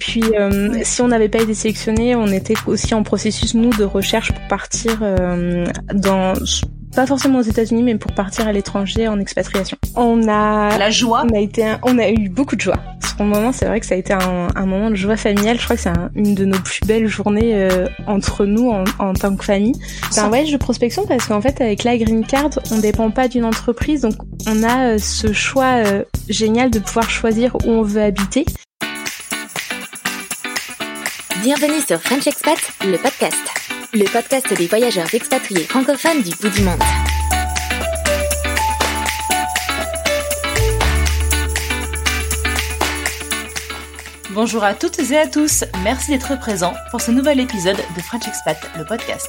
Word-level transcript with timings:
Puis, 0.00 0.22
euh, 0.36 0.72
si 0.82 1.00
on 1.02 1.08
n'avait 1.08 1.28
pas 1.28 1.40
été 1.42 1.54
sélectionné, 1.54 2.16
on 2.16 2.26
était 2.26 2.54
aussi 2.66 2.94
en 2.94 3.02
processus 3.04 3.54
nous 3.54 3.70
de 3.70 3.84
recherche 3.84 4.32
pour 4.32 4.48
partir 4.48 4.98
euh, 5.02 5.64
dans 5.94 6.32
pas 6.96 7.06
forcément 7.06 7.38
aux 7.38 7.42
États-Unis, 7.42 7.84
mais 7.84 7.94
pour 7.94 8.12
partir 8.14 8.48
à 8.48 8.52
l'étranger 8.52 9.06
en 9.06 9.20
expatriation. 9.20 9.76
On 9.94 10.26
a 10.26 10.76
la 10.76 10.90
joie. 10.90 11.24
On 11.30 11.36
a 11.36 11.38
été, 11.38 11.64
un- 11.64 11.78
on 11.84 11.96
a 12.00 12.08
eu 12.10 12.28
beaucoup 12.28 12.56
de 12.56 12.60
joie. 12.60 12.78
Sur 13.06 13.22
le 13.22 13.30
moment, 13.30 13.52
c'est 13.52 13.66
vrai 13.66 13.78
que 13.78 13.86
ça 13.86 13.94
a 13.94 13.98
été 13.98 14.12
un, 14.12 14.48
un 14.56 14.66
moment 14.66 14.90
de 14.90 14.96
joie 14.96 15.16
familiale. 15.16 15.56
Je 15.60 15.62
crois 15.64 15.76
que 15.76 15.82
c'est 15.82 15.88
un- 15.90 16.10
une 16.16 16.34
de 16.34 16.44
nos 16.44 16.58
plus 16.58 16.80
belles 16.88 17.06
journées 17.06 17.52
euh, 17.54 17.86
entre 18.08 18.44
nous 18.44 18.70
en, 18.70 18.82
en 18.98 19.12
tant 19.12 19.36
que 19.36 19.44
famille. 19.44 19.74
C'est 20.10 20.18
un 20.18 20.28
voyage 20.28 20.50
de 20.50 20.56
prospection 20.56 21.06
parce 21.06 21.26
qu'en 21.26 21.40
fait, 21.40 21.60
avec 21.60 21.84
la 21.84 21.96
green 21.96 22.26
card, 22.26 22.50
on 22.72 22.78
dépend 22.78 23.10
pas 23.12 23.28
d'une 23.28 23.44
entreprise, 23.44 24.00
donc 24.00 24.14
on 24.48 24.64
a 24.64 24.94
euh, 24.94 24.98
ce 24.98 25.32
choix 25.32 25.84
euh, 25.86 26.02
génial 26.28 26.70
de 26.70 26.80
pouvoir 26.80 27.08
choisir 27.08 27.54
où 27.64 27.68
on 27.70 27.82
veut 27.82 28.02
habiter. 28.02 28.46
Bienvenue 31.42 31.80
sur 31.80 31.98
French 32.02 32.26
Expat, 32.26 32.58
le 32.84 32.98
podcast. 32.98 33.34
Le 33.94 34.04
podcast 34.12 34.52
des 34.52 34.66
voyageurs 34.66 35.14
expatriés 35.14 35.64
francophones 35.64 36.20
du 36.20 36.34
bout 36.36 36.50
du 36.50 36.62
monde. 36.62 36.82
Bonjour 44.32 44.62
à 44.62 44.74
toutes 44.74 44.98
et 44.98 45.16
à 45.16 45.26
tous. 45.26 45.64
Merci 45.82 46.10
d'être 46.10 46.38
présents 46.38 46.74
pour 46.90 47.00
ce 47.00 47.10
nouvel 47.10 47.40
épisode 47.40 47.78
de 47.96 48.02
French 48.02 48.28
Expat, 48.28 48.58
le 48.76 48.84
podcast. 48.84 49.28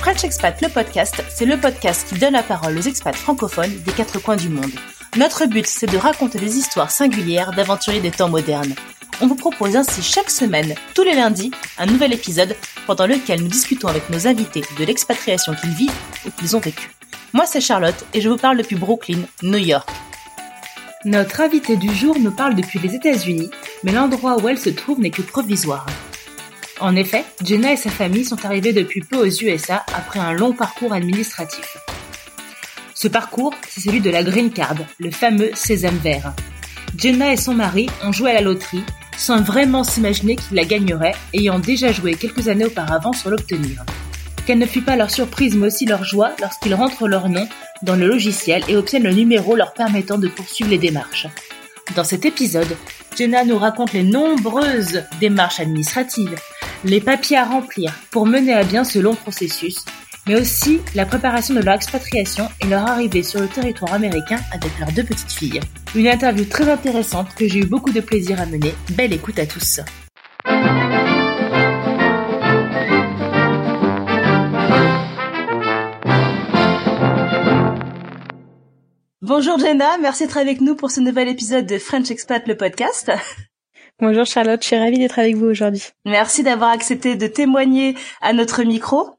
French 0.00 0.24
Expat, 0.24 0.60
le 0.60 0.68
podcast, 0.68 1.22
c'est 1.28 1.46
le 1.46 1.56
podcast 1.56 2.08
qui 2.08 2.18
donne 2.18 2.32
la 2.32 2.42
parole 2.42 2.76
aux 2.76 2.82
expats 2.82 3.14
francophones 3.14 3.80
des 3.86 3.92
quatre 3.92 4.20
coins 4.20 4.36
du 4.36 4.48
monde. 4.48 4.72
Notre 5.16 5.46
but, 5.46 5.68
c'est 5.68 5.86
de 5.86 5.98
raconter 5.98 6.40
des 6.40 6.58
histoires 6.58 6.90
singulières 6.90 7.52
d'aventuriers 7.52 8.00
des 8.00 8.10
temps 8.10 8.28
modernes. 8.28 8.74
On 9.20 9.26
vous 9.26 9.36
propose 9.36 9.76
ainsi 9.76 10.02
chaque 10.02 10.30
semaine, 10.30 10.74
tous 10.94 11.04
les 11.04 11.14
lundis, 11.14 11.52
un 11.78 11.86
nouvel 11.86 12.12
épisode 12.12 12.56
pendant 12.86 13.06
lequel 13.06 13.42
nous 13.42 13.48
discutons 13.48 13.88
avec 13.88 14.10
nos 14.10 14.26
invités 14.26 14.62
de 14.78 14.84
l'expatriation 14.84 15.54
qu'ils 15.54 15.70
vivent 15.70 15.92
ou 16.26 16.30
qu'ils 16.30 16.56
ont 16.56 16.60
vécue. 16.60 16.90
Moi, 17.32 17.46
c'est 17.46 17.60
Charlotte 17.60 18.04
et 18.12 18.20
je 18.20 18.28
vous 18.28 18.36
parle 18.36 18.58
depuis 18.58 18.76
Brooklyn, 18.76 19.20
New 19.42 19.58
York. 19.58 19.88
Notre 21.04 21.42
invitée 21.42 21.76
du 21.76 21.94
jour 21.94 22.18
nous 22.18 22.32
parle 22.32 22.54
depuis 22.54 22.78
les 22.80 22.94
États-Unis, 22.94 23.50
mais 23.84 23.92
l'endroit 23.92 24.36
où 24.42 24.48
elle 24.48 24.58
se 24.58 24.70
trouve 24.70 25.00
n'est 25.00 25.10
que 25.10 25.22
provisoire. 25.22 25.86
En 26.80 26.96
effet, 26.96 27.24
Jenna 27.42 27.72
et 27.72 27.76
sa 27.76 27.90
famille 27.90 28.24
sont 28.24 28.44
arrivés 28.44 28.72
depuis 28.72 29.00
peu 29.00 29.16
aux 29.16 29.30
USA 29.30 29.84
après 29.94 30.18
un 30.18 30.32
long 30.32 30.52
parcours 30.52 30.92
administratif. 30.92 31.76
Ce 32.94 33.06
parcours, 33.06 33.54
c'est 33.68 33.80
celui 33.80 34.00
de 34.00 34.10
la 34.10 34.24
Green 34.24 34.50
Card, 34.50 34.76
le 34.98 35.10
fameux 35.10 35.50
sésame 35.54 35.98
vert. 35.98 36.32
Jenna 36.96 37.32
et 37.32 37.36
son 37.36 37.54
mari 37.54 37.88
ont 38.02 38.12
joué 38.12 38.30
à 38.30 38.34
la 38.34 38.40
loterie 38.40 38.84
sans 39.16 39.40
vraiment 39.40 39.84
s'imaginer 39.84 40.36
qu'ils 40.36 40.56
la 40.56 40.64
gagneraient, 40.64 41.14
ayant 41.32 41.58
déjà 41.58 41.92
joué 41.92 42.14
quelques 42.14 42.48
années 42.48 42.66
auparavant 42.66 43.12
sur 43.12 43.30
l'obtenir. 43.30 43.84
Quelle 44.46 44.58
ne 44.58 44.66
fut 44.66 44.82
pas 44.82 44.96
leur 44.96 45.10
surprise 45.10 45.54
mais 45.54 45.68
aussi 45.68 45.86
leur 45.86 46.04
joie 46.04 46.32
lorsqu'ils 46.40 46.74
rentrent 46.74 47.08
leur 47.08 47.28
nom 47.28 47.48
dans 47.82 47.96
le 47.96 48.06
logiciel 48.06 48.62
et 48.68 48.76
obtiennent 48.76 49.04
le 49.04 49.12
numéro 49.12 49.56
leur 49.56 49.72
permettant 49.72 50.18
de 50.18 50.28
poursuivre 50.28 50.70
les 50.70 50.78
démarches. 50.78 51.26
Dans 51.96 52.04
cet 52.04 52.24
épisode, 52.24 52.76
Jenna 53.16 53.44
nous 53.44 53.58
raconte 53.58 53.92
les 53.92 54.02
nombreuses 54.02 55.04
démarches 55.20 55.60
administratives, 55.60 56.34
les 56.84 57.00
papiers 57.00 57.36
à 57.36 57.44
remplir 57.44 57.94
pour 58.10 58.26
mener 58.26 58.52
à 58.52 58.64
bien 58.64 58.84
ce 58.84 58.98
long 58.98 59.14
processus, 59.14 59.84
mais 60.26 60.40
aussi 60.40 60.80
la 60.94 61.06
préparation 61.06 61.54
de 61.54 61.60
leur 61.60 61.74
expatriation 61.74 62.48
et 62.60 62.66
leur 62.66 62.86
arrivée 62.86 63.22
sur 63.22 63.40
le 63.40 63.48
territoire 63.48 63.92
américain 63.92 64.40
avec 64.52 64.78
leurs 64.78 64.92
deux 64.92 65.04
petites 65.04 65.32
filles. 65.32 65.60
Une 65.96 66.08
interview 66.08 66.44
très 66.44 66.68
intéressante 66.68 67.36
que 67.36 67.46
j'ai 67.46 67.60
eu 67.60 67.66
beaucoup 67.66 67.92
de 67.92 68.00
plaisir 68.00 68.40
à 68.40 68.46
mener. 68.46 68.74
Belle 68.96 69.12
écoute 69.12 69.38
à 69.38 69.46
tous. 69.46 69.78
Bonjour 79.22 79.56
Jenna, 79.60 79.96
merci 79.98 80.24
d'être 80.24 80.36
avec 80.36 80.60
nous 80.60 80.74
pour 80.74 80.90
ce 80.90 81.00
nouvel 81.00 81.28
épisode 81.28 81.66
de 81.66 81.78
French 81.78 82.10
Expat 82.10 82.44
le 82.48 82.56
podcast. 82.56 83.12
Bonjour 84.00 84.26
Charlotte, 84.26 84.60
je 84.62 84.66
suis 84.66 84.76
ravie 84.76 84.98
d'être 84.98 85.20
avec 85.20 85.36
vous 85.36 85.46
aujourd'hui. 85.46 85.84
Merci 86.04 86.42
d'avoir 86.42 86.70
accepté 86.70 87.14
de 87.14 87.28
témoigner 87.28 87.94
à 88.20 88.32
notre 88.32 88.64
micro. 88.64 89.10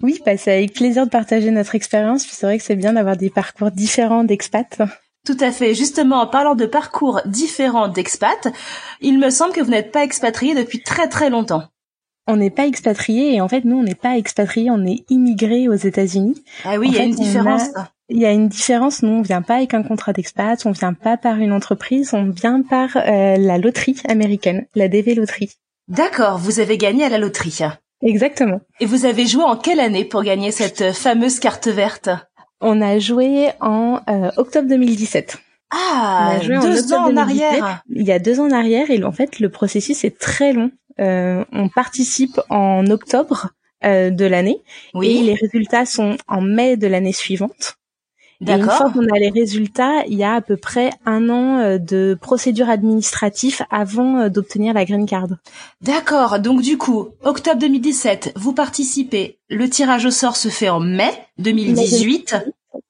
Oui, 0.00 0.20
bah, 0.24 0.36
c'est 0.36 0.52
avec 0.52 0.74
plaisir 0.74 1.06
de 1.06 1.10
partager 1.10 1.50
notre 1.50 1.74
expérience. 1.74 2.24
Puis 2.24 2.34
c'est 2.36 2.46
vrai 2.46 2.56
que 2.56 2.64
c'est 2.64 2.76
bien 2.76 2.92
d'avoir 2.92 3.16
des 3.16 3.30
parcours 3.30 3.70
différents 3.70 4.24
d'expats. 4.24 4.78
Tout 5.26 5.36
à 5.40 5.52
fait. 5.52 5.74
Justement, 5.74 6.22
en 6.22 6.26
parlant 6.26 6.54
de 6.54 6.66
parcours 6.66 7.20
différents 7.26 7.88
d'expats, 7.88 8.48
il 9.00 9.18
me 9.18 9.30
semble 9.30 9.52
que 9.52 9.60
vous 9.60 9.70
n'êtes 9.70 9.92
pas 9.92 10.02
expatrié 10.02 10.54
depuis 10.54 10.82
très 10.82 11.08
très 11.08 11.30
longtemps. 11.30 11.64
On 12.26 12.36
n'est 12.36 12.50
pas 12.50 12.66
expatriés 12.66 13.34
et 13.34 13.40
en 13.40 13.48
fait 13.48 13.64
nous 13.64 13.76
on 13.76 13.82
n'est 13.82 13.94
pas 13.94 14.16
expatriés, 14.16 14.70
on 14.70 14.86
est 14.86 15.04
immigrés 15.10 15.68
aux 15.68 15.74
États-Unis. 15.74 16.42
Ah 16.64 16.78
oui, 16.78 16.88
il 16.88 16.94
y 16.94 16.96
a 16.96 17.00
fait, 17.00 17.06
une 17.06 17.14
différence. 17.16 17.62
Il 18.08 18.18
y 18.18 18.26
a 18.26 18.30
une 18.30 18.48
différence, 18.48 19.02
nous 19.02 19.12
on 19.12 19.22
vient 19.22 19.42
pas 19.42 19.56
avec 19.56 19.74
un 19.74 19.82
contrat 19.82 20.12
d'expat, 20.12 20.64
on 20.64 20.70
vient 20.70 20.92
pas 20.92 21.16
par 21.16 21.38
une 21.38 21.52
entreprise, 21.52 22.14
on 22.14 22.30
vient 22.30 22.62
par 22.62 22.96
euh, 22.96 23.36
la 23.36 23.58
loterie 23.58 24.00
américaine, 24.08 24.66
la 24.74 24.88
DV 24.88 25.14
loterie. 25.14 25.50
D'accord, 25.88 26.38
vous 26.38 26.60
avez 26.60 26.78
gagné 26.78 27.04
à 27.04 27.08
la 27.08 27.18
loterie. 27.18 27.58
Exactement. 28.02 28.60
Et 28.78 28.86
vous 28.86 29.04
avez 29.04 29.26
joué 29.26 29.42
en 29.42 29.56
quelle 29.56 29.80
année 29.80 30.04
pour 30.04 30.22
gagner 30.22 30.52
cette 30.52 30.92
fameuse 30.92 31.40
carte 31.40 31.68
verte? 31.68 32.10
On 32.60 32.80
a 32.80 32.98
joué 32.98 33.50
en 33.60 34.00
euh, 34.08 34.30
octobre 34.36 34.68
2017. 34.68 35.38
Ah, 35.70 36.38
en 36.42 36.60
deux 36.60 36.92
ans 36.92 37.04
en 37.04 37.12
2017. 37.12 37.18
arrière. 37.18 37.82
Il 37.88 38.06
y 38.06 38.12
a 38.12 38.18
deux 38.18 38.40
ans 38.40 38.48
en 38.48 38.50
arrière 38.50 38.90
et 38.90 39.02
en 39.04 39.12
fait 39.12 39.38
le 39.38 39.48
processus 39.48 40.04
est 40.04 40.18
très 40.18 40.52
long. 40.52 40.70
Euh, 41.00 41.44
on 41.52 41.68
participe 41.68 42.40
en 42.50 42.86
octobre 42.86 43.50
euh, 43.84 44.10
de 44.10 44.24
l'année 44.26 44.62
et 44.94 44.98
Oui, 44.98 45.22
les 45.22 45.34
résultats 45.34 45.86
sont 45.86 46.16
en 46.28 46.40
mai 46.40 46.76
de 46.76 46.86
l'année 46.86 47.12
suivante. 47.12 47.76
Et 48.46 48.52
une 48.52 48.64
fois 48.64 48.90
qu'on 48.90 49.06
a 49.14 49.18
les 49.18 49.28
résultats, 49.28 50.04
il 50.06 50.16
y 50.16 50.24
a 50.24 50.34
à 50.34 50.40
peu 50.40 50.56
près 50.56 50.90
un 51.04 51.28
an 51.28 51.58
euh, 51.58 51.78
de 51.78 52.16
procédure 52.20 52.70
administrative 52.70 53.60
avant 53.70 54.16
euh, 54.16 54.28
d'obtenir 54.30 54.72
la 54.72 54.84
green 54.86 55.04
card. 55.06 55.28
D'accord. 55.82 56.38
Donc 56.40 56.62
du 56.62 56.78
coup, 56.78 57.08
octobre 57.22 57.58
2017, 57.58 58.32
vous 58.36 58.54
participez. 58.54 59.38
Le 59.50 59.68
tirage 59.68 60.06
au 60.06 60.10
sort 60.10 60.36
se 60.36 60.48
fait 60.48 60.70
en 60.70 60.80
mai 60.80 61.12
2018. 61.38 62.36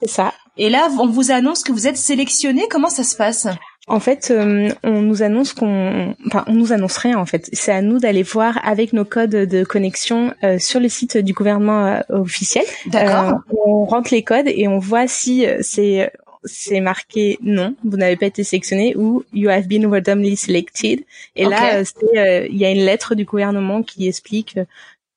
C'est 0.01 0.09
ça. 0.09 0.33
Et 0.57 0.71
là, 0.71 0.89
on 1.01 1.07
vous 1.07 1.31
annonce 1.31 1.63
que 1.63 1.73
vous 1.73 1.87
êtes 1.87 1.97
sélectionné. 1.97 2.69
Comment 2.71 2.91
ça 2.91 3.03
se 3.03 3.17
passe? 3.17 3.49
En 3.87 3.99
fait, 3.99 4.31
euh, 4.31 4.69
on 4.85 5.03
nous 5.03 5.23
annonce 5.23 5.53
qu'on, 5.53 6.15
enfin, 6.27 6.45
on 6.47 6.55
nous 6.55 6.73
annonce 6.73 6.97
rien 6.97 7.19
en 7.19 7.27
fait. 7.27 7.49
C'est 7.53 7.73
à 7.73 7.83
nous 7.83 7.99
d'aller 7.99 8.23
voir 8.23 8.61
avec 8.63 8.93
nos 8.93 9.05
codes 9.05 9.31
de 9.31 9.65
connexion 9.65 10.33
euh, 10.45 10.59
sur 10.59 10.81
le 10.81 10.89
site 10.89 11.17
du 11.17 11.33
gouvernement 11.33 11.87
euh, 11.87 12.01
officiel. 12.11 12.65
D'accord. 12.87 13.41
Euh, 13.53 13.57
on 13.67 13.85
rentre 13.85 14.13
les 14.13 14.23
codes 14.23 14.47
et 14.49 14.69
on 14.69 14.79
voit 14.79 15.09
si 15.09 15.47
euh, 15.47 15.59
c'est 15.63 16.13
c'est 16.45 16.81
marqué 16.81 17.39
non, 17.43 17.75
vous 17.85 17.97
n'avez 17.97 18.17
pas 18.17 18.27
été 18.27 18.45
sélectionné 18.45 18.97
ou 18.97 19.25
you 19.33 19.51
have 19.51 19.67
been 19.67 19.87
randomly 19.87 20.37
selected. 20.37 21.05
Et 21.37 21.45
là, 21.45 21.85
c'est, 21.85 22.49
il 22.51 22.57
y 22.57 22.65
a 22.65 22.71
une 22.71 22.85
lettre 22.85 23.15
du 23.15 23.25
gouvernement 23.25 23.83
qui 23.83 24.09
explique 24.09 24.59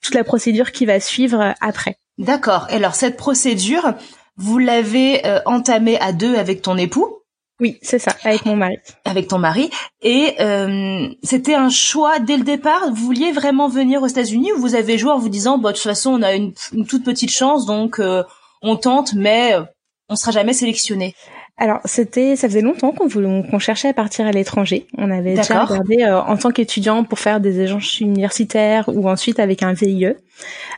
toute 0.01 0.15
la 0.15 0.23
procédure 0.23 0.71
qui 0.71 0.85
va 0.85 0.99
suivre 0.99 1.55
après. 1.61 1.97
D'accord. 2.17 2.67
Et 2.69 2.75
alors 2.75 2.95
cette 2.95 3.17
procédure, 3.17 3.93
vous 4.37 4.59
l'avez 4.59 5.25
euh, 5.25 5.39
entamée 5.45 5.99
à 5.99 6.11
deux 6.11 6.35
avec 6.35 6.61
ton 6.61 6.77
époux, 6.77 7.19
Oui, 7.59 7.77
c'est 7.81 7.99
ça, 7.99 8.15
avec 8.23 8.45
mon 8.45 8.55
mari. 8.55 8.77
avec 9.05 9.27
ton 9.27 9.37
mari, 9.37 9.69
et 10.01 10.35
euh, 10.39 11.07
c'était 11.21 11.53
un 11.53 11.69
choix 11.69 12.19
dès 12.19 12.37
le 12.37 12.43
départ? 12.43 12.89
Vous 12.89 13.05
vouliez 13.05 13.31
vraiment 13.31 13.67
venir 13.67 14.01
aux 14.01 14.07
États-Unis 14.07 14.51
ou 14.53 14.59
vous 14.59 14.75
avez 14.75 14.97
joué 14.97 15.11
en 15.11 15.19
vous 15.19 15.29
disant, 15.29 15.59
bah, 15.59 15.69
de 15.69 15.75
toute 15.75 15.83
façon, 15.83 16.11
on 16.11 16.21
a 16.23 16.33
une, 16.33 16.53
toute 16.53 17.03
petite 17.05 17.29
chance, 17.31 17.65
donc 17.65 17.99
euh, 17.99 18.23
on 18.63 18.75
tente, 18.75 19.13
mais 19.13 19.53
euh, 19.53 19.63
on 20.09 20.15
sera 20.15 20.31
jamais 20.31 20.53
sélectionné? 20.53 21.15
Alors 21.57 21.81
c'était, 21.85 22.35
ça 22.35 22.47
faisait 22.47 22.61
longtemps 22.61 22.91
qu'on 22.91 23.07
qu'on 23.07 23.59
cherchait 23.59 23.89
à 23.89 23.93
partir 23.93 24.25
à 24.25 24.31
l'étranger. 24.31 24.87
On 24.97 25.11
avait 25.11 25.35
déjà 25.35 25.65
regardé 25.65 26.01
euh, 26.01 26.19
en 26.19 26.35
tant 26.35 26.49
qu'étudiant 26.49 27.03
pour 27.03 27.19
faire 27.19 27.39
des 27.39 27.61
échanges 27.61 28.01
universitaires 28.01 28.89
ou 28.89 29.07
ensuite 29.07 29.39
avec 29.39 29.61
un 29.61 29.73
VIE. 29.73 30.05
Euh, 30.05 30.15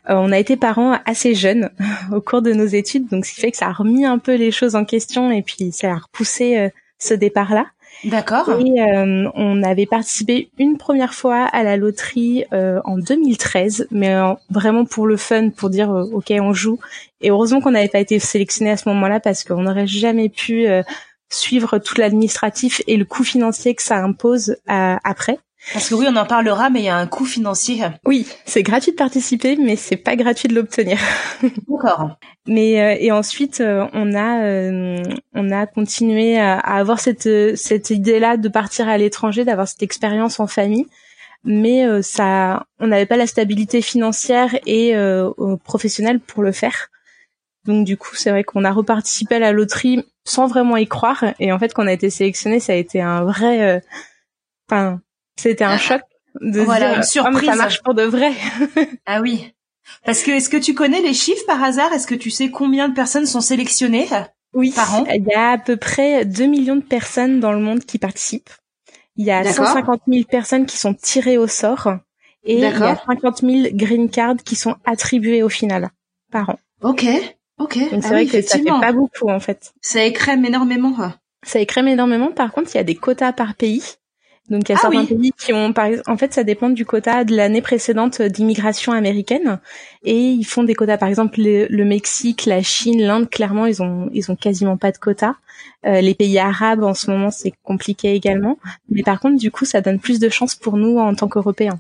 on 0.10 0.34
a 0.34 0.38
été 0.38 0.58
parents 0.58 1.00
assez 1.06 1.34
jeunes 1.34 1.70
au 2.12 2.20
cours 2.20 2.42
de 2.42 2.52
nos 2.52 2.66
études, 2.66 3.08
donc 3.08 3.26
ce 3.26 3.34
qui 3.34 3.42
fait 3.42 3.52
que 3.52 3.58
ça 3.58 3.68
a 3.68 3.72
remis 3.72 4.06
un 4.06 4.20
peu 4.20 4.36
les 4.36 4.52
choses 4.52 4.76
en 4.76 4.84
question 4.84 5.32
et 5.32 5.42
puis 5.42 5.72
ça 5.72 5.92
a 5.92 5.96
repoussé 5.96 6.58
euh, 6.58 6.70
ce 7.00 7.14
départ-là. 7.14 7.68
D'accord. 8.04 8.50
Et 8.60 8.82
euh, 8.82 9.30
on 9.34 9.64
avait 9.64 9.86
participé 9.86 10.50
une 10.60 10.78
première 10.78 11.14
fois 11.14 11.44
à 11.46 11.64
la 11.64 11.78
loterie 11.78 12.46
euh, 12.54 12.80
en 12.86 12.98
2013, 12.98 13.88
mais 13.92 14.14
euh, 14.14 14.34
vraiment 14.50 14.86
pour 14.86 15.08
le 15.08 15.18
fun, 15.18 15.50
pour 15.50 15.70
dire 15.70 15.90
ok 15.90 16.34
on 16.40 16.54
joue. 16.54 16.80
Et 17.22 17.32
heureusement 17.32 17.62
qu'on 17.62 17.72
n'avait 17.72 17.88
pas 17.88 18.00
été 18.00 18.20
sélectionné 18.20 18.72
à 18.72 18.78
ce 18.78 18.90
moment-là 18.90 19.20
parce 19.20 19.44
qu'on 19.44 19.64
n'aurait 19.64 19.88
jamais 19.88 20.30
pu 20.30 20.68
suivre 21.30 21.80
tout 21.80 21.96
l'administratif 22.00 22.82
et 22.86 22.98
le 22.98 23.06
coût 23.06 23.24
financier 23.24 23.74
que 23.74 23.82
ça 23.82 23.98
impose 23.98 24.58
après. 24.68 25.40
Parce 25.74 25.90
que 25.90 25.96
oui, 25.96 26.06
on 26.08 26.16
en 26.16 26.26
parlera, 26.26 26.70
mais 26.70 26.82
il 26.82 26.86
y 26.86 26.90
a 26.90 26.98
un 26.98 27.08
coût 27.08 27.26
financier. 27.26 27.82
Oui, 28.06 28.28
c'est 28.46 28.62
gratuit 28.62 28.92
de 28.92 28.98
participer, 28.98 29.56
mais 29.56 29.76
c'est 29.76 29.98
pas 29.98 30.16
gratuit 30.16 30.48
de 30.48 30.54
l'obtenir. 30.54 31.00
D'accord. 31.42 32.18
mais 32.48 32.82
euh, 32.82 32.98
et 33.00 33.12
ensuite, 33.12 33.62
euh, 33.62 33.88
on 33.94 34.14
a 34.14 34.44
euh, 34.44 35.04
on 35.34 35.52
a 35.52 35.66
continué 35.66 36.40
à, 36.40 36.60
avoir 36.60 37.00
cette 37.00 37.58
cette 37.58 37.90
idée-là 37.90 38.38
de 38.38 38.48
partir 38.48 38.88
à 38.88 38.98
l'étranger, 38.98 39.44
d'avoir 39.44 39.68
cette 39.68 39.84
expérience 39.84 40.40
en 40.40 40.48
famille. 40.48 40.86
Mais 41.44 41.86
ça, 42.02 42.66
on 42.80 42.88
n'avait 42.88 43.06
pas 43.06 43.18
la 43.18 43.28
stabilité 43.28 43.84
financière 43.84 44.56
et 44.66 44.96
professionnelle 45.64 46.20
pour 46.20 46.42
le 46.42 46.52
faire. 46.52 46.90
Donc 47.66 47.86
du 47.86 47.98
coup, 47.98 48.16
c'est 48.16 48.32
vrai 48.32 48.44
qu'on 48.44 48.64
a 48.64 48.72
reparticipé 48.72 49.36
à 49.36 49.40
la 49.40 49.52
loterie 49.52 50.04
sans 50.24 50.48
vraiment 50.48 50.76
y 50.76 50.88
croire. 50.88 51.24
Et 51.40 51.52
en 51.52 51.60
fait, 51.60 51.72
quand 51.72 51.84
on 51.84 51.88
a 51.88 51.94
été 51.94 52.10
sélectionné, 52.10 52.60
ça 52.60 52.74
a 52.74 52.76
été 52.76 53.00
un 53.00 53.26
vrai, 53.26 53.84
enfin 54.72 55.00
c'était 55.36 55.64
un 55.64 55.78
choc 55.78 56.02
de 56.42 56.62
voilà, 56.62 56.90
dire, 56.90 56.98
une 56.98 57.04
surprise. 57.04 57.42
Oh, 57.44 57.52
ça 57.52 57.56
marche 57.56 57.82
pour 57.84 57.94
de 57.94 58.04
vrai. 58.04 58.34
ah 59.06 59.22
oui. 59.22 59.54
Parce 60.04 60.24
que 60.24 60.32
est-ce 60.32 60.50
que 60.50 60.58
tu 60.58 60.74
connais 60.74 61.02
les 61.02 61.14
chiffres 61.14 61.46
par 61.46 61.64
hasard? 61.64 61.94
Est-ce 61.94 62.08
que 62.08 62.16
tu 62.16 62.30
sais 62.30 62.50
combien 62.50 62.90
de 62.90 62.94
personnes 62.94 63.26
sont 63.26 63.42
sélectionnées 63.42 64.08
oui, 64.54 64.72
par 64.72 64.94
an? 64.96 65.06
Il 65.14 65.26
y 65.26 65.34
a 65.34 65.52
à 65.52 65.58
peu 65.58 65.78
près 65.78 66.26
2 66.26 66.46
millions 66.46 66.76
de 66.76 66.84
personnes 66.84 67.40
dans 67.40 67.52
le 67.52 67.60
monde 67.60 67.84
qui 67.86 68.00
participent. 68.00 68.50
Il 69.16 69.26
y 69.26 69.32
a 69.32 69.44
150 69.44 70.02
000 70.08 70.26
personnes 70.26 70.66
qui 70.66 70.78
sont 70.78 70.94
tirées 70.94 71.38
au 71.38 71.48
sort 71.48 71.90
et 72.44 72.56
il 72.56 72.60
y 72.60 72.66
a 72.66 72.96
50 73.06 73.42
000 73.42 73.70
green 73.74 74.10
cards 74.10 74.38
qui 74.44 74.56
sont 74.56 74.76
attribués 74.86 75.42
au 75.42 75.50
final 75.50 75.90
par 76.32 76.50
an. 76.50 76.60
Ok, 76.82 77.06
ok. 77.58 77.78
Donc 77.92 78.04
c'est 78.04 78.06
ah 78.06 78.10
vrai 78.10 78.26
que 78.26 78.42
ça 78.42 78.58
fait 78.58 78.66
pas 78.66 78.92
beaucoup 78.92 79.30
en 79.30 79.40
fait. 79.40 79.74
Ça 79.82 80.04
écrème 80.04 80.44
énormément. 80.46 80.94
Ça 81.44 81.60
écrème 81.60 81.88
énormément. 81.88 82.32
Par 82.32 82.52
contre, 82.52 82.72
il 82.74 82.78
y 82.78 82.80
a 82.80 82.84
des 82.84 82.96
quotas 82.96 83.32
par 83.32 83.56
pays. 83.56 83.84
Donc 84.50 84.70
il 84.70 84.74
y 84.74 84.76
a 84.76 84.78
ah 84.78 84.82
certains 84.82 85.06
pays 85.06 85.32
qui 85.38 85.54
ont, 85.54 85.74
par 85.74 85.90
en 86.08 86.18
fait, 86.18 86.34
ça 86.34 86.44
dépend 86.44 86.70
du 86.70 86.86
quota 86.86 87.24
de 87.24 87.36
l'année 87.36 87.62
précédente 87.62 88.22
d'immigration 88.22 88.92
américaine, 88.92 89.60
et 90.04 90.20
ils 90.20 90.44
font 90.44 90.64
des 90.64 90.76
quotas. 90.76 90.98
Par 90.98 91.10
exemple, 91.10 91.40
le, 91.40 91.84
Mexique, 91.84 92.46
la 92.46 92.62
Chine, 92.62 93.02
l'Inde, 93.02 93.30
clairement, 93.30 93.66
ils 93.66 93.82
ont, 93.82 94.10
ils 94.14 94.32
ont 94.32 94.36
quasiment 94.36 94.78
pas 94.78 94.92
de 94.92 94.98
quotas. 94.98 95.36
Euh, 95.86 96.02
les 96.02 96.14
pays 96.14 96.38
arabes, 96.38 96.84
en 96.84 96.94
ce 96.94 97.10
moment, 97.10 97.32
c'est 97.32 97.54
compliqué 97.64 98.14
également. 98.14 98.60
Mais 98.90 99.02
par 99.02 99.20
contre, 99.20 99.38
du 99.38 99.50
coup, 99.50 99.66
ça 99.66 99.82
donne 99.82 100.00
plus 100.00 100.20
de 100.20 100.30
chances 100.30 100.56
pour 100.56 100.78
nous 100.78 101.00
en 101.00 101.16
tant 101.16 101.28
qu'Européens. 101.28 101.80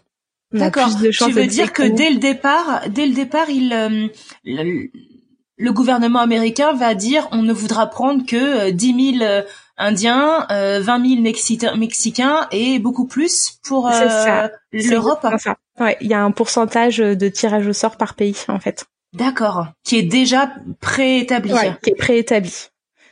D'accord. 0.51 0.89
Tu 0.97 1.31
veux 1.31 1.47
dire 1.47 1.73
que 1.73 1.83
dès 1.83 2.09
le 2.09 2.17
départ, 2.17 2.83
dès 2.89 3.05
le 3.05 3.13
départ, 3.13 3.49
il, 3.49 3.73
euh, 3.73 4.07
le, 5.57 5.71
gouvernement 5.71 6.19
américain 6.19 6.73
va 6.73 6.95
dire, 6.95 7.27
on 7.31 7.41
ne 7.41 7.53
voudra 7.53 7.87
prendre 7.87 8.25
que 8.25 8.69
10 8.71 8.93
euh, 8.93 9.19
000 9.19 9.43
Indiens, 9.77 10.47
euh, 10.51 10.79
20 10.81 11.21
000 11.21 11.77
Mexicains 11.77 12.47
et 12.51 12.79
beaucoup 12.79 13.05
plus 13.05 13.59
pour 13.63 13.87
euh, 13.87 14.47
l'Europe. 14.71 15.25
Ouais, 15.79 15.97
il 16.01 16.07
y 16.07 16.13
a 16.13 16.23
un 16.23 16.31
pourcentage 16.31 16.97
de 16.97 17.29
tirage 17.29 17.67
au 17.67 17.73
sort 17.73 17.97
par 17.97 18.13
pays 18.13 18.37
en 18.47 18.59
fait. 18.59 18.85
D'accord, 19.13 19.67
qui 19.83 19.97
est 19.97 20.03
déjà 20.03 20.51
préétabli. 20.81 21.53
Ouais, 21.53 21.73
qui 21.81 21.91
est 21.91 21.95
préétabli. 21.95 22.69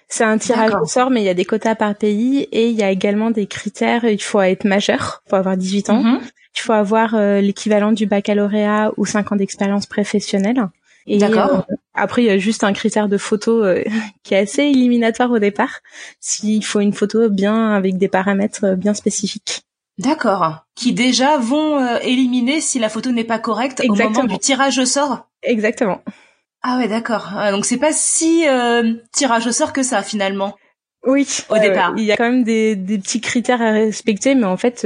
C'est 0.10 0.24
un 0.24 0.38
tirage 0.38 0.74
au 0.80 0.86
sort, 0.86 1.10
mais 1.10 1.22
il 1.22 1.26
y 1.26 1.30
a 1.30 1.34
des 1.34 1.46
quotas 1.46 1.76
par 1.76 1.96
pays 1.96 2.48
et 2.52 2.70
il 2.70 2.76
y 2.76 2.84
a 2.84 2.92
également 2.92 3.32
des 3.32 3.48
critères. 3.48 4.04
Il 4.04 4.22
faut 4.22 4.42
être 4.42 4.64
majeur, 4.64 5.24
il 5.26 5.30
faut 5.30 5.36
avoir 5.38 5.58
18 5.58 5.90
ans. 5.90 6.04
Mm-hmm. 6.04 6.20
Il 6.56 6.62
faut 6.62 6.74
avoir 6.74 7.16
euh, 7.16 7.42
l'équivalent 7.42 7.92
du 7.92 8.06
baccalauréat 8.06 8.92
ou 8.98 9.06
5 9.06 9.32
ans 9.32 9.36
d'expérience 9.36 9.88
professionnelle. 9.88 10.68
D'accord. 11.08 11.66
Euh, 11.70 11.76
après, 11.94 12.24
il 12.24 12.26
y 12.26 12.32
a 12.32 12.38
juste 12.38 12.64
un 12.64 12.74
critère 12.74 13.08
de 13.08 13.18
photo 13.18 13.64
euh, 13.64 13.84
qui 14.24 14.34
est 14.34 14.40
assez 14.40 14.64
éliminatoire 14.64 15.32
au 15.32 15.40
départ. 15.40 15.80
S'il 16.20 16.64
faut 16.66 16.80
une 16.80 16.94
photo 16.94 17.30
bien 17.30 17.72
avec 17.72 17.98
des 17.98 18.08
paramètres 18.08 18.66
euh, 18.66 18.76
bien 18.76 18.94
spécifiques. 18.94 19.64
D'accord. 20.00 20.66
Qui 20.76 20.94
déjà 20.94 21.38
vont 21.38 22.00
éliminer 22.00 22.62
si 22.62 22.80
la 22.80 22.90
photo 22.90 23.12
n'est 23.12 23.24
pas 23.24 23.38
correcte 23.38 23.80
au 23.88 23.94
moment 23.94 24.24
du 24.24 24.40
tirage 24.40 24.80
au 24.80 24.86
sort? 24.86 25.28
Exactement. 25.44 26.02
Ah 26.64 26.80
ouais, 26.80 26.88
d'accord. 26.88 27.32
donc 27.52 27.64
c'est 27.66 27.78
pas 27.78 27.94
si 27.94 28.44
tirage 29.12 29.46
au 29.46 29.52
sort 29.52 29.72
que 29.72 29.84
ça 29.84 30.02
finalement. 30.02 30.56
Oui. 31.06 31.28
Au 31.50 31.60
départ. 31.60 31.94
Il 31.96 32.06
y 32.06 32.12
a 32.12 32.18
quand 32.18 32.24
même 32.24 32.44
des, 32.44 32.76
des, 32.76 32.98
petits 32.98 33.22
critères 33.22 33.62
à 33.62 33.70
respecter, 33.70 34.34
mais 34.34 34.46
en 34.46 34.58
fait, 34.58 34.84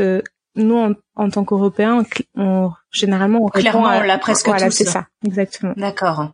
nous, 0.58 0.96
en, 1.16 1.30
tant 1.30 1.46
qu'Européens, 1.46 2.04
on, 2.36 2.72
généralement, 2.92 3.40
on 3.44 3.48
clairement, 3.48 3.88
on 3.88 4.02
l'a 4.02 4.18
presque 4.18 4.48
voilà, 4.48 4.66
tous. 4.66 4.76
c'est 4.76 4.86
ça, 4.86 5.08
exactement. 5.26 5.74
D'accord. 5.78 6.32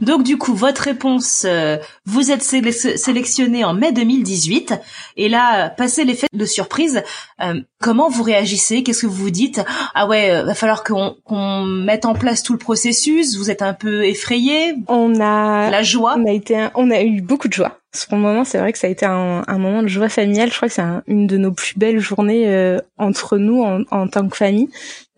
Donc 0.00 0.22
du 0.22 0.38
coup, 0.38 0.54
votre 0.54 0.82
réponse, 0.82 1.44
euh, 1.46 1.78
vous 2.06 2.30
êtes 2.30 2.42
sélectionné 2.42 3.64
en 3.64 3.74
mai 3.74 3.92
2018, 3.92 4.74
et 5.16 5.28
là, 5.28 5.70
passé 5.70 6.04
l'effet 6.04 6.28
de 6.32 6.44
surprise, 6.44 7.02
euh, 7.42 7.60
comment 7.80 8.08
vous 8.08 8.22
réagissez? 8.22 8.82
Qu'est-ce 8.82 9.02
que 9.02 9.06
vous 9.06 9.24
vous 9.24 9.30
dites? 9.30 9.60
Ah 9.94 10.06
ouais, 10.06 10.30
euh, 10.30 10.44
va 10.44 10.54
falloir 10.54 10.84
qu'on 10.84 11.64
mette 11.64 12.04
en 12.04 12.14
place 12.14 12.42
tout 12.42 12.52
le 12.52 12.58
processus. 12.58 13.36
Vous 13.36 13.50
êtes 13.50 13.62
un 13.62 13.74
peu 13.74 14.04
effrayé 14.04 14.74
On 14.88 15.20
a 15.20 15.70
la 15.70 15.82
joie. 15.82 16.14
On 16.18 16.26
a 16.26 16.32
été, 16.32 16.68
on 16.74 16.90
a 16.90 17.02
eu 17.02 17.20
beaucoup 17.20 17.48
de 17.48 17.52
joie. 17.52 17.79
Ce 17.92 18.14
moment, 18.14 18.44
c'est 18.44 18.58
vrai 18.58 18.72
que 18.72 18.78
ça 18.78 18.86
a 18.86 18.90
été 18.90 19.04
un, 19.04 19.58
moment 19.58 19.82
de 19.82 19.88
joie 19.88 20.08
familiale. 20.08 20.50
Je 20.50 20.56
crois 20.56 20.68
que 20.68 20.74
c'est 20.74 20.82
une 21.08 21.26
de 21.26 21.36
nos 21.36 21.50
plus 21.50 21.76
belles 21.76 21.98
journées 21.98 22.78
entre 22.98 23.36
nous 23.36 23.62
en, 23.62 23.82
en, 23.90 24.06
tant 24.06 24.28
que 24.28 24.36
famille, 24.36 24.68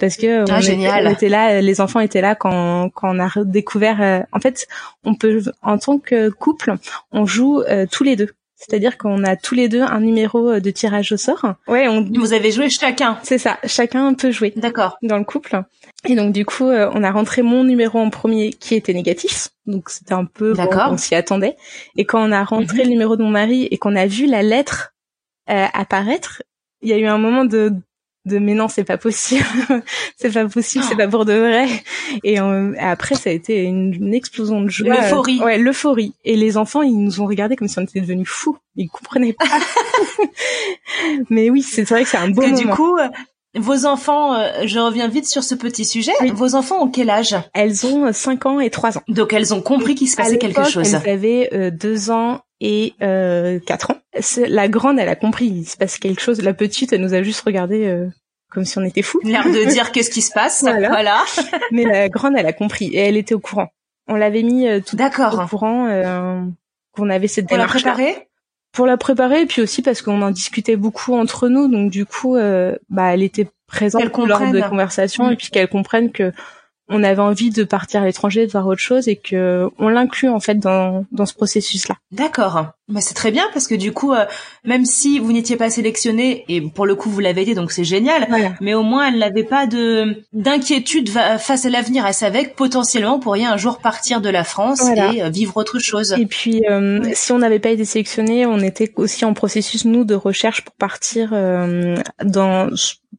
parce 0.02 0.16
que 0.16 0.40
ah, 0.50 0.58
on, 0.58 1.10
Était, 1.10 1.28
là, 1.28 1.60
les 1.60 1.80
enfants 1.80 2.00
étaient 2.00 2.20
là 2.20 2.34
quand, 2.34 2.90
quand 2.90 3.14
on 3.14 3.20
a 3.20 3.30
découvert. 3.44 4.02
Euh, 4.02 4.20
en 4.32 4.40
fait, 4.40 4.66
on 5.04 5.14
peut, 5.14 5.42
en 5.62 5.78
tant 5.78 5.98
que 5.98 6.28
couple, 6.28 6.74
on 7.12 7.24
joue 7.24 7.60
euh, 7.62 7.86
tous 7.90 8.02
les 8.02 8.16
deux. 8.16 8.30
C'est-à-dire 8.64 8.96
qu'on 8.96 9.24
a 9.24 9.36
tous 9.36 9.54
les 9.54 9.68
deux 9.68 9.82
un 9.82 10.00
numéro 10.00 10.50
euh, 10.50 10.60
de 10.60 10.70
tirage 10.70 11.12
au 11.12 11.16
sort. 11.16 11.54
Ouais, 11.66 11.88
on... 11.88 12.04
vous 12.04 12.32
avez 12.32 12.52
joué 12.52 12.70
chacun. 12.70 13.18
C'est 13.22 13.38
ça, 13.38 13.58
chacun 13.64 14.14
peut 14.14 14.30
jouer. 14.30 14.52
D'accord. 14.56 14.96
Dans 15.02 15.18
le 15.18 15.24
couple. 15.24 15.62
Et 16.08 16.14
donc 16.14 16.32
du 16.32 16.44
coup, 16.44 16.64
on 16.64 17.02
a 17.04 17.10
rentré 17.12 17.42
mon 17.42 17.62
numéro 17.62 17.98
en 17.98 18.10
premier 18.10 18.50
qui 18.50 18.74
était 18.74 18.92
négatif. 18.92 19.50
Donc 19.66 19.88
c'était 19.88 20.14
un 20.14 20.24
peu 20.24 20.52
D'accord. 20.52 20.90
on 20.90 20.96
s'y 20.96 21.14
attendait. 21.14 21.56
Et 21.96 22.04
quand 22.04 22.28
on 22.28 22.32
a 22.32 22.42
rentré 22.42 22.78
mhm. 22.78 22.84
le 22.84 22.90
numéro 22.90 23.16
de 23.16 23.22
mon 23.22 23.30
mari 23.30 23.68
et 23.70 23.78
qu'on 23.78 23.94
a 23.94 24.06
vu 24.06 24.26
la 24.26 24.42
lettre 24.42 24.94
apparaître, 25.46 26.42
il 26.82 26.88
y 26.88 26.92
a 26.92 26.98
eu 26.98 27.06
un 27.06 27.18
moment 27.18 27.44
de 27.44 27.72
de 28.24 28.38
mais 28.38 28.54
non 28.54 28.68
c'est 28.68 28.84
pas 28.84 28.98
possible. 28.98 29.44
C'est 30.16 30.32
pas 30.32 30.46
possible 30.46 30.84
c'est 30.88 30.96
pas 30.96 31.08
pour 31.08 31.24
de 31.24 31.32
vrai. 31.32 31.66
Et 32.22 32.38
après 32.78 33.16
ça 33.16 33.30
a 33.30 33.32
été 33.32 33.64
une, 33.64 34.14
explosion 34.14 34.60
de 34.60 34.68
joie. 34.68 34.94
L'euphorie. 34.94 35.40
Ouais 35.40 35.58
l'euphorie. 35.58 36.14
Et 36.24 36.36
les 36.36 36.56
enfants 36.56 36.82
ils 36.82 36.96
nous 36.96 37.20
ont 37.20 37.26
regardé 37.26 37.56
comme 37.56 37.68
si 37.68 37.78
on 37.78 37.82
était 37.82 38.00
devenus 38.00 38.28
fous. 38.28 38.56
Ils 38.76 38.88
comprenaient 38.88 39.32
pas. 39.32 39.44
Mais 41.30 41.50
oui 41.50 41.62
c'est 41.62 41.82
vrai 41.82 42.04
que 42.04 42.08
c'est 42.08 42.16
un 42.16 42.30
beau 42.30 42.42
moment 42.42 42.56
du 42.56 42.68
coup 42.68 42.96
vos 43.54 43.84
enfants, 43.84 44.34
euh, 44.34 44.62
je 44.64 44.78
reviens 44.78 45.08
vite 45.08 45.26
sur 45.26 45.44
ce 45.44 45.54
petit 45.54 45.84
sujet. 45.84 46.12
Vos 46.32 46.54
enfants 46.54 46.82
ont 46.82 46.88
quel 46.88 47.10
âge? 47.10 47.36
Elles 47.52 47.86
ont 47.86 48.10
5 48.10 48.46
ans 48.46 48.60
et 48.60 48.70
3 48.70 48.96
ans. 48.96 49.02
Donc 49.08 49.34
elles 49.34 49.52
ont 49.52 49.60
compris 49.60 49.94
qu'il 49.94 50.08
se 50.08 50.16
passait 50.16 50.38
quelque 50.38 50.64
chose. 50.64 50.94
Elles 51.04 51.10
avaient 51.10 51.70
2 51.70 52.10
euh, 52.10 52.12
ans 52.12 52.40
et 52.62 52.94
euh, 53.02 53.58
4 53.66 53.90
ans. 53.90 53.96
La 54.48 54.68
grande, 54.68 54.98
elle 54.98 55.08
a 55.08 55.16
compris, 55.16 55.46
il 55.46 55.64
se 55.66 55.76
passe 55.76 55.98
quelque 55.98 56.22
chose. 56.22 56.40
La 56.40 56.54
petite, 56.54 56.92
elle 56.92 57.00
nous 57.00 57.12
a 57.12 57.22
juste 57.22 57.40
regardé 57.40 57.86
euh, 57.86 58.08
comme 58.50 58.64
si 58.64 58.78
on 58.78 58.84
était 58.84 59.02
fous. 59.02 59.20
L'air 59.24 59.44
de 59.44 59.68
dire 59.68 59.90
qu'est-ce 59.92 60.10
qui 60.10 60.22
se 60.22 60.32
passe? 60.32 60.62
Voilà. 60.62 61.24
Mais 61.72 61.84
la 61.84 62.08
grande, 62.08 62.34
elle 62.36 62.46
a 62.46 62.52
compris 62.52 62.86
et 62.86 62.98
elle 62.98 63.16
était 63.16 63.34
au 63.34 63.40
courant. 63.40 63.68
On 64.06 64.14
l'avait 64.14 64.42
mis 64.42 64.68
euh, 64.68 64.80
tout 64.80 64.96
au 64.96 65.46
courant 65.46 65.88
euh, 65.88 66.40
qu'on 66.92 67.10
avait 67.10 67.28
cette 67.28 67.48
Pour 67.48 67.56
la 67.56 67.66
préparer? 67.66 68.28
Pour 68.72 68.86
la 68.86 68.96
préparer 68.96 69.42
et 69.42 69.46
puis 69.46 69.60
aussi 69.60 69.82
parce 69.82 70.00
qu'on 70.00 70.22
en 70.22 70.30
discutait 70.30 70.76
beaucoup 70.76 71.14
entre 71.14 71.48
nous. 71.48 71.68
Donc 71.68 71.90
du 71.90 72.06
coup, 72.06 72.36
euh, 72.36 72.76
bah, 72.90 73.12
elle 73.12 73.22
était 73.22 73.48
présente 73.66 74.16
lors 74.16 74.50
des 74.50 74.62
conversations 74.62 75.30
et 75.30 75.36
puis 75.36 75.48
qu'elle 75.48 75.68
comprenne 75.68 76.12
que 76.12 76.32
on 76.88 77.02
avait 77.02 77.22
envie 77.22 77.50
de 77.50 77.64
partir 77.64 78.02
à 78.02 78.06
l'étranger, 78.06 78.46
de 78.46 78.52
voir 78.52 78.66
autre 78.66 78.80
chose 78.80 79.08
et 79.08 79.16
que 79.16 79.68
on 79.78 79.88
l'inclut 79.88 80.28
en 80.28 80.40
fait 80.40 80.56
dans, 80.56 81.06
dans 81.12 81.26
ce 81.26 81.34
processus-là. 81.34 81.96
D'accord. 82.10 82.66
Mais 82.88 83.00
c'est 83.00 83.14
très 83.14 83.30
bien 83.30 83.44
parce 83.52 83.68
que 83.68 83.74
du 83.74 83.92
coup, 83.92 84.12
euh, 84.12 84.26
même 84.64 84.84
si 84.84 85.18
vous 85.18 85.32
n'étiez 85.32 85.56
pas 85.56 85.70
sélectionné 85.70 86.44
et 86.48 86.60
pour 86.60 86.84
le 86.84 86.94
coup 86.94 87.08
vous 87.08 87.20
l'avez 87.20 87.42
été, 87.42 87.54
donc 87.54 87.72
c'est 87.72 87.84
génial. 87.84 88.28
Mais 88.60 88.74
au 88.74 88.82
moins 88.82 89.08
elle 89.08 89.18
n'avait 89.18 89.44
pas 89.44 89.66
de 89.66 90.22
d'inquiétude 90.32 91.08
face 91.08 91.64
à 91.64 91.70
l'avenir. 91.70 92.04
Elle 92.06 92.14
savait 92.14 92.46
que 92.46 92.54
potentiellement 92.54 93.14
vous 93.14 93.22
pourriez 93.22 93.46
un 93.46 93.56
jour 93.56 93.78
partir 93.78 94.20
de 94.20 94.28
la 94.28 94.44
France 94.44 94.82
et 94.88 95.22
euh, 95.22 95.30
vivre 95.30 95.56
autre 95.56 95.78
chose. 95.78 96.14
Et 96.18 96.26
puis 96.26 96.62
euh, 96.68 97.00
si 97.14 97.32
on 97.32 97.38
n'avait 97.38 97.60
pas 97.60 97.70
été 97.70 97.84
sélectionné, 97.84 98.44
on 98.44 98.58
était 98.58 98.92
aussi 98.96 99.24
en 99.24 99.32
processus 99.32 99.84
nous 99.84 100.04
de 100.04 100.14
recherche 100.14 100.62
pour 100.62 100.74
partir 100.74 101.30
dans 102.24 102.68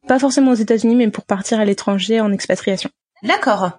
pas 0.06 0.18
forcément 0.18 0.52
aux 0.52 0.56
États-Unis, 0.56 0.96
mais 0.96 1.08
pour 1.08 1.24
partir 1.24 1.58
à 1.58 1.64
l'étranger 1.64 2.20
en 2.20 2.32
expatriation. 2.32 2.90
D'accord. 3.24 3.70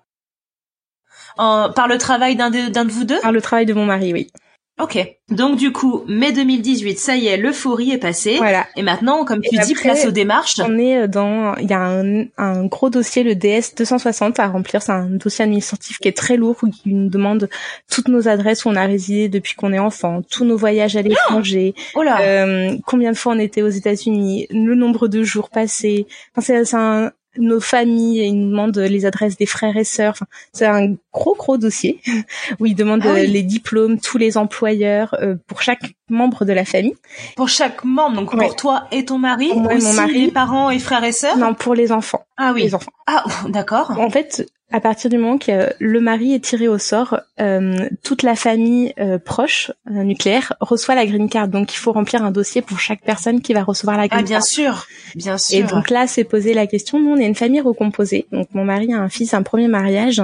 par 1.38 1.88
le 1.88 1.98
travail 1.98 2.36
d'un 2.36 2.50
de, 2.50 2.70
de 2.70 2.92
vous 2.92 3.06
deux? 3.06 3.20
Par 3.22 3.32
le 3.32 3.42
travail 3.42 3.66
de 3.66 3.74
mon 3.74 3.86
mari, 3.86 4.12
oui. 4.14 4.32
Ok. 4.78 4.98
Donc 5.30 5.58
du 5.58 5.72
coup, 5.72 6.04
mai 6.08 6.34
2018, 6.34 7.00
ça 7.00 7.16
y 7.16 7.28
est, 7.28 7.38
l'euphorie 7.38 7.92
est 7.92 7.98
passée. 7.98 8.36
Voilà. 8.38 8.68
Et 8.76 8.82
maintenant, 8.82 9.24
comme 9.24 9.40
tu 9.40 9.58
dis, 9.58 9.74
place 9.74 10.06
aux 10.06 10.12
démarches. 10.12 10.60
On 10.60 10.78
est 10.78 11.04
euh, 11.04 11.08
dans, 11.08 11.56
il 11.56 11.70
y 11.70 11.74
a 11.74 11.80
un, 11.80 12.26
un, 12.38 12.66
gros 12.66 12.90
dossier, 12.90 13.24
le 13.24 13.36
DS 13.36 13.74
260 13.78 14.38
à 14.40 14.48
remplir. 14.48 14.82
C'est 14.82 14.92
un 14.92 15.06
dossier 15.06 15.46
administratif 15.46 15.98
qui 16.00 16.10
est 16.10 16.18
très 16.18 16.36
lourd, 16.36 16.58
qui 16.60 16.94
nous 16.94 17.10
demande 17.10 17.50
toutes 17.90 18.10
nos 18.10 18.28
adresses 18.28 18.66
où 18.66 18.70
on 18.70 18.76
a 18.76 18.86
résidé 18.86 19.30
depuis 19.30 19.56
qu'on 19.56 19.72
est 19.72 19.80
enfant, 19.80 20.22
tous 20.30 20.44
nos 20.44 20.58
voyages 20.58 20.98
à 20.98 21.02
l'étranger, 21.02 21.74
oh 21.96 22.04
euh, 22.04 22.76
combien 22.86 23.14
de 23.14 23.18
fois 23.18 23.34
on 23.34 23.40
était 23.40 23.62
aux 23.62 23.70
États-Unis, 23.70 24.48
le 24.50 24.76
nombre 24.76 25.08
de 25.08 25.24
jours 25.24 25.50
passés. 25.50 26.06
Enfin, 26.36 26.64
c'est 26.66 26.76
un, 26.76 27.12
nos 27.38 27.60
familles, 27.60 28.26
ils 28.26 28.34
nous 28.34 28.52
demandent 28.52 28.78
les 28.78 29.06
adresses 29.06 29.38
des 29.38 29.46
frères 29.46 29.78
et 29.78 29.84
sœurs. 29.84 30.12
Enfin, 30.12 30.26
c'est 30.54 30.66
un 30.66 30.96
gros 31.14 31.36
gros 31.36 31.58
dossier 31.58 32.02
où 32.60 32.66
ils 32.66 32.76
demandent 32.76 33.04
ah 33.06 33.20
les 33.20 33.44
diplômes, 33.44 34.00
tous 34.00 34.18
les 34.18 34.38
employeurs 34.38 35.16
euh, 35.22 35.36
pour 35.48 35.62
chaque 35.62 35.96
membre 36.10 36.46
de 36.46 36.54
la 36.54 36.66
famille. 36.66 36.96
Pour 37.36 37.50
chaque 37.50 37.84
membre, 37.84 38.16
donc 38.18 38.38
pour 38.38 38.56
toi 38.56 38.88
et 38.92 39.06
ton 39.06 39.18
mari, 39.18 39.52
mon 39.54 39.94
mari, 39.94 40.26
les 40.26 40.32
parents 40.32 40.70
et 40.70 40.80
frères 40.80 41.04
et 41.04 41.12
sœurs? 41.12 41.38
Non, 41.38 41.54
pour 41.54 41.74
les 41.74 41.92
enfants. 41.92 42.26
Ah 42.38 42.52
oui. 42.54 42.64
Les 42.64 42.76
enfants. 42.76 42.92
Ah 43.08 43.24
d'accord. 43.50 43.92
En 44.00 44.10
fait, 44.10 44.46
à 44.76 44.82
partir 44.82 45.10
du 45.10 45.18
moment 45.18 45.38
que 45.38 45.74
le 45.80 46.02
mari 46.02 46.34
est 46.34 46.44
tiré 46.44 46.68
au 46.68 46.78
sort, 46.78 47.22
euh, 47.40 47.88
toute 48.04 48.24
la 48.24 48.36
famille 48.36 48.94
euh, 49.00 49.18
proche 49.18 49.72
euh, 49.90 50.04
nucléaire 50.04 50.52
reçoit 50.60 50.96
la 50.96 51.06
green 51.06 51.30
card. 51.30 51.48
Donc 51.48 51.74
il 51.74 51.78
faut 51.78 51.94
remplir 51.94 52.26
un 52.26 52.32
dossier 52.32 52.62
pour 52.62 52.78
chaque 52.78 53.02
personne 53.02 53.40
qui 53.40 53.54
va 53.54 53.64
recevoir 53.64 53.96
la 53.96 54.10
green 54.10 54.20
ah, 54.20 54.28
bien 54.28 54.40
card. 54.40 54.46
sûr, 54.46 54.88
bien 55.16 55.38
sûr. 55.38 55.60
Et 55.60 55.64
donc 55.64 55.90
là, 55.90 56.08
c'est 56.08 56.26
posé 56.26 56.54
la 56.54 56.68
question. 56.68 57.00
Nous, 57.00 57.10
on 57.10 57.16
est 57.16 57.26
une 57.26 57.36
famille 57.36 57.62
recomposée. 57.62 58.26
Donc 58.34 58.50
mon 58.54 58.66
mari 58.66 58.92
a 58.92 58.98
un 58.98 59.08
fils, 59.08 59.34
un 59.34 59.44
premier 59.44 59.70
mariage, 59.70 60.22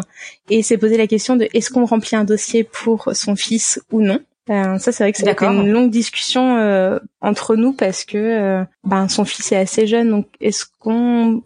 et 0.49 0.63
c'est 0.63 0.77
posé 0.77 0.97
la 0.97 1.07
question 1.07 1.37
de 1.37 1.47
est-ce 1.53 1.69
qu'on 1.69 1.85
remplit 1.85 2.17
un 2.17 2.25
dossier 2.25 2.65
pour 2.65 3.07
son 3.13 3.37
fils 3.37 3.81
ou 3.89 4.01
non? 4.01 4.19
ça, 4.49 4.91
c'est 4.91 5.03
vrai 5.03 5.13
que 5.13 5.19
ça 5.19 5.29
a 5.29 5.31
été 5.31 5.45
une 5.45 5.71
longue 5.71 5.91
discussion 5.91 6.99
entre 7.21 7.55
nous 7.55 7.71
parce 7.71 8.03
que 8.03 8.65
ben 8.83 9.07
son 9.07 9.23
fils 9.23 9.53
est 9.53 9.55
assez 9.55 9.87
jeune. 9.87 10.09
Donc 10.09 10.27
est-ce 10.41 10.65
qu'on 10.79 11.41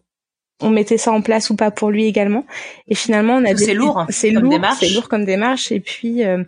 on 0.61 0.69
mettait 0.69 0.97
ça 0.97 1.11
en 1.11 1.21
place 1.21 1.49
ou 1.49 1.55
pas 1.55 1.71
pour 1.71 1.91
lui 1.91 2.05
également. 2.05 2.45
Et 2.87 2.95
finalement, 2.95 3.35
on 3.35 3.45
a 3.45 3.55
c'est 3.55 3.73
lourd, 3.73 4.05
c'est 4.09 4.31
lourd, 4.31 4.59
c'est 4.79 4.89
lourd 4.89 5.09
comme 5.09 5.25
démarche. 5.25 5.71
Et 5.71 5.79
puis 5.79 6.23
euh, 6.23 6.43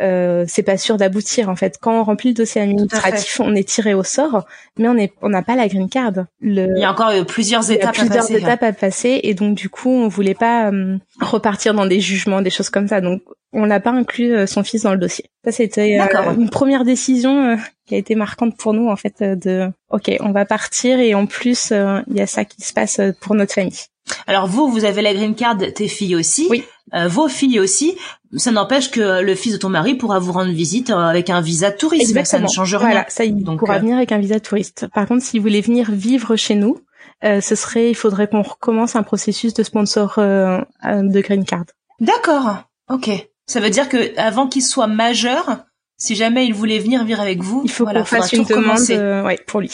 euh, 0.00 0.44
c'est 0.46 0.62
pas 0.62 0.76
sûr 0.76 0.96
d'aboutir 0.96 1.48
en 1.48 1.56
fait. 1.56 1.78
Quand 1.80 2.00
on 2.00 2.04
remplit 2.04 2.30
le 2.30 2.34
dossier 2.34 2.60
administratif, 2.60 3.40
on 3.40 3.54
est 3.54 3.66
tiré 3.66 3.94
au 3.94 4.04
sort, 4.04 4.44
mais 4.78 4.88
on 4.88 4.96
est 4.96 5.12
on 5.22 5.30
n'a 5.30 5.42
pas 5.42 5.56
la 5.56 5.68
green 5.68 5.88
card. 5.88 6.12
Le, 6.40 6.68
il 6.76 6.80
y 6.80 6.84
a 6.84 6.92
encore 6.92 7.08
euh, 7.08 7.24
plusieurs 7.24 7.70
étapes 7.70 7.94
plusieurs 7.94 8.16
à 8.16 8.20
passer. 8.20 8.36
étapes 8.36 8.62
à 8.62 8.72
passer 8.72 9.20
et 9.22 9.34
donc 9.34 9.56
du 9.56 9.70
coup 9.70 9.90
on 9.90 10.08
voulait 10.08 10.34
pas 10.34 10.70
euh, 10.70 10.98
repartir 11.20 11.72
dans 11.72 11.86
des 11.86 12.00
jugements, 12.00 12.42
des 12.42 12.50
choses 12.50 12.68
comme 12.68 12.88
ça. 12.88 13.00
Donc 13.00 13.22
on 13.52 13.66
n'a 13.66 13.80
pas 13.80 13.92
inclus 13.92 14.34
euh, 14.34 14.46
son 14.46 14.62
fils 14.62 14.82
dans 14.82 14.92
le 14.92 14.98
dossier. 14.98 15.24
Ça 15.44 15.52
c'était 15.52 15.98
une 16.36 16.50
première 16.50 16.84
décision 16.84 17.56
qui 17.86 17.94
a 17.94 17.98
été 17.98 18.14
marquante 18.16 18.56
pour 18.58 18.74
nous 18.74 18.88
en 18.88 18.96
fait 18.96 19.22
de 19.22 19.70
ok 19.90 20.16
on 20.20 20.32
va 20.32 20.44
partir 20.44 20.98
et 20.98 21.14
en 21.14 21.26
plus 21.26 21.72
il 21.72 22.16
y 22.16 22.20
a 22.20 22.26
ça 22.26 22.44
qui 22.44 22.60
se 22.60 22.74
passe 22.74 23.00
pour 23.20 23.34
notre 23.34 23.54
famille. 23.54 23.86
Alors 24.26 24.46
vous, 24.46 24.68
vous 24.68 24.84
avez 24.84 25.02
la 25.02 25.14
green 25.14 25.34
card, 25.34 25.56
tes 25.74 25.88
filles 25.88 26.16
aussi, 26.16 26.46
oui. 26.50 26.64
euh, 26.94 27.08
vos 27.08 27.28
filles 27.28 27.60
aussi. 27.60 27.96
Ça 28.36 28.50
n'empêche 28.50 28.90
que 28.90 29.22
le 29.22 29.34
fils 29.34 29.52
de 29.52 29.58
ton 29.58 29.68
mari 29.68 29.94
pourra 29.94 30.18
vous 30.18 30.32
rendre 30.32 30.52
visite 30.52 30.90
euh, 30.90 30.96
avec 30.96 31.30
un 31.30 31.40
visa 31.40 31.70
touriste. 31.70 32.10
Exactement. 32.10 32.46
Ça 32.46 32.52
ne 32.52 32.66
change 32.66 32.74
rien. 32.74 32.86
Voilà, 32.86 33.06
ça 33.08 33.24
il 33.24 33.42
Donc, 33.42 33.60
pourra 33.60 33.76
euh... 33.76 33.78
venir 33.78 33.96
avec 33.96 34.12
un 34.12 34.18
visa 34.18 34.40
touriste. 34.40 34.86
Par 34.94 35.06
contre, 35.06 35.24
s'il 35.24 35.40
voulait 35.40 35.60
venir 35.60 35.90
vivre 35.90 36.36
chez 36.36 36.54
nous, 36.54 36.78
euh, 37.24 37.40
ce 37.40 37.54
serait, 37.54 37.90
il 37.90 37.94
faudrait 37.94 38.28
qu'on 38.28 38.42
recommence 38.42 38.94
un 38.94 39.02
processus 39.02 39.54
de 39.54 39.62
sponsor 39.62 40.14
euh, 40.18 40.60
de 40.84 41.20
green 41.20 41.44
card. 41.44 41.64
D'accord. 42.00 42.64
Ok. 42.90 43.10
Ça 43.46 43.60
veut 43.60 43.70
dire 43.70 43.88
que 43.88 44.18
avant 44.18 44.48
qu'il 44.48 44.62
soit 44.62 44.88
majeur, 44.88 45.58
si 45.96 46.14
jamais 46.14 46.46
il 46.46 46.52
voulait 46.52 46.78
venir 46.78 47.04
vivre 47.04 47.20
avec 47.20 47.42
vous, 47.42 47.62
il 47.64 47.70
faut 47.70 47.84
voilà, 47.84 48.00
qu'on 48.00 48.06
fasse 48.06 48.32
une 48.32 48.44
demande, 48.44 49.24
ouais, 49.24 49.38
pour 49.46 49.60
lui. 49.60 49.70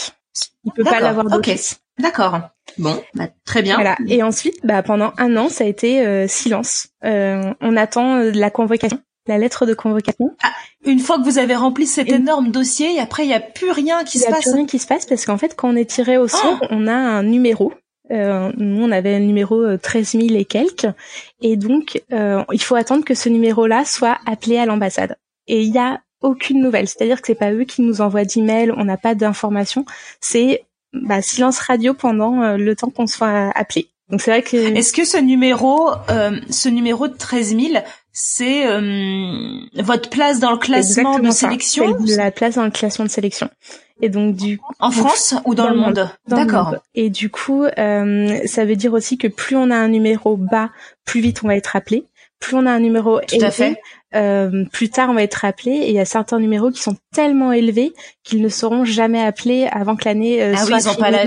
Il 0.64 0.72
peut 0.72 0.84
pas 0.84 1.00
l'avoir 1.00 1.26
d'office. 1.26 1.80
D'accord. 2.02 2.40
Bon, 2.78 3.00
bah, 3.14 3.28
très 3.44 3.62
bien. 3.62 3.76
Voilà. 3.76 3.96
Et 4.08 4.22
ensuite, 4.22 4.58
bah, 4.64 4.82
pendant 4.82 5.12
un 5.18 5.36
an, 5.36 5.48
ça 5.48 5.64
a 5.64 5.66
été 5.66 6.04
euh, 6.04 6.26
silence. 6.26 6.88
Euh, 7.04 7.54
on 7.60 7.76
attend 7.76 8.16
euh, 8.16 8.32
la 8.34 8.50
convocation, 8.50 8.98
la 9.28 9.38
lettre 9.38 9.66
de 9.66 9.74
convocation. 9.74 10.34
Ah, 10.42 10.52
une 10.84 10.98
fois 10.98 11.18
que 11.18 11.24
vous 11.24 11.38
avez 11.38 11.54
rempli 11.54 11.86
cet 11.86 12.10
énorme 12.10 12.50
dossier, 12.50 12.98
après, 12.98 13.24
il 13.24 13.28
n'y 13.28 13.34
a 13.34 13.40
plus 13.40 13.70
rien 13.70 14.02
qui 14.04 14.18
se 14.18 14.24
passe. 14.24 14.30
Il 14.30 14.32
n'y 14.32 14.36
a 14.36 14.40
plus 14.40 14.52
rien 14.58 14.66
qui 14.66 14.78
se 14.80 14.86
passe 14.86 15.06
parce 15.06 15.24
qu'en 15.24 15.38
fait, 15.38 15.54
quand 15.54 15.70
on 15.70 15.76
est 15.76 15.88
tiré 15.88 16.18
au 16.18 16.26
sort, 16.26 16.58
oh 16.62 16.66
on 16.70 16.88
a 16.88 16.94
un 16.94 17.22
numéro. 17.22 17.72
Euh, 18.10 18.50
nous, 18.56 18.82
on 18.82 18.90
avait 18.90 19.14
un 19.14 19.20
numéro 19.20 19.76
13 19.76 20.12
000 20.12 20.26
et 20.34 20.44
quelques. 20.44 20.88
Et 21.40 21.56
donc, 21.56 22.02
il 22.10 22.62
faut 22.62 22.74
attendre 22.74 23.04
que 23.04 23.14
ce 23.14 23.28
numéro-là 23.28 23.84
soit 23.84 24.18
appelé 24.26 24.58
à 24.58 24.66
l'ambassade. 24.66 25.16
Et 25.46 25.62
il 25.62 25.72
y 25.72 25.78
a 25.78 26.00
aucune 26.22 26.60
nouvelle. 26.60 26.88
C'est-à-dire 26.88 27.20
que 27.20 27.26
c'est 27.26 27.34
pas 27.34 27.52
eux 27.52 27.64
qui 27.64 27.82
nous 27.82 28.00
envoient 28.00 28.24
d'emails, 28.24 28.72
on 28.76 28.84
n'a 28.84 28.96
pas 28.96 29.14
d'informations. 29.14 29.84
C'est 30.20 30.64
bah, 30.92 31.22
silence 31.22 31.58
radio 31.58 31.94
pendant 31.94 32.42
euh, 32.42 32.56
le 32.56 32.76
temps 32.76 32.90
qu'on 32.90 33.06
soit 33.06 33.50
appelé. 33.54 33.88
Donc 34.12 34.20
c'est 34.20 34.30
vrai 34.30 34.42
que. 34.42 34.56
Est-ce 34.76 34.92
que 34.92 35.04
ce 35.04 35.16
numéro, 35.16 35.90
euh, 36.10 36.38
ce 36.50 36.68
numéro 36.68 37.08
de 37.08 37.16
13 37.16 37.56
000, 37.58 37.84
c'est 38.12 38.66
euh, 38.66 39.58
votre 39.76 40.10
place 40.10 40.38
dans 40.38 40.50
le 40.52 40.58
classement 40.58 41.18
de 41.18 41.30
sélection 41.30 41.96
la 42.16 42.30
place 42.30 42.56
dans 42.56 42.64
le 42.64 42.70
classement 42.70 43.06
de 43.06 43.10
sélection. 43.10 43.48
Et 44.02 44.10
donc 44.10 44.34
du 44.34 44.60
en 44.80 44.90
France 44.90 45.34
ou 45.46 45.54
dans, 45.54 45.70
le 45.70 45.76
monde, 45.76 46.10
D'accord. 46.26 46.76
Et 46.94 47.08
du 47.08 47.30
coup, 47.30 47.64
euh, 47.64 48.38
ça 48.46 48.64
veut 48.64 48.76
dire 48.76 48.92
aussi 48.92 49.16
que 49.16 49.28
plus 49.28 49.56
on 49.56 49.70
a 49.70 49.76
un 49.76 49.88
numéro 49.88 50.36
bas, 50.36 50.70
plus 51.04 51.20
vite 51.20 51.42
on 51.44 51.48
va 51.48 51.56
être 51.56 51.76
appelé. 51.76 52.04
Plus 52.38 52.56
on 52.56 52.66
a 52.66 52.72
un 52.72 52.80
numéro 52.80 53.20
Tout 53.20 53.36
à 53.40 53.50
fait. 53.50 53.80
Euh, 54.14 54.64
plus 54.72 54.90
tard 54.90 55.08
on 55.08 55.14
va 55.14 55.22
être 55.22 55.44
appelé 55.44 55.70
et 55.70 55.88
il 55.88 55.94
y 55.94 56.00
a 56.00 56.04
certains 56.04 56.38
numéros 56.38 56.70
qui 56.70 56.82
sont 56.82 56.96
tellement 57.14 57.50
élevés 57.50 57.94
qu'ils 58.24 58.42
ne 58.42 58.48
seront 58.50 58.84
jamais 58.84 59.22
appelés 59.22 59.66
avant 59.72 59.96
que 59.96 60.04
l'année 60.04 60.42
euh, 60.42 60.52
ah 60.54 60.66
soit 60.66 60.76
oui, 60.76 60.82
ils 60.84 60.88
ont 60.90 60.94
Pas 60.96 61.10
la... 61.10 61.24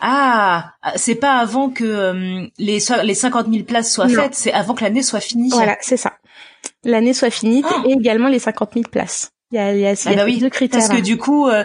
Ah, 0.00 0.72
c'est 0.96 1.14
pas 1.14 1.38
avant 1.38 1.70
que 1.70 1.84
euh, 1.84 2.46
les 2.58 2.78
les 3.04 3.14
50 3.14 3.46
000 3.50 3.64
places 3.64 3.92
soient 3.92 4.08
faites, 4.08 4.34
c'est 4.34 4.52
avant 4.52 4.74
que 4.74 4.84
l'année 4.84 5.02
soit 5.02 5.20
finie. 5.20 5.50
Voilà, 5.50 5.76
c'est 5.80 5.96
ça. 5.96 6.14
L'année 6.82 7.14
soit 7.14 7.30
finie 7.30 7.62
oh. 7.64 7.88
et 7.88 7.92
également 7.92 8.28
les 8.28 8.38
50 8.38 8.74
000 8.74 8.84
places. 8.90 9.30
Il 9.50 9.56
y 9.56 9.58
a, 9.58 9.72
il 9.72 9.80
y 9.80 9.86
a, 9.86 9.94
ah 10.06 10.14
bah 10.16 10.24
deux 10.26 10.50
critères. 10.50 10.80
Parce 10.80 10.90
que 10.90 11.00
du 11.00 11.16
coup, 11.16 11.48
euh, 11.48 11.64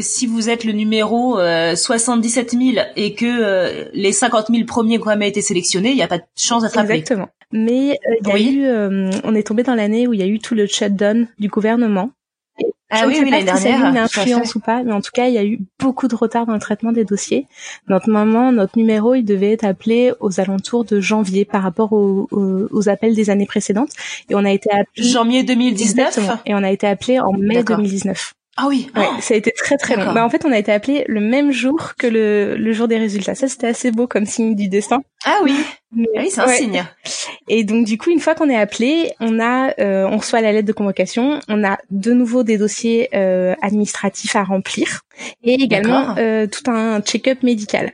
si 0.00 0.26
vous 0.26 0.50
êtes 0.50 0.64
le 0.64 0.72
numéro 0.72 1.38
euh, 1.38 1.74
77 1.74 2.50
000 2.50 2.86
et 2.96 3.14
que 3.14 3.24
euh, 3.24 3.84
les 3.94 4.12
50 4.12 4.48
000 4.50 4.64
premiers 4.66 4.98
ont 4.98 5.04
jamais 5.04 5.28
été 5.28 5.40
sélectionnés, 5.40 5.90
il 5.90 5.96
n'y 5.96 6.02
a 6.02 6.08
pas 6.08 6.18
de 6.18 6.24
chance 6.36 6.62
d'être 6.62 6.76
appelé. 6.76 6.98
Exactement. 6.98 7.28
Mais 7.52 7.98
euh, 8.06 8.14
il 8.20 8.28
y 8.28 8.32
a 8.32 8.38
eu, 8.38 8.64
euh, 8.64 9.10
on 9.24 9.34
est 9.34 9.46
tombé 9.46 9.62
dans 9.62 9.74
l'année 9.74 10.06
où 10.06 10.14
il 10.14 10.20
y 10.20 10.22
a 10.22 10.26
eu 10.26 10.40
tout 10.40 10.54
le 10.54 10.66
shutdown 10.66 11.28
du 11.38 11.48
gouvernement. 11.48 12.10
Ah 12.94 13.04
oui, 13.06 13.18
oui, 13.22 13.30
l'année 13.30 13.44
dernière. 13.44 13.56
Si 13.56 13.62
ça 13.62 13.86
a 13.86 13.88
eu 13.88 13.90
une 13.90 13.96
influence 13.96 14.54
ou 14.54 14.60
pas, 14.60 14.82
mais 14.82 14.92
en 14.92 15.00
tout 15.00 15.10
cas, 15.14 15.26
il 15.26 15.34
y 15.34 15.38
a 15.38 15.44
eu 15.44 15.60
beaucoup 15.78 16.08
de 16.08 16.14
retard 16.14 16.44
dans 16.44 16.52
le 16.52 16.60
traitement 16.60 16.92
des 16.92 17.04
dossiers. 17.04 17.46
Notre 17.88 18.10
moment, 18.10 18.52
notre 18.52 18.76
numéro, 18.76 19.14
il 19.14 19.24
devait 19.24 19.52
être 19.52 19.64
appelé 19.64 20.12
aux 20.20 20.40
alentours 20.40 20.84
de 20.84 21.00
janvier 21.00 21.46
par 21.46 21.62
rapport 21.62 21.94
aux, 21.94 22.28
aux, 22.30 22.88
appels 22.90 23.14
des 23.14 23.30
années 23.30 23.46
précédentes, 23.46 23.92
et 24.28 24.34
on 24.34 24.44
a 24.44 24.50
été 24.50 24.70
appelé 24.70 25.08
janvier 25.08 25.42
2019. 25.42 26.06
Exactement. 26.06 26.38
Et 26.44 26.54
on 26.54 26.62
a 26.62 26.70
été 26.70 26.86
appelé 26.86 27.18
en 27.18 27.32
mai 27.32 27.64
2019. 27.64 28.34
Ah 28.56 28.66
oui. 28.68 28.90
Ouais, 28.94 29.08
ça 29.20 29.32
a 29.32 29.36
été 29.38 29.50
très 29.50 29.78
très 29.78 29.96
long. 29.96 30.12
Bah 30.12 30.24
en 30.24 30.28
fait, 30.28 30.44
on 30.44 30.52
a 30.52 30.58
été 30.58 30.70
appelé 30.70 31.04
le 31.08 31.20
même 31.20 31.52
jour 31.52 31.94
que 31.98 32.06
le, 32.06 32.54
le 32.56 32.72
jour 32.72 32.86
des 32.86 32.98
résultats. 32.98 33.34
Ça, 33.34 33.48
c'était 33.48 33.68
assez 33.68 33.90
beau 33.90 34.06
comme 34.06 34.26
signe 34.26 34.54
du 34.54 34.68
destin. 34.68 35.02
Ah 35.24 35.40
oui. 35.42 35.54
Ah 35.96 36.20
oui, 36.20 36.30
c'est 36.30 36.40
un 36.40 36.48
signe. 36.48 36.84
Et 37.48 37.64
donc 37.64 37.86
du 37.86 37.96
coup, 37.96 38.10
une 38.10 38.20
fois 38.20 38.34
qu'on 38.34 38.50
est 38.50 38.56
appelé, 38.56 39.12
on 39.20 39.40
a, 39.40 39.72
euh, 39.80 40.06
on 40.06 40.18
reçoit 40.18 40.42
la 40.42 40.52
lettre 40.52 40.68
de 40.68 40.72
convocation. 40.72 41.40
On 41.48 41.64
a 41.64 41.78
de 41.90 42.12
nouveau 42.12 42.42
des 42.42 42.58
dossiers 42.58 43.08
euh, 43.14 43.54
administratifs 43.62 44.36
à 44.36 44.44
remplir 44.44 45.00
et 45.42 45.54
également 45.54 46.14
euh, 46.18 46.46
tout 46.46 46.70
un 46.70 47.00
check-up 47.00 47.42
médical. 47.42 47.92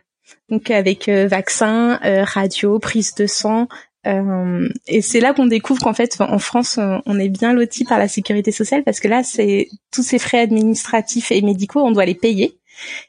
Donc 0.51 0.71
avec 0.71 1.09
euh, 1.09 1.27
vaccin, 1.27 2.01
euh, 2.05 2.25
radio, 2.25 2.79
prise 2.79 3.15
de 3.15 3.27
sang, 3.27 3.69
euh, 4.07 4.69
et 4.87 5.03
c'est 5.03 5.21
là 5.21 5.35
qu'on 5.35 5.47
découvre 5.47 5.83
qu'en 5.83 5.93
fait, 5.93 6.17
en 6.21 6.39
France, 6.39 6.79
on 6.79 7.19
est 7.19 7.29
bien 7.29 7.53
loti 7.53 7.85
par 7.85 7.99
la 7.99 8.09
sécurité 8.09 8.53
sociale 8.53 8.85
parce 8.85 9.01
que 9.01 9.09
là, 9.09 9.23
c'est 9.23 9.69
tous 9.91 10.03
ces 10.03 10.19
frais 10.19 10.41
administratifs 10.41 11.33
et 11.33 11.43
médicaux, 11.43 11.81
on 11.81 11.91
doit 11.91 12.07
les 12.07 12.15
payer. 12.15 12.59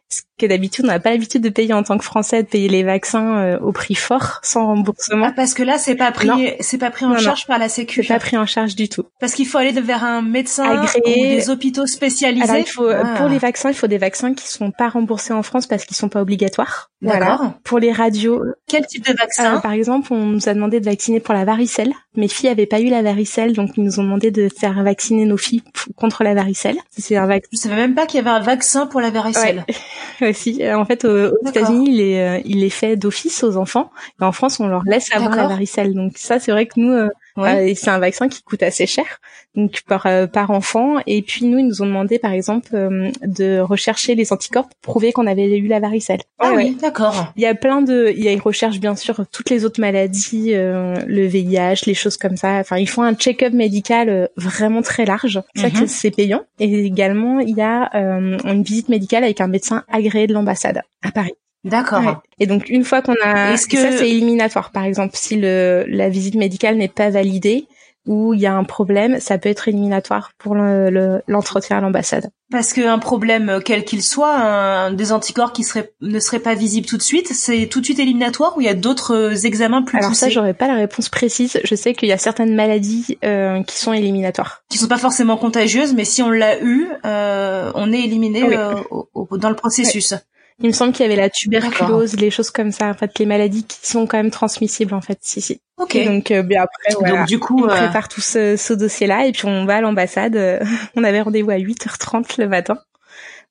Parce 0.09 0.23
que 0.39 0.47
d'habitude, 0.47 0.85
on 0.85 0.87
n'a 0.87 0.99
pas 0.99 1.11
l'habitude 1.11 1.43
de 1.43 1.49
payer 1.49 1.71
en 1.73 1.83
tant 1.83 1.99
que 1.99 2.03
Français, 2.03 2.41
de 2.41 2.47
payer 2.47 2.67
les 2.67 2.81
vaccins 2.81 3.37
euh, 3.37 3.59
au 3.59 3.71
prix 3.71 3.93
fort, 3.93 4.39
sans 4.43 4.65
remboursement. 4.65 5.27
Ah, 5.29 5.33
parce 5.35 5.53
que 5.53 5.61
là, 5.61 5.77
c'est 5.77 5.95
pas 5.95 6.11
pris, 6.11 6.29
c'est 6.61 6.79
pas 6.79 6.89
pris 6.89 7.05
en 7.05 7.15
charge 7.17 7.45
par 7.45 7.59
la 7.59 7.69
Sécu. 7.69 8.01
C'est 8.01 8.13
pas 8.13 8.19
pris 8.19 8.35
en 8.35 8.47
charge 8.47 8.75
du 8.75 8.89
tout. 8.89 9.03
Parce 9.19 9.33
qu'il 9.33 9.45
faut 9.45 9.59
aller 9.59 9.71
vers 9.71 10.03
un 10.03 10.23
médecin 10.23 10.63
Agréé. 10.63 11.03
ou 11.05 11.35
des 11.35 11.49
hôpitaux 11.51 11.85
spécialisés. 11.85 12.43
Alors, 12.43 12.57
il 12.57 12.65
faut, 12.65 12.87
euh, 12.87 13.01
pour 13.17 13.27
ah. 13.27 13.29
les 13.29 13.37
vaccins, 13.37 13.69
il 13.69 13.75
faut 13.75 13.85
des 13.85 13.99
vaccins 13.99 14.33
qui 14.33 14.47
sont 14.47 14.71
pas 14.71 14.89
remboursés 14.89 15.33
en 15.33 15.43
France 15.43 15.67
parce 15.67 15.85
qu'ils 15.85 15.97
sont 15.97 16.09
pas 16.09 16.21
obligatoires. 16.21 16.89
Voilà. 17.01 17.55
Pour 17.63 17.77
les 17.77 17.91
radios. 17.91 18.41
Quel 18.67 18.87
type 18.87 19.05
de 19.05 19.13
vaccin 19.13 19.57
euh, 19.57 19.59
Par 19.59 19.73
exemple, 19.73 20.11
on 20.11 20.25
nous 20.25 20.49
a 20.49 20.53
demandé 20.55 20.79
de 20.79 20.85
vacciner 20.85 21.19
pour 21.19 21.35
la 21.35 21.45
varicelle. 21.45 21.93
Mes 22.15 22.27
filles 22.27 22.49
avaient 22.49 22.65
pas 22.65 22.81
eu 22.81 22.89
la 22.89 23.03
varicelle, 23.03 23.53
donc 23.53 23.71
ils 23.77 23.83
nous 23.83 23.99
ont 23.99 24.03
demandé 24.03 24.31
de 24.31 24.49
faire 24.49 24.81
vacciner 24.83 25.25
nos 25.25 25.37
filles 25.37 25.63
contre 25.95 26.23
la 26.23 26.33
varicelle. 26.33 26.77
C'est 26.97 27.15
un 27.15 27.27
vaccin. 27.27 27.47
Je 27.53 27.57
savais 27.57 27.75
même 27.75 27.93
pas 27.93 28.05
qu'il 28.05 28.17
y 28.17 28.21
avait 28.21 28.35
un 28.35 28.41
vaccin 28.41 28.87
pour 28.87 29.01
la 29.01 29.11
varicelle. 29.11 29.63
Ouais. 29.67 29.75
si 30.33 30.61
en 30.71 30.85
fait, 30.85 31.05
aux, 31.05 31.47
États-Unis, 31.47 31.89
il 31.89 32.01
est, 32.01 32.27
euh, 32.27 32.41
il 32.45 32.63
est 32.63 32.69
fait 32.69 32.95
d'office 32.95 33.43
aux 33.43 33.57
enfants. 33.57 33.91
Et 34.21 34.23
en 34.23 34.31
France, 34.31 34.59
on 34.59 34.67
leur 34.67 34.83
laisse 34.83 35.13
avoir 35.13 35.35
la 35.35 35.47
varicelle. 35.47 35.93
Donc 35.93 36.13
ça, 36.17 36.39
c'est 36.39 36.51
vrai 36.51 36.65
que 36.65 36.79
nous, 36.79 37.09
euh, 37.43 37.71
euh, 37.71 37.73
c'est 37.75 37.89
un 37.89 37.99
vaccin 37.99 38.27
qui 38.27 38.41
coûte 38.43 38.63
assez 38.63 38.85
cher, 38.85 39.19
donc 39.55 39.81
par 39.87 40.07
par 40.31 40.51
enfant. 40.51 40.97
Et 41.07 41.21
puis 41.21 41.45
nous, 41.45 41.59
ils 41.59 41.67
nous 41.67 41.81
ont 41.81 41.85
demandé, 41.85 42.19
par 42.19 42.31
exemple, 42.31 42.69
de 42.71 43.59
rechercher 43.59 44.15
les 44.15 44.31
anticorps 44.33 44.67
pour 44.67 44.93
prouver 44.93 45.11
qu'on 45.11 45.27
avait 45.27 45.57
eu 45.57 45.67
la 45.67 45.79
varicelle. 45.79 46.21
Ah 46.39 46.53
oui, 46.55 46.77
d'accord. 46.81 47.31
Il 47.35 47.41
y 47.41 47.45
a 47.45 47.55
plein 47.55 47.81
de, 47.81 48.13
il 48.15 48.23
y 48.23 48.27
a, 48.27 48.31
ils 48.31 48.41
recherchent 48.41 48.79
bien 48.79 48.95
sûr 48.95 49.25
toutes 49.31 49.49
les 49.49 49.65
autres 49.65 49.81
maladies, 49.81 50.51
le 50.53 51.25
VIH, 51.25 51.85
les 51.85 51.93
choses 51.93 52.17
comme 52.17 52.37
ça. 52.37 52.53
Enfin, 52.59 52.77
ils 52.77 52.89
font 52.89 53.03
un 53.03 53.13
check-up 53.13 53.53
médical 53.53 54.29
vraiment 54.35 54.81
très 54.81 55.05
large. 55.05 55.41
C'est 55.55 55.61
ça 55.61 55.69
que 55.69 55.79
mhm. 55.81 55.87
c'est 55.87 56.11
payant. 56.11 56.41
Et 56.59 56.85
également, 56.85 57.39
il 57.39 57.55
y 57.55 57.61
a 57.61 57.89
une 57.93 58.63
visite 58.63 58.89
médicale 58.89 59.23
avec 59.23 59.41
un 59.41 59.47
médecin 59.47 59.83
agréé 59.91 60.27
de 60.27 60.33
l'ambassade 60.33 60.81
à 61.03 61.11
Paris. 61.11 61.33
D'accord. 61.63 62.23
Et 62.39 62.47
donc 62.47 62.69
une 62.69 62.83
fois 62.83 63.01
qu'on 63.01 63.15
a, 63.21 63.51
Est-ce 63.51 63.67
que 63.67 63.77
ça 63.77 63.91
c'est 63.91 64.09
éliminatoire. 64.09 64.71
Par 64.71 64.83
exemple, 64.83 65.15
si 65.15 65.35
le 65.35 65.85
la 65.87 66.09
visite 66.09 66.35
médicale 66.35 66.77
n'est 66.77 66.87
pas 66.87 67.09
validée 67.09 67.67
ou 68.07 68.33
il 68.33 68.39
y 68.39 68.47
a 68.47 68.55
un 68.55 68.63
problème, 68.63 69.19
ça 69.19 69.37
peut 69.37 69.49
être 69.49 69.67
éliminatoire 69.67 70.31
pour 70.37 70.55
l'entretien 70.55 71.75
le, 71.75 71.79
à 71.79 71.81
l'ambassade. 71.81 72.31
Parce 72.49 72.73
qu'un 72.73 72.97
problème 72.97 73.49
euh, 73.49 73.59
quel 73.63 73.83
qu'il 73.83 74.01
soit, 74.01 74.35
un, 74.35 74.91
des 74.91 75.11
anticorps 75.11 75.53
qui 75.53 75.63
seraient 75.63 75.91
ne 76.01 76.19
seraient 76.19 76.39
pas 76.39 76.55
visibles 76.55 76.87
tout 76.87 76.97
de 76.97 77.03
suite, 77.03 77.27
c'est 77.27 77.67
tout 77.67 77.81
de 77.81 77.85
suite 77.85 77.99
éliminatoire 77.99 78.57
ou 78.57 78.61
il 78.61 78.65
y 78.65 78.69
a 78.69 78.73
d'autres 78.73 79.13
euh, 79.13 79.35
examens 79.45 79.83
plus 79.83 79.99
Alors 79.99 80.15
ça, 80.15 80.29
j'aurais 80.29 80.55
pas 80.55 80.67
la 80.67 80.75
réponse 80.75 81.09
précise. 81.09 81.59
Je 81.63 81.75
sais 81.75 81.93
qu'il 81.93 82.09
y 82.09 82.13
a 82.13 82.17
certaines 82.17 82.55
maladies 82.55 83.19
euh, 83.23 83.61
qui 83.63 83.77
sont 83.77 83.93
éliminatoires, 83.93 84.63
qui 84.69 84.77
sont 84.77 84.87
pas 84.87 84.97
forcément 84.97 85.37
contagieuses, 85.37 85.93
mais 85.93 86.05
si 86.05 86.23
on 86.23 86.31
l'a 86.31 86.59
eu, 86.61 86.87
euh, 87.05 87.71
on 87.75 87.91
est 87.91 87.99
éliminé 87.99 88.41
dans 88.41 89.49
le 89.49 89.55
processus. 89.55 90.15
Il 90.61 90.67
me 90.67 90.73
semble 90.73 90.91
qu'il 90.91 91.03
y 91.03 91.05
avait 91.05 91.19
la 91.19 91.29
tuberculose, 91.29 92.15
les 92.17 92.31
choses 92.31 92.51
comme 92.51 92.71
ça, 92.71 92.89
en 92.89 92.93
fait, 92.93 93.17
les 93.17 93.25
maladies 93.25 93.63
qui 93.63 93.77
sont 93.81 94.05
quand 94.07 94.17
même 94.17 94.31
transmissibles, 94.31 94.93
en 94.93 95.01
fait, 95.01 95.19
si, 95.21 95.39
si. 95.41 95.61
Ok. 95.77 95.97
donc, 96.05 96.31
euh, 96.31 96.43
bien 96.43 96.63
après, 96.63 96.93
voilà, 96.99 97.19
donc, 97.19 97.27
du 97.27 97.39
coup, 97.39 97.63
on 97.63 97.69
euh, 97.69 97.75
prépare 97.75 98.09
tout 98.09 98.19
ce, 98.19 98.57
ce 98.57 98.73
dossier-là 98.73 99.25
et 99.25 99.31
puis 99.31 99.45
on 99.45 99.65
va 99.65 99.77
à 99.77 99.81
l'ambassade. 99.81 100.35
Euh, 100.35 100.59
on 100.95 101.03
avait 101.03 101.21
rendez-vous 101.21 101.51
à 101.51 101.57
8h30 101.57 102.39
le 102.39 102.47
matin. 102.49 102.77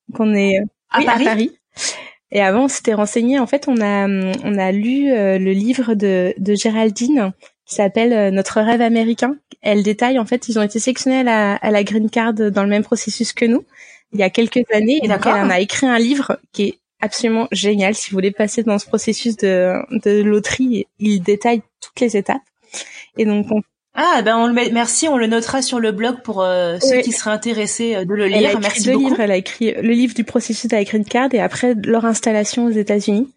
Donc 0.08 0.20
on 0.20 0.34
est 0.34 0.58
à, 0.90 1.02
Paris 1.02 1.26
à 1.26 1.30
Paris. 1.30 1.58
Et 2.30 2.42
avant, 2.42 2.64
on 2.64 2.68
s'était 2.68 2.94
renseigné. 2.94 3.38
En 3.38 3.46
fait, 3.46 3.68
on 3.68 3.80
a 3.80 4.06
on 4.06 4.58
a 4.58 4.72
lu 4.72 5.08
le 5.10 5.52
livre 5.52 5.94
de, 5.94 6.34
de 6.36 6.54
Géraldine 6.54 7.32
qui 7.66 7.74
s'appelle 7.74 8.32
Notre 8.34 8.60
rêve 8.60 8.80
américain. 8.80 9.36
Elle 9.60 9.82
détaille 9.82 10.18
en 10.18 10.24
fait, 10.26 10.48
ils 10.48 10.58
ont 10.58 10.62
été 10.62 10.78
sélectionnés 10.78 11.20
à 11.20 11.22
la, 11.22 11.56
à 11.56 11.70
la 11.70 11.84
green 11.84 12.08
card 12.10 12.34
dans 12.34 12.62
le 12.62 12.68
même 12.68 12.84
processus 12.84 13.32
que 13.32 13.44
nous 13.44 13.64
il 14.12 14.20
y 14.20 14.22
a 14.22 14.30
quelques 14.30 14.64
années. 14.72 15.00
Et 15.02 15.08
donc, 15.08 15.26
elle 15.26 15.32
en 15.32 15.50
a 15.50 15.60
écrit 15.60 15.86
un 15.86 15.98
livre 15.98 16.38
qui 16.52 16.62
est 16.64 16.78
absolument 17.00 17.48
génial. 17.52 17.94
Si 17.94 18.10
vous 18.10 18.16
voulez 18.16 18.30
passer 18.30 18.62
dans 18.62 18.78
ce 18.78 18.86
processus 18.86 19.36
de, 19.36 19.74
de 20.04 20.22
loterie, 20.22 20.86
il 20.98 21.20
détaille 21.20 21.62
toutes 21.80 22.00
les 22.00 22.16
étapes. 22.16 22.42
Et 23.16 23.24
donc, 23.24 23.46
ah 23.94 24.22
ben 24.22 24.36
on 24.36 24.46
le 24.46 24.52
met, 24.52 24.70
merci, 24.70 25.08
on 25.08 25.16
le 25.16 25.26
notera 25.26 25.60
sur 25.60 25.80
le 25.80 25.90
blog 25.90 26.22
pour 26.22 26.42
euh, 26.42 26.78
ceux 26.80 27.00
qui 27.00 27.10
seraient 27.10 27.32
intéressés 27.32 27.96
euh, 27.96 28.04
de 28.04 28.14
le 28.14 28.26
lire. 28.26 28.36
Elle 28.36 28.46
a 28.46 28.50
écrit 28.50 28.60
merci 28.60 28.84
deux 28.84 28.92
beaucoup. 28.92 29.04
livres. 29.08 29.20
Elle 29.20 29.30
a 29.32 29.36
écrit 29.36 29.74
le 29.74 29.90
livre 29.90 30.14
du 30.14 30.22
processus 30.22 30.72
avec 30.72 30.88
Green 30.88 31.04
Card 31.04 31.30
et 31.32 31.40
après 31.40 31.74
leur 31.84 32.04
installation 32.04 32.66
aux 32.66 32.70
États-Unis. 32.70 33.28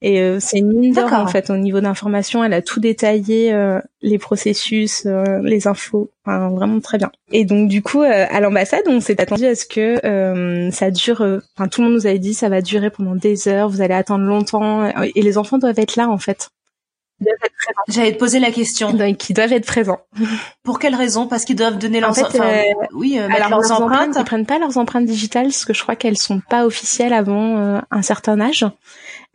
Et 0.00 0.20
euh, 0.20 0.38
c'est 0.38 0.58
une 0.58 0.72
mine 0.72 0.94
d'or 0.94 1.12
en 1.12 1.26
fait 1.26 1.50
au 1.50 1.56
niveau 1.56 1.80
d'information. 1.80 2.44
Elle 2.44 2.52
a 2.52 2.62
tout 2.62 2.78
détaillé, 2.78 3.52
euh, 3.52 3.80
les 4.00 4.18
processus, 4.18 5.04
euh, 5.06 5.40
les 5.42 5.66
infos, 5.66 6.10
enfin, 6.24 6.50
vraiment 6.50 6.78
très 6.78 6.98
bien. 6.98 7.10
Et 7.32 7.44
donc 7.44 7.68
du 7.68 7.82
coup 7.82 8.02
à 8.02 8.40
l'ambassade, 8.40 8.84
on 8.86 9.00
s'est 9.00 9.20
attendu 9.20 9.46
à 9.46 9.56
ce 9.56 9.66
que 9.66 10.70
ça 10.70 10.90
dure. 10.90 11.40
Enfin 11.56 11.68
tout 11.68 11.80
le 11.80 11.88
monde 11.88 11.96
nous 11.96 12.06
avait 12.06 12.20
dit 12.20 12.34
ça 12.34 12.48
va 12.48 12.62
durer 12.62 12.90
pendant 12.90 13.16
des 13.16 13.48
heures, 13.48 13.68
vous 13.68 13.80
allez 13.80 13.94
attendre 13.94 14.24
longtemps 14.24 14.88
et 15.02 15.20
les 15.20 15.36
enfants 15.36 15.58
doivent 15.58 15.78
être 15.78 15.96
là 15.96 16.08
en 16.08 16.18
fait. 16.18 16.50
J'allais 17.88 18.12
te 18.12 18.18
poser 18.18 18.38
la 18.38 18.52
question. 18.52 18.92
Donc, 18.92 19.28
ils 19.28 19.34
doivent 19.34 19.52
être 19.52 19.66
présents. 19.66 19.98
Pour 20.62 20.78
quelle 20.78 20.94
raison? 20.94 21.26
Parce 21.26 21.44
qu'ils 21.44 21.56
doivent 21.56 21.76
donner 21.76 21.98
leurs, 21.98 22.10
en 22.10 22.14
fait, 22.14 22.40
oui, 22.92 23.18
alors, 23.18 23.60
leurs, 23.60 23.72
empreintes. 23.72 24.14
Ils 24.16 24.24
prennent 24.24 24.46
pas 24.46 24.60
leurs 24.60 24.78
empreintes 24.78 25.06
digitales 25.06 25.46
parce 25.46 25.64
que 25.64 25.74
je 25.74 25.82
crois 25.82 25.96
qu'elles 25.96 26.16
sont 26.16 26.38
pas 26.38 26.64
officielles 26.64 27.12
avant 27.12 27.80
un 27.90 28.02
certain 28.02 28.40
âge. 28.40 28.64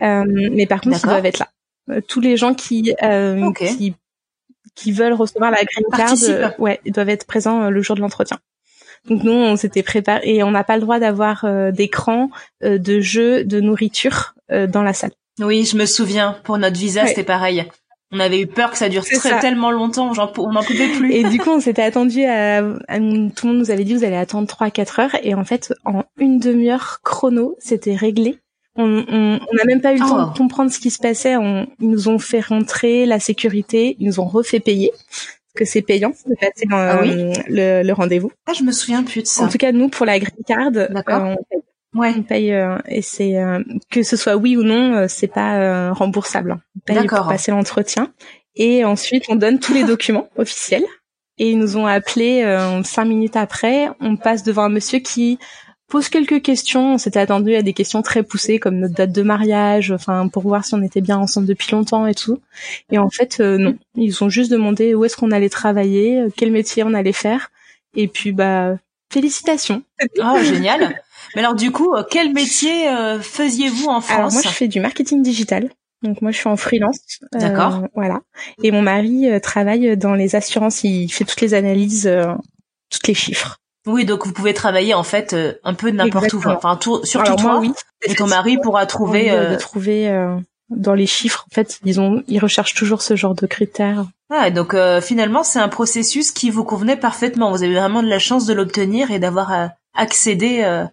Euh, 0.03 0.23
mais 0.25 0.65
par 0.65 0.81
contre, 0.81 0.99
ils 1.03 1.07
doivent 1.07 1.25
être 1.25 1.39
là. 1.39 1.49
Euh, 1.89 2.01
tous 2.07 2.21
les 2.21 2.37
gens 2.37 2.53
qui, 2.53 2.93
euh, 3.03 3.51
qui 3.53 3.95
qui 4.75 4.91
veulent 4.91 5.13
recevoir 5.13 5.51
la 5.51 5.63
green 5.63 5.85
card, 5.91 6.53
ouais, 6.59 6.79
ils 6.85 6.91
doivent 6.91 7.09
être 7.09 7.27
présents 7.27 7.69
le 7.69 7.81
jour 7.81 7.95
de 7.95 8.01
l'entretien. 8.01 8.39
Donc 9.07 9.23
nous, 9.23 9.33
on 9.33 9.55
s'était 9.55 9.83
préparé 9.83 10.21
et 10.23 10.43
on 10.43 10.51
n'a 10.51 10.63
pas 10.63 10.75
le 10.77 10.81
droit 10.81 10.97
d'avoir 10.97 11.45
d'écran, 11.71 12.31
de 12.61 12.99
jeux, 12.99 13.43
de 13.43 13.59
nourriture 13.59 14.33
dans 14.49 14.81
la 14.81 14.93
salle. 14.93 15.11
Oui, 15.39 15.65
je 15.65 15.77
me 15.77 15.85
souviens. 15.85 16.39
Pour 16.43 16.57
notre 16.57 16.77
visa, 16.77 17.05
c'était 17.05 17.23
pareil. 17.23 17.65
On 18.11 18.19
avait 18.19 18.39
eu 18.39 18.47
peur 18.47 18.71
que 18.71 18.77
ça 18.77 18.89
dure 18.89 19.03
très, 19.03 19.39
tellement 19.39 19.69
longtemps, 19.69 20.13
genre 20.13 20.33
on 20.37 20.53
n'en 20.53 20.63
pouvait 20.63 20.87
plus. 20.87 21.11
Et 21.11 21.23
du 21.23 21.39
coup, 21.39 21.49
on 21.49 21.59
s'était 21.59 21.83
attendu 21.83 22.23
à, 22.23 22.61
tout 22.61 22.67
le 22.87 23.43
monde 23.43 23.57
nous 23.57 23.69
avait 23.69 23.83
dit 23.83 23.93
vous 23.93 24.05
allez 24.05 24.15
attendre 24.15 24.47
3-4 24.47 25.01
heures 25.01 25.15
et 25.21 25.35
en 25.35 25.43
fait, 25.43 25.73
en 25.85 26.03
une 26.17 26.39
demi-heure 26.39 27.01
chrono, 27.03 27.55
c'était 27.59 27.95
réglé 27.95 28.39
on 28.75 29.39
n'a 29.53 29.65
même 29.65 29.81
pas 29.81 29.93
eu 29.93 29.99
le 29.99 30.07
temps 30.07 30.25
de 30.25 30.29
oh. 30.31 30.37
comprendre 30.37 30.71
ce 30.71 30.79
qui 30.79 30.89
se 30.89 30.99
passait. 30.99 31.35
On, 31.37 31.67
ils 31.79 31.89
nous 31.89 32.09
ont 32.09 32.19
fait 32.19 32.39
rentrer 32.39 33.05
la 33.05 33.19
sécurité, 33.19 33.95
ils 33.99 34.07
nous 34.07 34.19
ont 34.19 34.25
refait 34.25 34.59
payer 34.59 34.91
parce 35.53 35.65
que 35.65 35.71
c'est 35.71 35.81
payant 35.81 36.09
de 36.09 36.35
passer 36.39 36.65
ah 36.71 37.01
le, 37.03 37.83
le 37.83 37.93
rendez-vous. 37.93 38.31
Ah, 38.47 38.53
je 38.53 38.63
me 38.63 38.71
souviens 38.71 39.03
plus 39.03 39.21
de 39.21 39.27
ça. 39.27 39.43
En 39.43 39.47
tout 39.47 39.57
cas, 39.57 39.71
nous 39.71 39.89
pour 39.89 40.05
la 40.05 40.19
green 40.19 40.43
card, 40.47 40.71
euh, 40.75 40.87
on 41.07 41.35
paye. 41.35 41.61
Ouais. 41.93 42.13
On 42.17 42.23
paye 42.23 42.53
euh, 42.53 42.79
et 42.87 43.03
c'est 43.03 43.37
euh, 43.37 43.59
que 43.91 44.01
ce 44.01 44.17
soit 44.17 44.35
oui 44.35 44.57
ou 44.57 44.63
non, 44.63 45.05
c'est 45.07 45.27
pas 45.27 45.91
remboursable. 45.91 46.57
On 46.75 46.79
paye 46.79 47.07
pour 47.07 47.27
passer 47.27 47.51
l'entretien 47.51 48.11
et 48.55 48.83
ensuite 48.83 49.25
on 49.29 49.35
donne 49.35 49.59
tous 49.59 49.73
les 49.73 49.83
documents 49.85 50.29
officiels. 50.37 50.85
Et 51.39 51.49
ils 51.51 51.57
nous 51.57 51.77
ont 51.77 51.87
appelé 51.87 52.43
cinq 52.83 53.05
minutes 53.05 53.35
après. 53.35 53.89
On 53.99 54.17
passe 54.17 54.43
devant 54.43 54.63
un 54.63 54.69
monsieur 54.69 54.99
qui 54.99 55.39
pose 55.93 56.09
quelques 56.09 56.41
questions. 56.41 56.95
On 56.95 56.97
s'était 56.97 57.19
attendu 57.19 57.53
à 57.53 57.61
des 57.61 57.73
questions 57.73 58.01
très 58.01 58.23
poussées 58.23 58.57
comme 58.57 58.79
notre 58.79 58.95
date 58.95 59.11
de 59.11 59.21
mariage, 59.21 59.91
enfin 59.91 60.27
pour 60.27 60.41
voir 60.41 60.65
si 60.65 60.73
on 60.73 60.81
était 60.81 61.01
bien 61.01 61.19
ensemble 61.19 61.45
depuis 61.45 61.71
longtemps 61.71 62.07
et 62.07 62.15
tout. 62.15 62.39
Et 62.91 62.97
en 62.97 63.11
fait, 63.11 63.37
euh, 63.39 63.59
non. 63.59 63.77
Ils 63.95 64.23
ont 64.23 64.29
juste 64.29 64.51
demandé 64.51 64.95
où 64.95 65.05
est-ce 65.05 65.15
qu'on 65.15 65.29
allait 65.29 65.49
travailler, 65.49 66.21
euh, 66.21 66.29
quel 66.35 66.51
métier 66.51 66.81
on 66.83 66.95
allait 66.95 67.13
faire. 67.13 67.51
Et 67.95 68.07
puis 68.07 68.31
bah 68.31 68.75
félicitations. 69.11 69.83
Oh 70.17 70.39
génial. 70.41 70.99
Mais 71.35 71.41
alors 71.41 71.53
du 71.53 71.71
coup, 71.71 71.93
euh, 71.93 72.01
quel 72.09 72.33
métier 72.33 72.87
faisiez-vous 73.21 73.85
en 73.85 74.01
France 74.01 74.17
Alors 74.17 74.33
moi 74.33 74.41
je 74.41 74.49
fais 74.49 74.67
du 74.67 74.79
marketing 74.79 75.21
digital. 75.21 75.69
Donc 76.01 76.23
moi 76.23 76.31
je 76.31 76.37
suis 76.37 76.49
en 76.49 76.57
freelance. 76.57 77.19
D'accord. 77.33 77.83
voilà. 77.93 78.21
Et 78.63 78.71
mon 78.71 78.81
mari 78.81 79.27
travaille 79.43 79.95
dans 79.95 80.15
les 80.15 80.35
assurances, 80.35 80.83
il 80.83 81.07
fait 81.09 81.23
toutes 81.23 81.41
les 81.41 81.53
analyses, 81.53 82.11
toutes 82.89 83.07
les 83.07 83.13
chiffres. 83.13 83.59
Oui, 83.85 84.05
donc 84.05 84.25
vous 84.25 84.31
pouvez 84.33 84.53
travailler 84.53 84.93
en 84.93 85.03
fait 85.03 85.33
euh, 85.33 85.53
un 85.63 85.73
peu 85.73 85.91
n'importe 85.91 86.33
où, 86.33 86.41
enfin 86.45 86.79
surtout 87.03 87.35
toi. 87.35 87.59
oui. 87.59 87.73
Et 88.03 88.15
ton 88.15 88.27
mari 88.27 88.57
pourra 88.57 88.85
trouver. 88.85 89.31
Euh... 89.31 89.57
trouver 89.57 90.09
euh, 90.09 90.35
dans 90.69 90.93
les 90.93 91.05
chiffres. 91.05 91.45
En 91.51 91.53
fait, 91.53 91.79
ils 91.83 91.99
ont, 91.99 92.23
ils 92.27 92.39
recherchent 92.39 92.73
toujours 92.73 93.01
ce 93.01 93.15
genre 93.15 93.35
de 93.35 93.45
critères. 93.45 94.05
Ah, 94.29 94.49
donc 94.49 94.73
euh, 94.73 95.01
finalement, 95.01 95.43
c'est 95.43 95.59
un 95.59 95.67
processus 95.67 96.31
qui 96.31 96.49
vous 96.49 96.63
convenait 96.63 96.95
parfaitement. 96.95 97.51
Vous 97.51 97.63
avez 97.63 97.73
vraiment 97.75 98.01
de 98.01 98.07
la 98.07 98.19
chance 98.19 98.45
de 98.45 98.53
l'obtenir 98.53 99.11
et 99.11 99.19
d'avoir 99.19 99.71
accédé 99.93 100.63
à, 100.63 100.89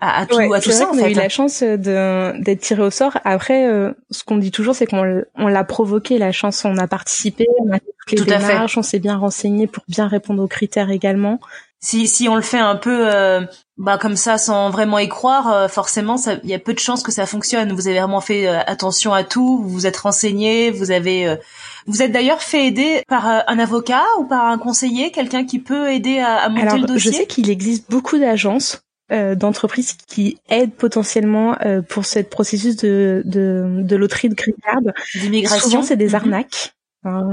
à, 0.00 0.26
tout, 0.26 0.38
à 0.38 0.60
tout 0.60 0.70
ça. 0.70 0.88
on 0.92 0.98
a 0.98 1.10
eu 1.10 1.14
la 1.14 1.28
chance 1.28 1.62
d'être 1.62 2.60
tiré 2.60 2.82
au 2.82 2.90
sort. 2.90 3.18
Après, 3.24 3.66
ce 4.10 4.24
qu'on 4.24 4.36
dit 4.36 4.52
toujours, 4.52 4.74
c'est 4.74 4.86
qu'on 4.86 5.22
on 5.34 5.48
l'a 5.48 5.64
provoqué 5.64 6.16
la 6.18 6.32
chance. 6.32 6.64
On 6.64 6.78
a 6.78 6.86
participé, 6.86 7.46
on 7.58 7.72
a 7.72 7.78
fait 8.06 8.16
toutes 8.16 8.30
les 8.30 8.38
démarches, 8.38 8.78
on 8.78 8.82
s'est 8.82 9.00
bien 9.00 9.18
renseigné 9.18 9.66
pour 9.66 9.82
bien 9.88 10.06
répondre 10.06 10.42
aux 10.42 10.48
critères 10.48 10.90
également 10.90 11.40
si 11.82 12.06
si 12.06 12.28
on 12.28 12.36
le 12.36 12.42
fait 12.42 12.58
un 12.58 12.76
peu 12.76 13.12
euh, 13.12 13.40
bah 13.76 13.98
comme 13.98 14.16
ça 14.16 14.38
sans 14.38 14.70
vraiment 14.70 14.98
y 14.98 15.08
croire 15.08 15.52
euh, 15.52 15.68
forcément 15.68 16.16
il 16.44 16.48
y 16.48 16.54
a 16.54 16.58
peu 16.58 16.72
de 16.72 16.78
chances 16.78 17.02
que 17.02 17.10
ça 17.12 17.26
fonctionne 17.26 17.72
vous 17.72 17.88
avez 17.88 17.98
vraiment 17.98 18.20
fait 18.20 18.46
euh, 18.46 18.60
attention 18.66 19.12
à 19.12 19.24
tout 19.24 19.58
vous 19.60 19.68
vous 19.68 19.86
êtes 19.86 19.96
renseigné 19.96 20.70
vous 20.70 20.92
avez 20.92 21.36
vous 21.86 22.00
êtes 22.00 22.12
d'ailleurs 22.12 22.42
fait 22.42 22.66
aider 22.66 23.02
par 23.08 23.26
un 23.26 23.58
avocat 23.58 24.04
ou 24.20 24.24
par 24.24 24.46
un 24.46 24.58
conseiller 24.58 25.10
quelqu'un 25.10 25.44
qui 25.44 25.58
peut 25.58 25.90
aider 25.90 26.20
à, 26.20 26.48
monter 26.48 26.78
le 26.78 26.86
dossier 26.86 27.10
je 27.12 27.16
sais 27.16 27.26
qu'il 27.26 27.50
existe 27.50 27.90
beaucoup 27.90 28.18
d'agences 28.18 28.82
d'entreprises 29.10 29.94
qui 30.06 30.38
aident 30.48 30.72
potentiellement 30.72 31.54
pour 31.90 32.06
ce 32.06 32.20
processus 32.20 32.76
de, 32.76 33.22
de, 33.26 33.82
de 33.82 33.96
loterie 33.96 34.30
de 34.30 34.34
green 34.34 34.54
card. 34.62 34.80
D'immigration. 35.16 35.68
Souvent, 35.68 35.82
c'est 35.82 35.96
des 35.98 36.08
Mhm. 36.08 36.14
arnaques. 36.14 36.72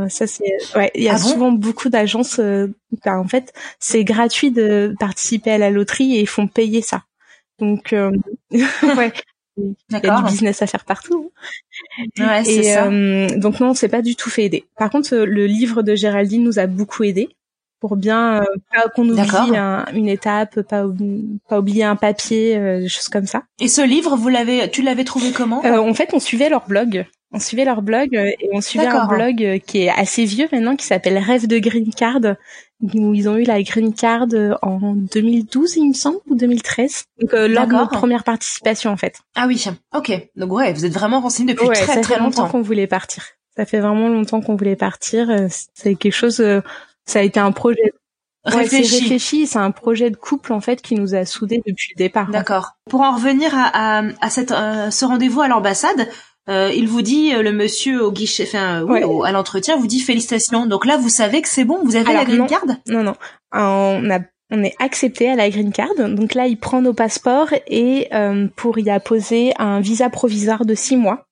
Ça 0.10 0.26
c'est 0.28 0.44
ouais, 0.76 0.92
il 0.96 1.04
y 1.04 1.10
a 1.10 1.14
Ah 1.14 1.18
bon 1.18 1.28
souvent 1.28 1.52
beaucoup 1.52 1.90
d'agences 1.90 2.40
euh, 2.40 2.68
enfin, 2.98 3.18
en 3.20 3.28
fait, 3.28 3.54
c'est 3.80 4.04
gratuit 4.04 4.52
de 4.52 4.96
participer 5.00 5.52
à 5.52 5.58
la 5.58 5.70
loterie 5.70 6.16
et 6.16 6.22
ils 6.22 6.28
font 6.28 6.48
payer 6.48 6.82
ça. 6.82 7.04
Donc 7.60 7.94
euh, 7.94 8.12
ouais, 8.52 9.14
il 9.58 9.76
y 9.92 9.96
a 9.96 10.00
du 10.00 10.24
business 10.32 10.62
à 10.62 10.68
faire 10.68 10.86
partout. 10.86 11.32
Ouais, 12.18 12.44
c'est 12.44 12.54
Et 12.56 12.64
ça. 12.64 12.86
euh, 12.88 13.28
donc 13.38 13.60
non, 13.60 13.70
on 13.70 13.74
s'est 13.74 13.90
pas 13.90 14.02
du 14.02 14.16
tout 14.16 14.30
fait 14.30 14.46
aider. 14.46 14.66
Par 14.78 14.90
contre, 14.90 15.14
euh, 15.14 15.26
le 15.26 15.46
livre 15.46 15.84
de 15.84 15.96
Géraldine 15.96 16.44
nous 16.44 16.58
a 16.60 16.66
beaucoup 16.68 17.04
aidé 17.04 17.30
pour 17.80 17.96
bien 17.96 18.42
euh, 18.42 18.46
pas 18.74 18.90
qu'on 18.90 19.08
oublie 19.08 19.56
un- 19.56 19.86
une 19.94 20.10
étape, 20.10 20.62
pas, 20.64 20.86
pas 21.48 21.60
oublier 21.60 21.84
un 21.84 21.96
papier, 21.96 22.58
euh, 22.58 22.80
des 22.82 22.90
choses 22.90 23.08
comme 23.08 23.26
ça. 23.28 23.44
Et 23.60 23.68
ce 23.68 23.82
livre, 23.82 24.16
vous 24.18 24.30
l'avez, 24.30 24.70
tu 24.72 24.82
l'avais 24.82 25.04
trouvé 25.06 25.32
comment? 25.32 25.64
Euh, 25.64 25.78
en 25.78 25.94
fait, 25.94 26.10
on 26.14 26.20
suivait 26.20 26.50
leur 26.50 26.68
blog. 26.68 27.06
On 27.32 27.40
suivait 27.40 27.66
leur 27.66 27.82
blog 27.84 28.16
euh, 28.16 28.26
et 28.40 28.50
on 28.54 28.62
suivait 28.62 28.88
un 28.88 29.06
blog 29.06 29.44
euh, 29.44 29.60
qui 29.60 29.84
est 29.84 29.90
assez 29.90 30.26
vieux 30.26 30.48
maintenant, 30.52 30.76
qui 30.76 30.86
s'appelle 30.86 31.18
Rêve 31.18 31.46
de 31.48 31.60
Green 31.60 31.94
Card, 31.94 32.22
où 32.82 33.14
ils 33.14 33.30
ont 33.30 33.36
eu 33.38 33.44
la 33.44 33.62
Green 33.62 33.94
Card 33.94 34.28
euh, 34.34 34.56
en 34.64 34.94
2012, 34.96 35.76
il 35.78 35.90
me 35.90 35.94
semble, 35.94 36.18
ou 36.28 36.36
2013. 36.36 37.04
Donc 37.22 37.34
euh, 37.34 37.48
lors 37.48 37.66
de 37.66 37.72
D'accord. 37.72 37.86
notre 37.88 37.98
première 38.00 38.24
participation, 38.24 38.90
en 38.92 38.98
fait. 38.98 39.20
Ah 39.36 39.46
oui, 39.48 39.64
ok. 39.96 40.12
Donc 40.36 40.52
ouais, 40.52 40.74
vous 40.74 40.86
êtes 40.86 40.94
vraiment 40.94 41.20
renseigné 41.22 41.54
depuis 41.54 41.68
ouais, 41.68 41.76
très 41.76 41.86
ça 41.86 42.02
très 42.02 42.16
fait 42.16 42.20
longtemps 42.20 42.44
longtemps. 42.44 42.52
qu'on 42.52 42.62
voulait 42.62 42.88
partir. 42.88 43.24
Ça 43.56 43.66
fait 43.66 43.80
vraiment 43.80 44.08
longtemps 44.08 44.42
qu'on 44.42 44.56
voulait 44.56 44.76
partir. 44.76 45.28
C'est 45.76 45.96
quelque 45.96 46.14
chose. 46.14 46.42
ça 47.06 47.20
a 47.20 47.22
été 47.22 47.40
un 47.40 47.52
projet. 47.52 47.92
Ouais, 48.46 48.56
Réfléchi. 48.56 49.00
réfléchi. 49.02 49.48
C'est 49.48 49.60
un 49.60 49.72
projet 49.72 50.10
de 50.10 50.16
couple 50.16 50.54
en 50.54 50.62
fait 50.62 50.82
qui 50.82 50.96
nous 50.96 51.14
a 51.14 51.26
soudés 51.26 51.62
depuis 51.68 51.92
le 51.96 51.98
départ. 51.98 52.30
D'accord. 52.32 52.72
Pour 52.90 53.02
en 53.02 53.14
revenir 53.14 53.52
à, 53.54 54.00
à, 54.00 54.04
à 54.22 54.30
cette, 54.30 54.52
euh, 54.52 54.90
ce 54.92 55.04
rendez-vous 55.06 55.42
à 55.42 55.50
l'ambassade, 55.50 56.08
euh, 56.50 56.72
il 56.76 56.88
vous 56.88 57.02
dit, 57.02 57.34
euh, 57.34 57.42
le 57.44 57.52
monsieur 57.52 58.04
au 58.04 58.12
guichet, 58.12 58.44
enfin, 58.48 58.82
euh, 58.82 58.84
oui, 58.86 58.92
Ouais. 59.00 59.04
au- 59.04 59.24
à 59.24 59.32
l'entretien, 59.32 59.78
vous 59.78 59.88
dit 59.88 60.00
félicitations. 60.00 60.66
Donc 60.66 60.86
là, 60.86 60.98
vous 60.98 61.10
savez 61.10 61.42
que 61.42 61.48
c'est 61.48 61.64
bon, 61.64 61.80
vous 61.84 61.96
avez 61.96 62.10
Alors, 62.10 62.22
la 62.22 62.26
green 62.26 62.40
non. 62.40 62.48
card? 62.48 62.66
Non, 62.88 63.04
non. 63.04 63.14
On 63.54 64.10
a 64.10 64.20
on 64.52 64.64
est 64.64 64.74
accepté 64.80 65.30
à 65.30 65.36
la 65.36 65.48
green 65.52 65.72
card. 65.72 65.94
Donc 65.96 66.34
là, 66.34 66.48
il 66.48 66.58
prend 66.58 66.82
nos 66.82 66.94
passeports 66.94 67.54
et 67.68 68.08
euh, 68.14 68.48
pour 68.56 68.80
y 68.80 68.90
apposer 68.90 69.54
un 69.60 69.80
visa 69.80 70.10
provisoire 70.10 70.66
de 70.66 70.74
six 70.74 70.98
mois. 70.98 71.28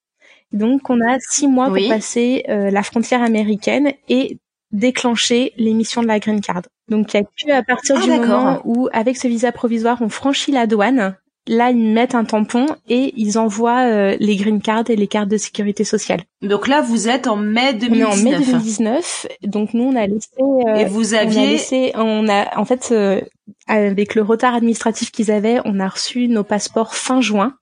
Donc 0.52 0.90
on 0.92 1.02
a 1.02 1.18
six 1.20 1.48
mois 1.48 1.70
Oui. 1.70 1.88
pour 1.88 1.96
passer 1.96 2.44
euh, 2.48 2.70
la 2.70 2.84
frontière 2.84 3.24
américaine 3.24 3.94
et 4.08 4.38
déclencher 4.72 5.54
l'émission 5.58 6.04
de 6.04 6.08
la 6.08 6.20
green 6.20 6.42
card. 6.42 6.62
Donc 6.90 7.14
il 7.14 7.18
y 7.18 7.20
a 7.20 7.24
que 7.24 7.52
à 7.60 7.64
partir 7.64 7.96
Ah, 7.98 8.02
du 8.04 8.10
moment 8.12 8.62
où, 8.66 8.88
avec 8.94 9.18
ce 9.18 9.28
visa 9.28 9.52
provisoire, 9.52 9.98
on 10.02 10.10
franchit 10.10 10.52
la 10.52 10.68
douane. 10.68 11.16
Là, 11.48 11.72
ils 11.72 11.78
mettent 11.78 12.16
un 12.16 12.26
tampon 12.26 12.68
et 12.90 13.14
ils 13.16 13.38
envoient 13.38 13.86
euh, 13.86 14.18
les 14.20 14.36
green 14.36 14.62
cards 14.62 14.90
et 14.90 14.96
les 14.96 15.08
cartes 15.08 15.30
de 15.30 15.38
sécurité 15.38 15.84
sociale. 15.84 16.22
Donc 16.42 16.68
là, 16.68 16.82
vous 16.82 17.08
êtes 17.08 17.28
en 17.28 17.38
mai 17.38 17.78
On 17.90 17.94
est 17.94 18.04
en 18.04 18.16
mai 18.16 18.32
2019. 18.32 18.52
2019, 18.52 19.28
donc 19.44 19.74
nous 19.74 19.84
on 19.86 19.96
a 19.96 20.08
laissé 20.08 20.30
euh, 20.40 20.76
Et 20.76 20.86
vous 20.86 21.14
on 21.14 21.18
a 21.18 21.22
aviez, 21.22 21.48
laissé, 21.48 21.92
on 21.96 22.28
a, 22.28 22.58
en 22.58 22.66
fait, 22.66 22.90
euh, 22.92 23.22
avec 23.68 24.16
le 24.16 24.22
retard 24.22 24.56
administratif 24.56 25.12
qu'ils 25.12 25.32
avaient, 25.32 25.60
on 25.66 25.80
a 25.80 25.88
reçu 25.88 26.28
nos 26.28 26.44
passeports 26.44 26.96
fin 26.96 27.22
juin 27.22 27.54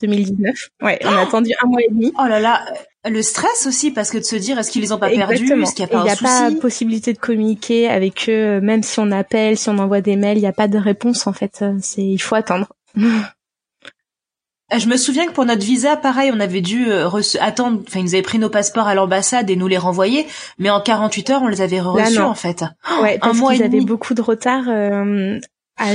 2019. 0.00 0.54
Ouais, 0.82 0.98
on 1.04 1.08
a 1.08 1.20
attendu 1.20 1.52
un 1.62 1.68
mois 1.68 1.80
et 1.82 1.90
demi. 1.90 2.12
oh 2.18 2.26
là 2.26 2.40
là, 2.40 2.64
le 3.08 3.22
stress 3.22 3.66
aussi, 3.66 3.90
parce 3.90 4.10
que 4.10 4.18
de 4.18 4.22
se 4.22 4.36
dire, 4.36 4.58
est-ce 4.58 4.70
qu'ils 4.70 4.82
les 4.82 4.92
ont 4.92 4.98
pas 4.98 5.10
perdus, 5.10 5.34
est-ce 5.34 5.74
qu'il 5.74 5.84
n'y 5.84 5.90
a 5.90 5.94
pas 5.94 6.00
il 6.00 6.04
n'y 6.04 6.10
a 6.10 6.16
pas 6.16 6.50
possibilité 6.60 7.12
de 7.12 7.18
communiquer 7.18 7.88
avec 7.88 8.28
eux, 8.28 8.60
même 8.60 8.82
si 8.82 8.98
on 9.00 9.10
appelle, 9.10 9.58
si 9.58 9.68
on 9.68 9.78
envoie 9.78 10.00
des 10.00 10.16
mails, 10.16 10.38
il 10.38 10.42
n'y 10.42 10.46
a 10.46 10.52
pas 10.52 10.68
de 10.68 10.78
réponse 10.78 11.26
en 11.26 11.32
fait. 11.32 11.60
Euh, 11.62 11.74
C'est, 11.80 12.02
il 12.02 12.18
faut 12.18 12.34
attendre. 12.34 12.68
Euh, 12.98 14.78
Je 14.78 14.88
me 14.88 14.96
souviens 14.96 15.26
que 15.26 15.32
pour 15.32 15.44
notre 15.44 15.64
visa, 15.64 15.96
pareil, 15.96 16.30
on 16.34 16.40
avait 16.40 16.60
dû 16.62 16.90
euh, 16.90 17.08
attendre, 17.40 17.82
enfin, 17.86 18.00
ils 18.00 18.04
nous 18.04 18.14
avaient 18.14 18.22
pris 18.22 18.38
nos 18.38 18.48
passeports 18.48 18.86
à 18.86 18.94
l'ambassade 18.94 19.50
et 19.50 19.56
nous 19.56 19.68
les 19.68 19.78
renvoyer, 19.78 20.26
mais 20.58 20.70
en 20.70 20.80
48 20.80 21.30
heures, 21.30 21.42
on 21.42 21.48
les 21.48 21.60
avait 21.60 21.80
reçus, 21.80 22.18
non. 22.18 22.26
en 22.26 22.34
fait. 22.34 22.64
Ouais, 23.02 23.18
parce 23.18 23.38
qu'ils 23.56 23.62
avaient 23.62 23.80
beaucoup 23.86 24.14
de 24.14 24.22
retard. 24.22 24.64
euh, 24.68 25.38
à- 25.76 25.92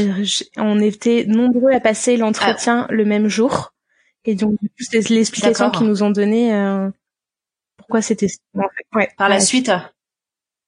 on 0.58 0.80
était 0.82 1.26
nombreux 1.28 1.72
à 1.72 1.80
passer 1.80 2.16
l'entretien 2.18 2.86
le 2.90 3.06
même 3.06 3.28
jour. 3.28 3.74
Et 4.26 4.36
donc, 4.36 4.56
c'est 4.78 5.10
l'explication 5.10 5.66
qu'ils 5.72 5.88
nous 5.88 6.04
ont 6.04 6.10
donnée. 6.12 6.54
euh, 6.54 6.90
pourquoi 7.78 8.02
c'était... 8.02 8.28
ouais, 8.94 9.10
Par 9.18 9.30
la 9.30 9.40
suite. 9.40 9.72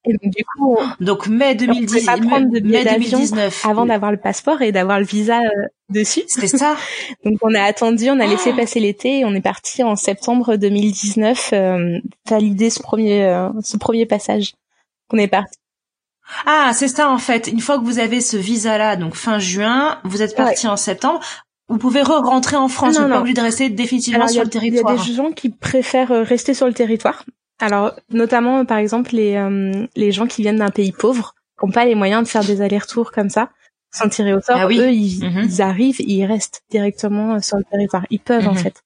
Et 0.05 0.13
donc, 0.13 0.33
du 0.35 0.43
coup, 0.43 0.75
on- 0.77 0.83
Donc, 1.05 1.27
mai 1.27 1.55
pouvait 1.55 1.67
2010, 1.67 2.05
pas 2.05 2.17
prendre 2.17 2.49
de 2.51 2.59
billets 2.59 2.79
mai 2.79 2.83
d'avion 2.85 3.19
2019. 3.19 3.65
avant 3.67 3.85
d'avoir 3.85 4.11
le 4.11 4.17
passeport 4.17 4.61
et 4.61 4.71
d'avoir 4.71 4.99
le 4.99 5.05
visa 5.05 5.39
euh, 5.41 5.67
dessus. 5.89 6.23
C'était 6.27 6.47
ça. 6.47 6.75
Donc, 7.25 7.37
on 7.41 7.53
a 7.53 7.61
attendu, 7.61 8.09
on 8.09 8.19
a 8.19 8.25
laissé 8.25 8.51
passer 8.55 8.79
l'été 8.79 9.19
et 9.19 9.25
on 9.25 9.33
est 9.35 9.41
parti 9.41 9.83
en 9.83 9.95
septembre 9.95 10.55
2019 10.55 11.49
euh, 11.53 11.99
valider 12.29 12.69
ce 12.69 12.79
premier, 12.81 13.25
euh, 13.25 13.49
ce 13.63 13.77
premier 13.77 14.05
passage. 14.05 14.53
On 15.13 15.17
est 15.17 15.27
parti. 15.27 15.57
Ah, 16.45 16.71
c'est 16.73 16.87
ça, 16.87 17.09
en 17.11 17.17
fait. 17.17 17.47
Une 17.47 17.59
fois 17.59 17.77
que 17.77 17.83
vous 17.83 17.99
avez 17.99 18.21
ce 18.21 18.37
visa-là, 18.37 18.95
donc 18.95 19.15
fin 19.15 19.37
juin, 19.37 19.99
vous 20.05 20.21
êtes 20.21 20.35
parti 20.35 20.65
en 20.67 20.77
septembre, 20.77 21.19
vous 21.67 21.77
pouvez 21.77 22.01
re-rentrer 22.01 22.55
en 22.55 22.69
France. 22.69 22.95
Non, 22.95 23.01
vous 23.01 23.07
n'êtes 23.07 23.13
pas 23.15 23.19
obligé 23.19 23.33
de 23.35 23.41
rester 23.41 23.69
définitivement 23.69 24.19
Alors, 24.21 24.29
sur 24.29 24.41
a- 24.41 24.45
le 24.45 24.49
Il 24.49 24.55
y 24.55 24.57
a 24.57 24.61
territoire. 24.61 25.05
des 25.05 25.13
gens 25.13 25.31
qui 25.31 25.49
préfèrent 25.49 26.11
euh, 26.11 26.23
rester 26.23 26.53
sur 26.53 26.67
le 26.67 26.73
territoire. 26.73 27.23
Alors, 27.61 27.93
notamment, 28.09 28.65
par 28.65 28.77
exemple, 28.79 29.11
les, 29.15 29.35
euh, 29.35 29.85
les 29.95 30.11
gens 30.11 30.27
qui 30.27 30.41
viennent 30.41 30.57
d'un 30.57 30.69
pays 30.71 30.91
pauvre, 30.91 31.35
qui 31.59 31.65
n'ont 31.65 31.71
pas 31.71 31.85
les 31.85 31.95
moyens 31.95 32.23
de 32.23 32.27
faire 32.27 32.43
des 32.43 32.61
allers-retours 32.61 33.11
comme 33.11 33.29
ça, 33.29 33.49
sans 33.93 34.07
tirer 34.09 34.33
au 34.33 34.39
sort, 34.41 34.57
Ah 34.59 34.67
oui. 34.67 34.79
eux, 34.79 34.89
ils, 34.91 35.23
Mhm. 35.25 35.41
ils 35.43 35.61
arrivent 35.61 35.99
et 35.99 36.05
ils 36.11 36.25
restent 36.25 36.63
directement 36.71 37.35
euh, 37.35 37.39
sur 37.39 37.57
le 37.57 37.63
territoire. 37.65 38.05
Ils 38.09 38.19
peuvent, 38.19 38.47
en 38.47 38.53
Mhm. 38.53 38.57
fait. 38.57 38.83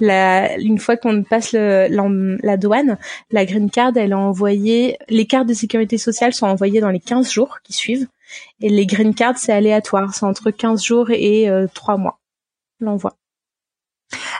La, 0.00 0.56
une 0.58 0.78
fois 0.78 0.96
qu'on 0.96 1.22
passe 1.22 1.52
le, 1.52 1.86
l'en- 1.90 2.36
la 2.42 2.56
douane, 2.56 2.98
la 3.30 3.46
green 3.46 3.70
card, 3.70 3.92
elle 3.96 4.12
a 4.12 4.18
envoyé, 4.18 4.98
les 5.08 5.26
cartes 5.26 5.46
de 5.48 5.54
sécurité 5.54 5.96
sociale 5.96 6.32
sont 6.34 6.46
envoyées 6.46 6.80
dans 6.80 6.90
les 6.90 7.00
15 7.00 7.30
jours 7.30 7.58
qui 7.62 7.72
suivent. 7.72 8.08
Et 8.60 8.68
les 8.68 8.84
green 8.84 9.14
cards, 9.14 9.38
c'est 9.38 9.52
aléatoire. 9.52 10.12
C'est 10.14 10.26
entre 10.26 10.50
15 10.50 10.82
jours 10.84 11.10
et 11.10 11.48
euh, 11.48 11.66
3 11.72 11.96
mois. 11.96 12.18
L'envoi. 12.80 13.16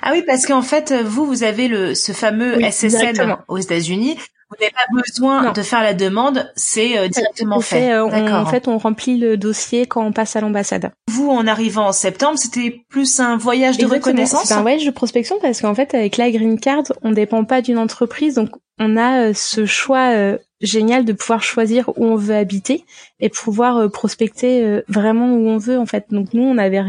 Ah 0.02 0.10
oui, 0.12 0.22
parce 0.26 0.46
qu'en 0.46 0.62
fait, 0.62 0.92
vous, 0.92 1.26
vous 1.26 1.42
avez 1.42 1.68
le, 1.68 1.94
ce 1.94 2.12
fameux 2.12 2.56
Oui, 2.56 2.70
SSN 2.72 2.88
directement. 2.88 3.38
aux 3.48 3.58
États-Unis. 3.58 4.16
Vous 4.50 4.56
n'avez 4.58 4.72
pas 4.72 5.02
besoin 5.02 5.42
Non. 5.42 5.52
de 5.52 5.60
faire 5.60 5.82
la 5.82 5.92
demande, 5.92 6.50
c'est 6.56 6.96
euh, 6.96 7.08
directement 7.08 7.60
fait. 7.60 7.92
euh, 7.92 8.06
on- 8.06 8.08
D'accord. 8.08 8.46
en 8.46 8.46
fait, 8.46 8.66
on 8.66 8.78
remplit 8.78 9.18
le 9.18 9.36
dossier 9.36 9.84
quand 9.84 10.02
on 10.02 10.10
passe 10.12 10.36
à 10.36 10.40
l'ambassade. 10.40 10.90
Vous, 11.10 11.28
en 11.28 11.46
arrivant 11.46 11.88
en 11.88 11.92
septembre, 11.92 12.38
c'était 12.38 12.80
plus 12.88 13.20
un 13.20 13.36
voyage 13.36 13.76
de 13.76 13.82
Exactement. 13.82 14.10
reconnaissance. 14.12 14.44
C'est 14.46 14.54
un 14.54 14.62
voyage 14.62 14.86
de 14.86 14.90
prospection 14.90 15.36
parce 15.42 15.60
qu'en 15.60 15.74
fait, 15.74 15.92
avec 15.94 16.16
la 16.16 16.30
green 16.30 16.58
card, 16.58 16.84
on 17.02 17.10
dépend 17.12 17.44
pas 17.44 17.60
d'une 17.60 17.76
entreprise, 17.76 18.36
donc 18.36 18.48
on 18.78 18.96
a 18.96 19.20
euh, 19.26 19.32
ce 19.34 19.66
choix 19.66 20.12
euh, 20.14 20.38
génial 20.62 21.04
de 21.04 21.12
pouvoir 21.12 21.42
choisir 21.42 21.90
où 21.98 22.06
on 22.06 22.16
veut 22.16 22.34
habiter 22.36 22.86
et 23.20 23.28
pouvoir 23.28 23.76
euh, 23.76 23.88
prospecter 23.90 24.64
euh, 24.64 24.80
vraiment 24.88 25.26
où 25.34 25.46
on 25.46 25.58
veut 25.58 25.78
en 25.78 25.84
fait. 25.84 26.06
Donc 26.10 26.32
nous, 26.32 26.44
on 26.44 26.56
avait 26.56 26.82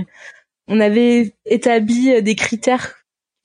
on 0.70 0.80
avait 0.80 1.34
établi 1.46 2.14
euh, 2.14 2.22
des 2.22 2.36
critères, 2.36 2.96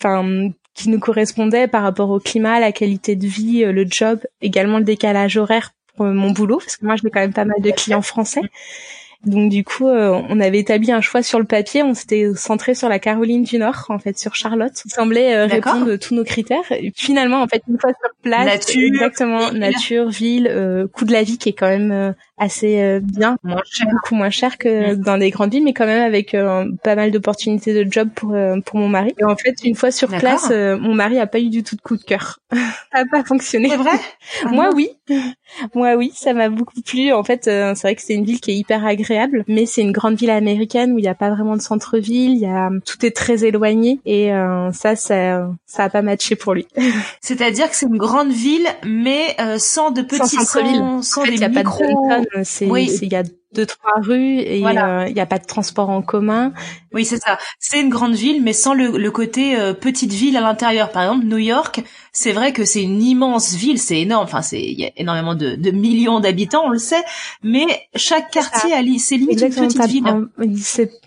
enfin 0.01 0.51
qui 0.75 0.89
nous 0.89 0.99
correspondaient 0.99 1.69
par 1.69 1.83
rapport 1.83 2.11
au 2.11 2.19
climat, 2.19 2.61
la 2.61 2.73
qualité 2.73 3.17
de 3.17 3.27
vie, 3.27 3.65
euh, 3.65 3.73
le 3.73 3.87
job, 3.89 4.21
également 4.43 4.79
le 4.79 4.85
décalage 4.85 5.37
horaire 5.37 5.71
pour 5.97 6.07
euh, 6.07 6.13
mon 6.13 6.31
boulot, 6.31 6.59
parce 6.59 6.77
que 6.77 6.85
moi 6.85 6.97
j'ai 6.97 7.11
quand 7.11 7.21
même 7.21 7.33
pas 7.33 7.45
mal 7.45 7.61
de 7.61 7.71
clients 7.71 8.03
français. 8.03 8.43
Donc 9.27 9.51
du 9.51 9.65
coup, 9.65 9.89
euh, 9.89 10.21
on 10.29 10.41
avait 10.41 10.59
établi 10.59 10.93
un 10.93 11.01
choix 11.01 11.23
sur 11.23 11.39
le 11.39 11.45
papier. 11.45 11.83
On 11.83 11.95
s'était 11.95 12.33
centré 12.35 12.75
sur 12.75 12.89
la 12.89 12.99
Caroline 12.99 13.45
du 13.45 13.59
Nord, 13.59 13.87
en 13.89 13.99
fait, 13.99 14.19
sur 14.19 14.35
Charlotte, 14.35 14.73
qui 14.73 14.89
semblait 14.89 15.35
euh, 15.35 15.47
répondre 15.47 15.93
à 15.93 15.99
tous 15.99 16.15
nos 16.15 16.25
critères. 16.25 16.71
Et 16.71 16.93
finalement, 16.95 17.43
en 17.43 17.49
fait, 17.49 17.63
une 17.69 17.79
fois 17.79 17.91
sur 17.91 18.11
place, 18.23 18.45
Nature, 18.45 18.83
exactement, 18.83 19.51
ville. 19.51 19.59
nature, 19.59 20.09
ville, 20.11 20.49
euh, 20.51 20.87
coût 20.89 21.05
de 21.05 21.13
la 21.13 21.23
vie 21.23 21.39
qui 21.39 21.51
est 21.51 21.55
quand 21.55 21.69
même 21.69 21.93
euh, 21.93 22.13
assez 22.37 22.81
euh, 22.81 23.01
bien, 23.01 23.37
Moins 23.43 23.63
cher. 23.65 23.87
beaucoup 23.91 24.15
moins 24.15 24.31
cher 24.31 24.59
que 24.59 24.95
dans 24.95 25.19
des 25.19 25.31
grandes 25.31 25.53
villes, 25.53 25.63
mais 25.65 25.73
quand 25.73 25.87
même 25.87 26.03
avec 26.03 26.35
euh, 26.35 26.67
pas 26.83 26.95
mal 26.97 27.11
d'opportunités 27.11 27.73
de 27.85 27.91
job 27.91 28.09
pour 28.15 28.33
euh, 28.35 28.59
pour 28.65 28.79
mon 28.79 28.89
mari. 28.89 29.13
Et 29.19 29.25
en 29.25 29.37
fait, 29.37 29.55
une 29.65 29.75
fois 29.77 29.91
sur 29.91 30.09
place, 30.09 30.49
euh, 30.51 30.77
mon 30.77 30.95
mari 30.95 31.19
a 31.19 31.27
pas 31.27 31.39
eu 31.41 31.49
du 31.49 31.63
tout 31.63 31.77
de 31.77 31.81
coup 31.81 31.97
de 31.97 32.03
cœur. 32.03 32.41
ça 32.53 33.01
a 33.01 33.05
pas 33.11 33.23
fonctionné. 33.25 33.69
C'est 33.71 33.77
vrai? 33.77 33.99
Ah 34.45 34.49
Moi 34.51 34.71
non. 34.71 34.73
oui, 34.75 34.91
moi 35.75 35.95
oui, 35.95 36.11
ça 36.15 36.33
m'a 36.33 36.49
beaucoup 36.49 36.81
plu. 36.83 37.13
En 37.13 37.23
fait, 37.25 37.47
euh, 37.47 37.75
c'est 37.75 37.83
vrai 37.89 37.95
que 37.95 38.03
c'est 38.03 38.15
une 38.15 38.25
ville 38.25 38.41
qui 38.41 38.51
est 38.51 38.57
hyper 38.57 38.85
agréable, 38.85 39.45
mais 39.47 39.67
c'est 39.67 39.83
une 39.83 39.93
grande 39.93 40.17
ville 40.17 40.31
américaine 40.31 40.93
où 40.93 40.99
il 40.99 41.03
n'y 41.03 41.09
a 41.09 41.15
pas 41.15 41.31
vraiment 41.31 41.57
de 41.57 41.63
centre-ville, 41.63 42.33
il 42.33 42.39
y 42.41 42.47
a 42.47 42.71
tout 42.85 43.05
est 43.07 43.15
très 43.15 43.45
éloigné 43.45 44.01
et 44.05 44.33
euh, 44.33 44.73
ça, 44.73 44.97
ça, 44.97 45.49
ça 45.67 45.85
a 45.85 45.89
pas 45.89 46.03
matché 46.03 46.35
pour 46.37 46.55
lui. 46.55 46.67
C'est-à-dire 47.21 47.71
que 47.71 47.77
c'est 47.77 47.87
une 47.87 47.97
grande 47.99 48.33
ville, 48.33 48.67
mais 48.85 49.37
euh, 49.41 49.59
sans 49.59 49.91
de 49.91 50.03
petits 50.03 50.19
Sans 50.37 50.45
centre-ville. 50.45 50.79
sans, 50.79 51.03
sans 51.03 51.21
en 51.23 51.25
fait, 51.25 51.31
des 51.33 51.41
y 51.41 51.45
a 51.45 51.51
pas 51.51 51.63
de 51.63 51.69
c'est, 52.45 52.67
Oui. 52.71 52.89
c'est- 52.89 53.07
il 53.07 53.13
y 53.13 53.17
a 53.17 53.23
deux 53.55 53.67
trois 53.67 54.01
rues 54.03 54.39
et 54.39 54.59
il 54.59 54.67
euh, 54.67 55.09
n'y 55.11 55.21
a 55.21 55.27
pas 55.27 55.39
de 55.39 55.47
transport 55.47 55.91
en 55.91 56.03
commun. 56.03 56.53
Oui, 56.93 57.05
c'est 57.05 57.21
ça. 57.21 57.39
C'est 57.59 57.81
une 57.81 57.89
grande 57.89 58.15
ville, 58.15 58.43
mais 58.43 58.53
sans 58.53 58.73
le, 58.73 58.97
le 58.99 59.11
côté 59.11 59.57
euh, 59.57 59.75
petite 59.75 60.13
ville 60.13 60.37
à 60.37 60.41
l'intérieur. 60.41 60.93
Par 60.93 61.03
exemple, 61.03 61.27
New 61.27 61.39
York, 61.39 61.83
c'est 62.13 62.33
vrai 62.33 62.53
que 62.53 62.65
c'est 62.65 62.83
une 62.83 63.03
immense 63.03 63.55
ville, 63.55 63.79
c'est 63.79 64.01
énorme. 64.01 64.25
Enfin, 64.25 64.43
c'est 64.43 64.61
il 64.61 64.79
y 64.79 64.85
a 64.85 64.91
énormément 64.97 65.35
de, 65.35 65.57
de 65.57 65.71
millions 65.73 66.21
d'habitants, 66.21 66.63
on 66.65 66.71
le 66.71 66.79
sait. 66.79 67.03
Mais 67.43 67.67
chaque 67.97 68.31
quartier 68.31 68.73
a 68.73 68.83
c'est 68.99 69.17
limite 69.17 69.41
une 69.41 69.49
petite 69.49 69.87
ville. 69.87 70.05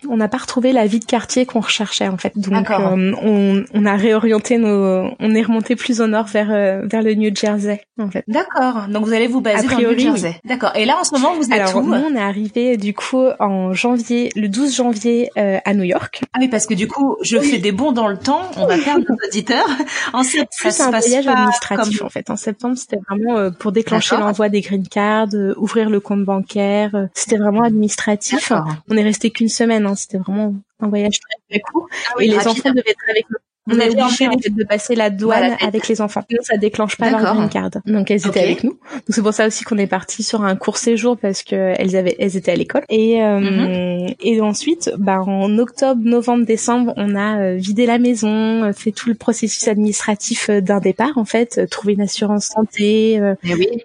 On 0.09 0.17
n'a 0.17 0.27
pas 0.27 0.37
retrouvé 0.37 0.73
la 0.73 0.87
vie 0.87 0.99
de 0.99 1.05
quartier 1.05 1.45
qu'on 1.45 1.61
recherchait 1.61 2.09
en 2.09 2.17
fait. 2.17 2.37
Donc, 2.37 2.69
euh, 2.69 3.13
on, 3.21 3.63
on, 3.73 3.85
a 3.85 3.95
réorienté 3.95 4.57
nos, 4.57 5.09
on 5.19 5.35
est 5.35 5.41
remonté 5.41 5.75
plus 5.75 6.01
au 6.01 6.07
nord 6.07 6.25
vers 6.25 6.47
vers 6.47 7.01
le 7.01 7.13
New 7.13 7.33
Jersey 7.33 7.81
en 7.97 8.09
fait. 8.09 8.23
D'accord. 8.27 8.87
Donc 8.89 9.05
vous 9.05 9.13
allez 9.13 9.27
vous 9.27 9.41
baser 9.41 9.67
dans 9.67 9.77
le 9.77 9.95
New 9.95 9.99
Jersey. 9.99 10.39
D'accord. 10.43 10.71
Et 10.75 10.85
là, 10.85 10.97
en 10.99 11.03
ce 11.03 11.13
moment, 11.13 11.33
vous 11.35 11.45
êtes 11.45 11.53
Alors, 11.53 11.81
nous, 11.81 11.93
on 11.93 12.15
est 12.15 12.21
arrivé 12.37 12.77
du 12.77 12.93
coup 12.93 13.25
en 13.39 13.73
janvier, 13.73 14.31
le 14.35 14.47
12 14.47 14.75
janvier 14.75 15.29
euh, 15.37 15.57
à 15.65 15.73
New 15.73 15.83
York. 15.83 16.21
Ah 16.33 16.37
oui, 16.39 16.47
parce 16.47 16.67
que 16.67 16.73
du 16.73 16.87
coup, 16.87 17.17
je 17.21 17.39
fais 17.39 17.57
des 17.57 17.71
bons 17.71 17.91
dans 17.91 18.07
le 18.07 18.17
temps. 18.17 18.43
On 18.57 18.67
va 18.67 18.77
perdre 18.77 19.05
nos 19.09 19.15
auditeurs. 19.27 19.67
En 20.13 20.23
septembre, 20.23 20.47
c'est 20.71 20.81
un 20.81 20.91
voyage 20.91 21.27
administratif 21.27 22.01
en 22.01 22.09
fait. 22.09 22.29
En 22.29 22.35
septembre, 22.35 22.77
c'était 22.77 22.99
vraiment 23.09 23.37
euh, 23.37 23.49
pour 23.49 23.71
déclencher 23.71 24.15
l'envoi 24.17 24.49
des 24.49 24.61
green 24.61 24.87
cards, 24.87 25.33
euh, 25.33 25.53
ouvrir 25.57 25.89
le 25.89 25.99
compte 25.99 26.23
bancaire. 26.23 26.91
c'était 27.13 27.37
vraiment 27.37 27.63
administratif. 27.63 28.51
On 28.89 28.97
est 28.97 29.03
resté 29.03 29.31
qu'une 29.31 29.49
semaine. 29.49 29.85
Hein. 29.85 29.95
C'était 29.95 30.17
vraiment 30.17 30.53
un 30.79 30.87
voyage 30.87 31.19
très, 31.19 31.37
très 31.49 31.59
court. 31.59 31.87
Ah 32.09 32.13
et 32.19 32.27
les 32.27 32.37
enfants 32.37 32.69
devaient 32.69 32.91
être 32.91 33.09
avec 33.09 33.29
nous 33.29 33.37
on 33.67 33.79
est 33.79 33.89
obligé 33.89 34.49
de 34.49 34.63
passer 34.63 34.95
la 34.95 35.09
douane 35.09 35.55
avec 35.61 35.87
les 35.87 36.01
enfants. 36.01 36.21
Sinon, 36.29 36.41
ça 36.43 36.57
déclenche 36.57 36.97
pas 36.97 37.09
leur 37.09 37.35
green 37.35 37.49
card. 37.49 37.69
Donc 37.85 38.11
elles 38.11 38.25
étaient 38.27 38.43
avec 38.43 38.63
nous. 38.63 38.71
Donc 38.93 39.09
c'est 39.09 39.21
pour 39.21 39.33
ça 39.33 39.47
aussi 39.47 39.63
qu'on 39.63 39.77
est 39.77 39.87
parti 39.87 40.23
sur 40.23 40.43
un 40.43 40.55
court 40.55 40.77
séjour 40.77 41.17
parce 41.17 41.43
que 41.43 41.73
elles 41.77 41.95
avaient, 41.95 42.15
elles 42.19 42.37
étaient 42.37 42.51
à 42.51 42.55
l'école. 42.55 42.83
Et 42.89 43.21
euh, 43.23 43.39
mhm. 43.39 44.13
et 44.19 44.41
ensuite, 44.41 44.91
bah 44.97 45.21
en 45.21 45.57
octobre, 45.57 46.01
novembre, 46.03 46.45
décembre, 46.45 46.93
on 46.97 47.15
a 47.15 47.39
euh, 47.39 47.55
vidé 47.55 47.85
la 47.85 47.99
maison, 47.99 48.63
euh, 48.63 48.73
fait 48.73 48.91
tout 48.91 49.09
le 49.09 49.15
processus 49.15 49.67
administratif 49.67 50.49
d'un 50.49 50.79
départ 50.79 51.17
en 51.17 51.25
fait, 51.25 51.67
trouver 51.69 51.93
une 51.93 52.01
assurance 52.01 52.45
santé, 52.45 53.19
oui. 53.43 53.83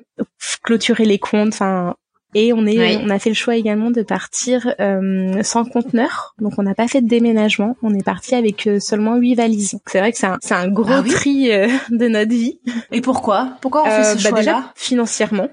clôturer 0.63 1.05
les 1.05 1.19
comptes, 1.19 1.53
enfin 1.53 1.95
et 2.35 2.53
on 2.53 2.65
est, 2.67 2.97
on 2.97 3.11
a 3.11 3.19
fait 3.19 3.29
le 3.29 3.35
choix 3.35 3.57
également 3.57 3.91
de 3.91 4.03
partir 4.03 4.75
euh, 4.81 5.43
sans 5.43 5.65
conteneur, 5.67 6.35
donc 6.41 6.55
on 6.57 6.63
n'a 6.63 6.75
pas 6.75 6.89
fait 6.89 7.03
de 7.03 7.09
déménagement. 7.09 7.77
On 7.83 7.95
est 7.95 8.05
parti 8.05 8.35
avec 8.35 8.67
euh, 8.67 8.81
seulement 8.81 9.17
huit 9.17 9.35
valises. 9.35 9.79
C'est 9.87 9.99
vrai 9.99 10.13
que 10.13 10.19
c'est 10.19 10.27
un, 10.27 10.39
c'est 10.41 10.55
un 10.55 10.69
gros 10.69 10.91
ah 10.91 11.03
tri 11.03 11.53
euh, 11.53 11.69
de 11.91 12.09
notre 12.09 12.31
vie. 12.31 12.59
Et 12.91 13.03
pourquoi? 13.03 13.59
Pourquoi 13.61 13.83
on 13.83 13.85
fait 13.85 14.05
ce 14.05 14.23
bah 14.23 14.31
choix-là? 14.31 14.41
déjà, 14.41 14.73
Financièrement, 14.77 15.49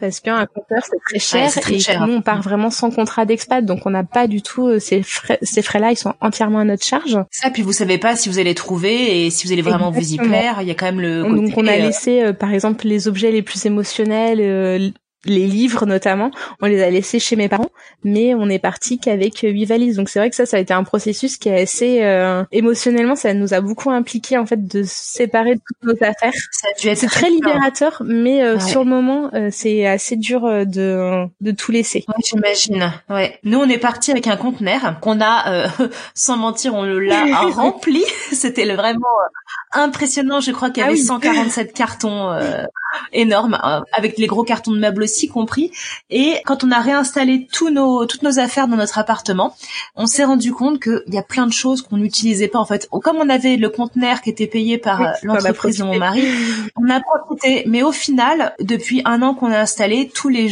parce 0.00 0.20
qu'un 0.20 0.46
compteur 0.46 0.82
c'est 0.82 0.98
très 1.06 1.18
cher 1.18 1.70
et 1.70 1.78
cher. 1.78 2.06
nous 2.06 2.14
on 2.14 2.22
part 2.22 2.40
vraiment 2.40 2.70
sans 2.70 2.90
contrat 2.90 3.26
d'expat. 3.26 3.62
Donc 3.62 3.84
on 3.84 3.90
n'a 3.90 4.04
pas 4.04 4.26
du 4.26 4.40
tout 4.40 4.78
ces 4.78 5.02
frais 5.02 5.38
ces 5.42 5.60
frais 5.60 5.80
là 5.80 5.92
ils 5.92 5.96
sont 5.96 6.14
entièrement 6.22 6.60
à 6.60 6.64
notre 6.64 6.84
charge. 6.84 7.18
Ça 7.30 7.50
puis 7.50 7.60
vous 7.60 7.74
savez 7.74 7.98
pas 7.98 8.16
si 8.16 8.30
vous 8.30 8.38
allez 8.38 8.54
trouver 8.54 9.26
et 9.26 9.30
si 9.30 9.46
vous 9.46 9.52
allez 9.52 9.60
vraiment 9.60 9.90
vous 9.90 10.14
y 10.14 10.16
plaire. 10.16 10.62
Il 10.62 10.68
y 10.68 10.70
a 10.70 10.74
quand 10.74 10.86
même 10.86 11.00
le 11.00 11.24
côté, 11.24 11.34
donc 11.42 11.58
on 11.58 11.66
a 11.66 11.76
laissé 11.76 12.32
par 12.32 12.54
exemple 12.54 12.86
les 12.86 13.06
objets 13.06 13.30
les 13.30 13.42
plus 13.42 13.66
émotionnels 13.66 14.94
les 15.24 15.46
livres 15.46 15.86
notamment, 15.86 16.30
on 16.60 16.66
les 16.66 16.82
a 16.82 16.90
laissés 16.90 17.18
chez 17.18 17.36
mes 17.36 17.48
parents, 17.48 17.70
mais 18.04 18.34
on 18.34 18.48
est 18.48 18.58
parti 18.58 18.98
qu'avec 18.98 19.40
huit 19.40 19.64
valises. 19.64 19.96
Donc 19.96 20.08
c'est 20.08 20.18
vrai 20.18 20.30
que 20.30 20.36
ça, 20.36 20.46
ça 20.46 20.56
a 20.56 20.60
été 20.60 20.74
un 20.74 20.84
processus 20.84 21.36
qui 21.36 21.48
est 21.48 21.62
assez 21.62 22.02
euh, 22.02 22.44
émotionnellement, 22.50 23.14
ça 23.14 23.34
nous 23.34 23.54
a 23.54 23.60
beaucoup 23.60 23.90
impliqué 23.90 24.36
en 24.36 24.46
fait 24.46 24.66
de 24.66 24.82
se 24.82 24.94
séparer 24.94 25.54
de 25.54 25.60
toutes 25.66 25.82
nos 25.82 26.06
affaires. 26.06 26.32
C'est 26.76 27.06
très 27.06 27.30
libérateur, 27.30 28.02
mais 28.04 28.42
euh, 28.42 28.58
sur 28.58 28.84
le 28.84 28.90
moment, 28.90 29.30
euh, 29.34 29.48
c'est 29.50 29.86
assez 29.86 30.16
dur 30.16 30.42
de 30.66 31.26
de 31.40 31.50
tout 31.52 31.72
laisser. 31.72 32.04
J'imagine. 32.24 32.92
Ouais. 33.08 33.38
Nous, 33.44 33.58
on 33.58 33.68
est 33.68 33.78
parti 33.78 34.10
avec 34.10 34.26
un 34.26 34.36
conteneur 34.36 34.98
qu'on 35.00 35.20
a, 35.20 35.68
sans 36.14 36.36
mentir, 36.36 36.74
on 36.74 36.82
l'a 36.82 37.24
rempli. 37.54 38.04
C'était 38.32 38.64
vraiment 38.74 39.06
impressionnant. 39.72 40.40
Je 40.40 40.50
crois 40.50 40.70
qu'il 40.70 40.82
y 40.82 40.86
ah 40.86 40.88
avait 40.88 40.96
147 40.96 41.72
cartons 41.72 42.30
énormes, 43.12 43.58
avec 43.92 44.18
les 44.18 44.26
gros 44.26 44.44
cartons 44.44 44.72
de 44.72 44.78
meubles 44.78 45.02
aussi 45.02 45.28
compris. 45.28 45.70
Et 46.10 46.36
quand 46.44 46.64
on 46.64 46.70
a 46.70 46.80
réinstallé 46.80 47.46
tous 47.52 47.70
nos, 47.70 48.06
toutes 48.06 48.22
nos 48.22 48.38
affaires 48.38 48.68
dans 48.68 48.76
notre 48.76 48.98
appartement, 48.98 49.54
on 49.96 50.06
s'est 50.06 50.24
rendu 50.24 50.52
compte 50.52 50.80
qu'il 50.82 51.02
y 51.08 51.18
a 51.18 51.22
plein 51.22 51.46
de 51.46 51.52
choses 51.52 51.82
qu'on 51.82 51.96
n'utilisait 51.96 52.48
pas 52.48 52.58
en 52.58 52.64
fait. 52.64 52.88
Comme 52.90 53.16
on 53.16 53.28
avait 53.28 53.56
le 53.56 53.68
conteneur 53.68 54.20
qui 54.20 54.30
était 54.30 54.46
payé 54.46 54.78
par 54.78 55.02
euh, 55.02 55.10
l'entreprise 55.22 55.78
de 55.78 55.84
mon 55.84 55.98
mari, 55.98 56.24
on 56.76 56.88
a 56.88 57.00
profité. 57.00 57.64
Mais 57.66 57.82
au 57.82 57.92
final, 57.92 58.54
depuis 58.60 59.02
un 59.04 59.22
an 59.22 59.34
qu'on 59.34 59.50
a 59.50 59.58
installé, 59.58 60.10
tous 60.14 60.28
les 60.28 60.48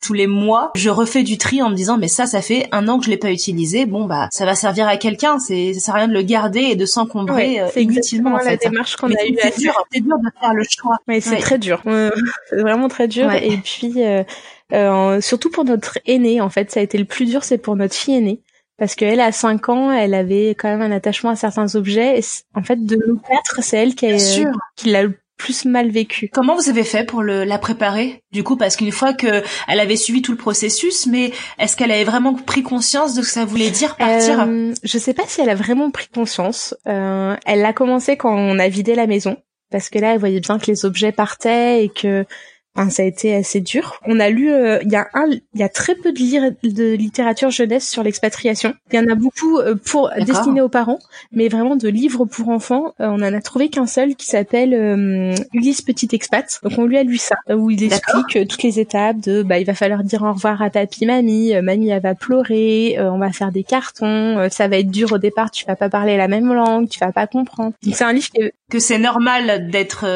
tous 0.00 0.12
les 0.12 0.26
mois, 0.26 0.70
je 0.76 0.90
refais 0.90 1.22
du 1.22 1.38
tri 1.38 1.62
en 1.62 1.70
me 1.70 1.74
disant 1.74 1.98
mais 1.98 2.08
ça, 2.08 2.26
ça 2.26 2.40
fait 2.40 2.68
un 2.72 2.86
an 2.88 2.98
que 2.98 3.04
je 3.04 3.10
l'ai 3.10 3.16
pas 3.16 3.32
utilisé. 3.32 3.86
Bon 3.86 4.04
bah 4.04 4.28
ça 4.30 4.46
va 4.46 4.54
servir 4.54 4.86
à 4.86 4.96
quelqu'un. 4.96 5.38
C'est 5.38 5.74
ça 5.74 5.80
sert 5.80 5.94
à 5.94 5.98
rien 5.98 6.08
de 6.08 6.12
le 6.12 6.22
garder 6.22 6.60
et 6.60 6.76
de 6.76 6.86
s'encombrer 6.86 7.60
euh, 7.60 7.68
inutilement 7.76 8.34
en 8.34 8.38
fait. 8.38 8.50
la 8.50 8.56
démarche 8.56 8.96
qu'on 8.96 9.10
a 9.10 9.24
eu. 9.26 9.36
C'est 9.40 9.58
dur, 9.58 9.72
c'est 9.92 10.00
dur 10.00 10.18
de 10.18 10.40
faire 10.40 10.54
le 10.54 10.64
choix. 10.68 10.96
Mais 11.06 11.20
c'est 11.20 11.38
très 11.38 11.58
dur. 11.58 11.82
c'est 11.84 12.60
vraiment 12.60 12.88
très 12.88 13.08
dur. 13.08 13.32
Et 13.32 13.56
puis 13.58 14.04
euh, 14.04 14.22
euh, 14.72 15.20
surtout 15.20 15.50
pour 15.50 15.64
notre 15.64 15.98
aînée 16.06 16.40
en 16.42 16.50
fait 16.50 16.70
ça 16.70 16.80
a 16.80 16.82
été 16.82 16.98
le 16.98 17.06
plus 17.06 17.24
dur 17.24 17.42
c'est 17.42 17.56
pour 17.56 17.74
notre 17.74 17.94
fille 17.94 18.16
aînée 18.16 18.42
parce 18.76 18.94
qu'elle 18.94 19.18
a 19.18 19.32
5 19.32 19.66
ans 19.70 19.90
elle 19.90 20.12
avait 20.12 20.50
quand 20.50 20.68
même 20.68 20.82
un 20.82 20.94
attachement 20.94 21.30
à 21.30 21.36
certains 21.36 21.74
objets 21.74 22.18
et 22.18 22.22
en 22.54 22.62
fait 22.62 22.84
de 22.84 22.98
nous 23.06 23.16
quatre 23.16 23.62
c'est 23.62 23.78
elle 23.78 23.94
qui, 23.94 24.06
a, 24.06 24.16
qui 24.76 24.90
l'a 24.90 25.04
plus 25.38 25.64
mal 25.64 25.88
vécu. 25.90 26.28
Comment 26.32 26.54
vous 26.54 26.68
avez 26.68 26.84
fait 26.84 27.04
pour 27.04 27.22
le, 27.22 27.44
la 27.44 27.58
préparer 27.58 28.22
du 28.32 28.42
coup? 28.42 28.56
Parce 28.56 28.76
qu'une 28.76 28.92
fois 28.92 29.14
que 29.14 29.42
elle 29.68 29.80
avait 29.80 29.96
suivi 29.96 30.20
tout 30.20 30.32
le 30.32 30.36
processus, 30.38 31.06
mais 31.06 31.32
est-ce 31.58 31.76
qu'elle 31.76 31.92
avait 31.92 32.04
vraiment 32.04 32.34
pris 32.34 32.62
conscience 32.62 33.14
de 33.14 33.22
ce 33.22 33.28
que 33.28 33.32
ça 33.32 33.44
voulait 33.46 33.70
dire 33.70 33.96
partir? 33.96 34.42
Euh, 34.42 34.74
Je 34.82 34.98
sais 34.98 35.14
pas 35.14 35.22
si 35.26 35.40
elle 35.40 35.48
a 35.50 35.54
vraiment 35.54 35.90
pris 35.90 36.08
conscience. 36.08 36.74
Euh, 36.86 37.36
elle 37.46 37.60
l'a 37.60 37.72
commencé 37.72 38.16
quand 38.16 38.34
on 38.34 38.58
a 38.58 38.68
vidé 38.68 38.94
la 38.94 39.06
maison 39.06 39.36
parce 39.70 39.88
que 39.88 39.98
là 39.98 40.12
elle 40.14 40.18
voyait 40.18 40.40
bien 40.40 40.58
que 40.58 40.66
les 40.66 40.84
objets 40.84 41.12
partaient 41.12 41.84
et 41.84 41.88
que 41.88 42.24
ça 42.90 43.02
a 43.02 43.06
été 43.06 43.34
assez 43.34 43.60
dur. 43.60 43.98
On 44.06 44.20
a 44.20 44.30
lu, 44.30 44.52
euh, 44.52 44.78
il 44.82 44.90
y 44.90 44.96
a 44.96 45.08
un, 45.14 45.26
il 45.30 45.60
y 45.60 45.62
a 45.62 45.68
très 45.68 45.94
peu 45.94 46.12
de, 46.12 46.68
de 46.70 46.94
littérature 46.94 47.50
jeunesse 47.50 47.88
sur 47.88 48.02
l'expatriation. 48.02 48.74
Il 48.92 48.96
y 48.96 48.98
en 48.98 49.08
a 49.10 49.14
beaucoup 49.14 49.58
euh, 49.58 49.74
pour 49.74 50.10
destinés 50.24 50.60
aux 50.60 50.68
parents, 50.68 50.98
mais 51.32 51.48
vraiment 51.48 51.76
de 51.76 51.88
livres 51.88 52.24
pour 52.24 52.48
enfants, 52.48 52.94
euh, 53.00 53.08
on 53.08 53.16
en 53.16 53.34
a 53.34 53.40
trouvé 53.40 53.68
qu'un 53.68 53.86
seul 53.86 54.14
qui 54.14 54.26
s'appelle 54.26 54.72
Ulysse 55.52 55.82
Petit 55.82 56.08
Expat. 56.12 56.60
Donc 56.62 56.78
on 56.78 56.84
lui 56.84 56.98
a 56.98 57.02
lu 57.02 57.16
ça, 57.16 57.36
où 57.50 57.70
il 57.70 57.82
explique 57.82 58.48
toutes 58.48 58.62
les 58.62 58.78
étapes 58.78 59.20
de, 59.20 59.42
bah 59.42 59.58
il 59.58 59.64
va 59.64 59.74
falloir 59.74 60.04
dire 60.04 60.22
au 60.22 60.32
revoir 60.32 60.62
à 60.62 60.70
papy, 60.70 61.06
mamie, 61.06 61.54
mamie 61.62 61.88
elle 61.90 62.02
va 62.02 62.14
pleurer, 62.14 62.96
on 63.00 63.18
va 63.18 63.32
faire 63.32 63.52
des 63.52 63.64
cartons, 63.64 64.48
ça 64.50 64.68
va 64.68 64.78
être 64.78 64.90
dur 64.90 65.12
au 65.12 65.18
départ, 65.18 65.50
tu 65.50 65.64
vas 65.64 65.76
pas 65.76 65.88
parler 65.88 66.16
la 66.16 66.28
même 66.28 66.52
langue, 66.52 66.88
tu 66.88 66.98
vas 66.98 67.12
pas 67.12 67.26
comprendre. 67.26 67.72
c'est 67.82 68.04
un 68.04 68.12
livre 68.12 68.28
que 68.70 68.78
c'est 68.78 68.98
normal 68.98 69.70
d'être 69.70 70.06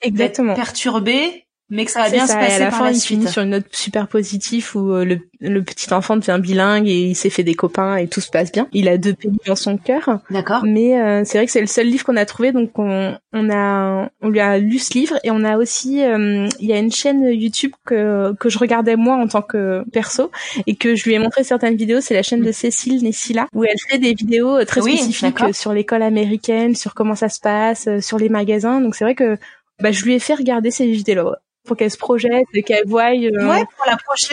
Exactement. 0.00 0.54
perturbé 0.54 1.44
mais 1.70 1.84
que 1.84 1.90
ça 1.90 2.04
va 2.04 2.10
bien 2.10 2.26
se 2.26 2.32
passer 2.32 2.52
et 2.52 2.54
à 2.56 2.58
la 2.58 2.70
fin, 2.70 2.90
il 2.90 2.98
finit 2.98 3.28
sur 3.28 3.42
une 3.42 3.50
note 3.50 3.66
super 3.72 4.08
positive 4.08 4.70
où 4.74 4.90
euh, 4.92 5.04
le, 5.04 5.20
le, 5.40 5.62
petit 5.62 5.92
enfant 5.92 6.16
devient 6.16 6.38
bilingue 6.40 6.88
et 6.88 7.08
il 7.08 7.14
s'est 7.14 7.28
fait 7.28 7.42
des 7.42 7.54
copains 7.54 7.96
et 7.96 8.08
tout 8.08 8.22
se 8.22 8.30
passe 8.30 8.50
bien. 8.50 8.68
Il 8.72 8.88
a 8.88 8.96
deux 8.96 9.12
pays 9.12 9.36
dans 9.46 9.54
son 9.54 9.76
cœur. 9.76 10.20
D'accord. 10.30 10.62
Mais 10.64 10.98
euh, 10.98 11.22
c'est 11.26 11.36
vrai 11.36 11.44
que 11.44 11.52
c'est 11.52 11.60
le 11.60 11.66
seul 11.66 11.86
livre 11.86 12.06
qu'on 12.06 12.16
a 12.16 12.24
trouvé, 12.24 12.52
donc 12.52 12.78
on, 12.78 13.14
on 13.34 13.50
a 13.50 14.08
on 14.22 14.28
lui 14.30 14.40
a 14.40 14.56
lu 14.56 14.78
ce 14.78 14.94
livre 14.94 15.18
et 15.24 15.30
on 15.30 15.44
a 15.44 15.58
aussi 15.58 16.02
euh, 16.02 16.48
il 16.58 16.66
y 16.66 16.72
a 16.72 16.78
une 16.78 16.90
chaîne 16.90 17.22
YouTube 17.24 17.72
que 17.84 18.32
que 18.40 18.48
je 18.48 18.58
regardais 18.58 18.96
moi 18.96 19.16
en 19.16 19.28
tant 19.28 19.42
que 19.42 19.84
perso 19.92 20.30
et 20.66 20.74
que 20.74 20.94
je 20.94 21.04
lui 21.04 21.14
ai 21.14 21.18
montré 21.18 21.44
certaines 21.44 21.76
vidéos. 21.76 22.00
C'est 22.00 22.14
la 22.14 22.22
chaîne 22.22 22.40
de 22.40 22.52
Cécile 22.52 23.02
Nessila 23.02 23.46
où 23.54 23.64
elle 23.64 23.78
fait 23.90 23.98
des 23.98 24.14
vidéos 24.14 24.64
très 24.64 24.80
spécifiques 24.80 25.54
sur 25.54 25.74
l'école 25.74 26.02
américaine, 26.02 26.74
sur 26.74 26.94
comment 26.94 27.14
ça 27.14 27.28
se 27.28 27.40
passe, 27.40 27.88
sur 28.00 28.18
les 28.18 28.30
magasins. 28.30 28.80
Donc 28.80 28.94
c'est 28.94 29.04
vrai 29.04 29.14
que 29.14 29.36
bah, 29.80 29.92
je 29.92 30.02
lui 30.04 30.14
ai 30.14 30.18
fait 30.18 30.34
regarder 30.34 30.70
ces 30.70 30.86
vidéos 30.86 31.34
pour 31.68 31.76
qu'elle 31.76 31.90
se 31.90 31.98
projette, 31.98 32.46
qu'elle 32.66 32.86
voie, 32.86 33.10
euh, 33.12 33.64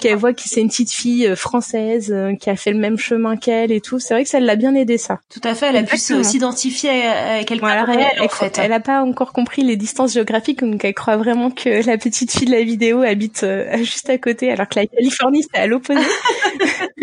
qu'elle 0.02 0.16
voit 0.18 0.34
que 0.34 0.42
c'est 0.44 0.62
une 0.62 0.70
petite 0.70 0.92
fille 0.92 1.28
euh, 1.28 1.36
française 1.36 2.12
euh, 2.12 2.34
qui 2.36 2.50
a 2.50 2.56
fait 2.56 2.72
le 2.72 2.80
même 2.80 2.98
chemin 2.98 3.38
qu'elle 3.38 3.72
et 3.72 3.82
tout. 3.82 4.00
C'est 4.00 4.16
vrai 4.16 4.24
que 4.24 4.30
ça 4.30 4.40
l'a 4.40 4.56
bien 4.56 4.74
aidé 4.74 4.98
ça. 4.98 5.20
Tout 5.30 5.42
à 5.44 5.54
fait, 5.54 5.68
elle 5.68 5.78
a 5.78 5.84
pu 5.84 5.98
s'identifier 5.98 7.06
à 7.06 7.44
quelqu'un 7.44 7.84
voilà, 7.84 8.10
elle, 8.16 8.22
en 8.24 8.30
fait. 8.30 8.58
Elle 8.58 8.74
a 8.74 8.80
pas 8.80 9.04
encore 9.04 9.34
compris 9.34 9.64
les 9.64 9.76
distances 9.76 10.14
géographiques, 10.14 10.62
donc 10.62 10.84
elle 10.84 10.94
croit 10.94 11.18
vraiment 11.18 11.52
que 11.52 11.86
la 11.86 11.98
petite 11.98 12.32
fille 12.32 12.48
de 12.48 12.52
la 12.52 12.64
vidéo 12.64 13.02
habite 13.02 13.46
juste 13.84 14.10
à 14.10 14.18
côté, 14.18 14.52
alors 14.52 14.68
que 14.68 14.80
la 14.80 14.88
Californie 14.88 15.44
c'est 15.44 15.60
à 15.60 15.68
l'opposé. 15.68 16.00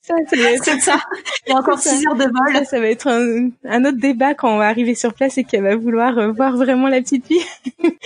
ça, 0.00 0.14
c'est 0.28 0.80
ça. 0.80 1.00
Il 1.46 1.50
y 1.50 1.52
a 1.52 1.58
encore 1.58 1.78
six 1.78 2.06
heures 2.06 2.16
de 2.16 2.24
vol. 2.24 2.66
Ça, 2.66 2.80
va 2.80 2.88
être 2.88 3.08
un, 3.08 3.50
un, 3.64 3.84
autre 3.84 3.98
débat 3.98 4.34
quand 4.34 4.54
on 4.54 4.58
va 4.58 4.68
arriver 4.68 4.94
sur 4.94 5.14
place 5.14 5.38
et 5.38 5.44
qu'elle 5.44 5.62
va 5.62 5.76
vouloir 5.76 6.32
voir 6.32 6.56
vraiment 6.56 6.88
la 6.88 7.00
petite 7.00 7.26
fille. 7.26 7.44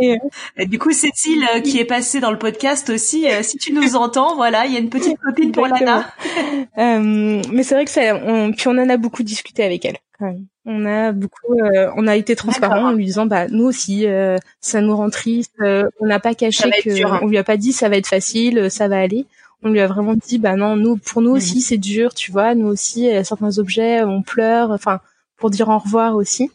Mais, 0.00 0.66
du 0.66 0.78
coup, 0.78 0.92
Cécile, 0.92 1.44
euh, 1.54 1.60
qui 1.60 1.78
est 1.78 1.84
passée 1.84 2.20
dans 2.20 2.30
le 2.30 2.38
podcast 2.38 2.90
aussi, 2.90 3.28
euh, 3.28 3.42
si 3.42 3.58
tu 3.58 3.72
nous 3.72 3.96
entends, 3.96 4.36
voilà, 4.36 4.66
il 4.66 4.72
y 4.72 4.76
a 4.76 4.80
une 4.80 4.90
petite 4.90 5.18
copine 5.18 5.52
pour 5.52 5.66
Lana. 5.66 6.06
euh, 6.78 7.42
mais 7.52 7.62
c'est 7.62 7.74
vrai 7.74 7.84
que 7.84 7.90
ça, 7.90 8.16
on, 8.16 8.52
puis 8.52 8.68
on 8.68 8.72
en 8.78 8.88
a 8.88 8.96
beaucoup 8.96 9.22
discuté 9.22 9.64
avec 9.64 9.84
elle. 9.84 9.98
On 10.64 10.86
a 10.86 11.12
beaucoup, 11.12 11.52
euh, 11.60 11.90
on 11.96 12.06
a 12.06 12.16
été 12.16 12.34
transparent 12.34 12.88
en 12.88 12.92
lui 12.92 13.04
disant, 13.04 13.26
bah 13.26 13.46
nous 13.48 13.64
aussi, 13.64 14.06
ça 14.60 14.80
nous 14.80 14.96
rend 14.96 15.10
triste. 15.10 15.52
on 15.60 16.06
n'a 16.06 16.18
pas 16.18 16.34
caché 16.34 16.70
que, 16.82 17.22
on 17.22 17.26
lui 17.26 17.36
a 17.36 17.44
pas 17.44 17.58
dit 17.58 17.72
ça 17.72 17.90
va 17.90 17.96
être 17.96 18.06
facile, 18.06 18.70
ça 18.70 18.88
va 18.88 18.98
aller 19.00 19.26
On 19.64 19.70
lui 19.70 19.80
a 19.80 19.86
vraiment 19.86 20.14
dit, 20.14 20.38
bah 20.38 20.56
non, 20.56 20.76
nous, 20.76 20.96
pour 20.96 21.22
nous 21.22 21.30
aussi, 21.30 21.60
c'est 21.60 21.78
dur, 21.78 22.14
tu 22.14 22.30
vois. 22.30 22.54
Nous 22.54 22.66
aussi, 22.66 23.08
certains 23.24 23.58
objets, 23.58 24.04
on 24.04 24.22
pleure. 24.22 24.70
Enfin, 24.70 25.00
pour 25.36 25.50
dire 25.50 25.68
au 25.68 25.78
revoir 25.78 26.16
aussi. 26.16 26.50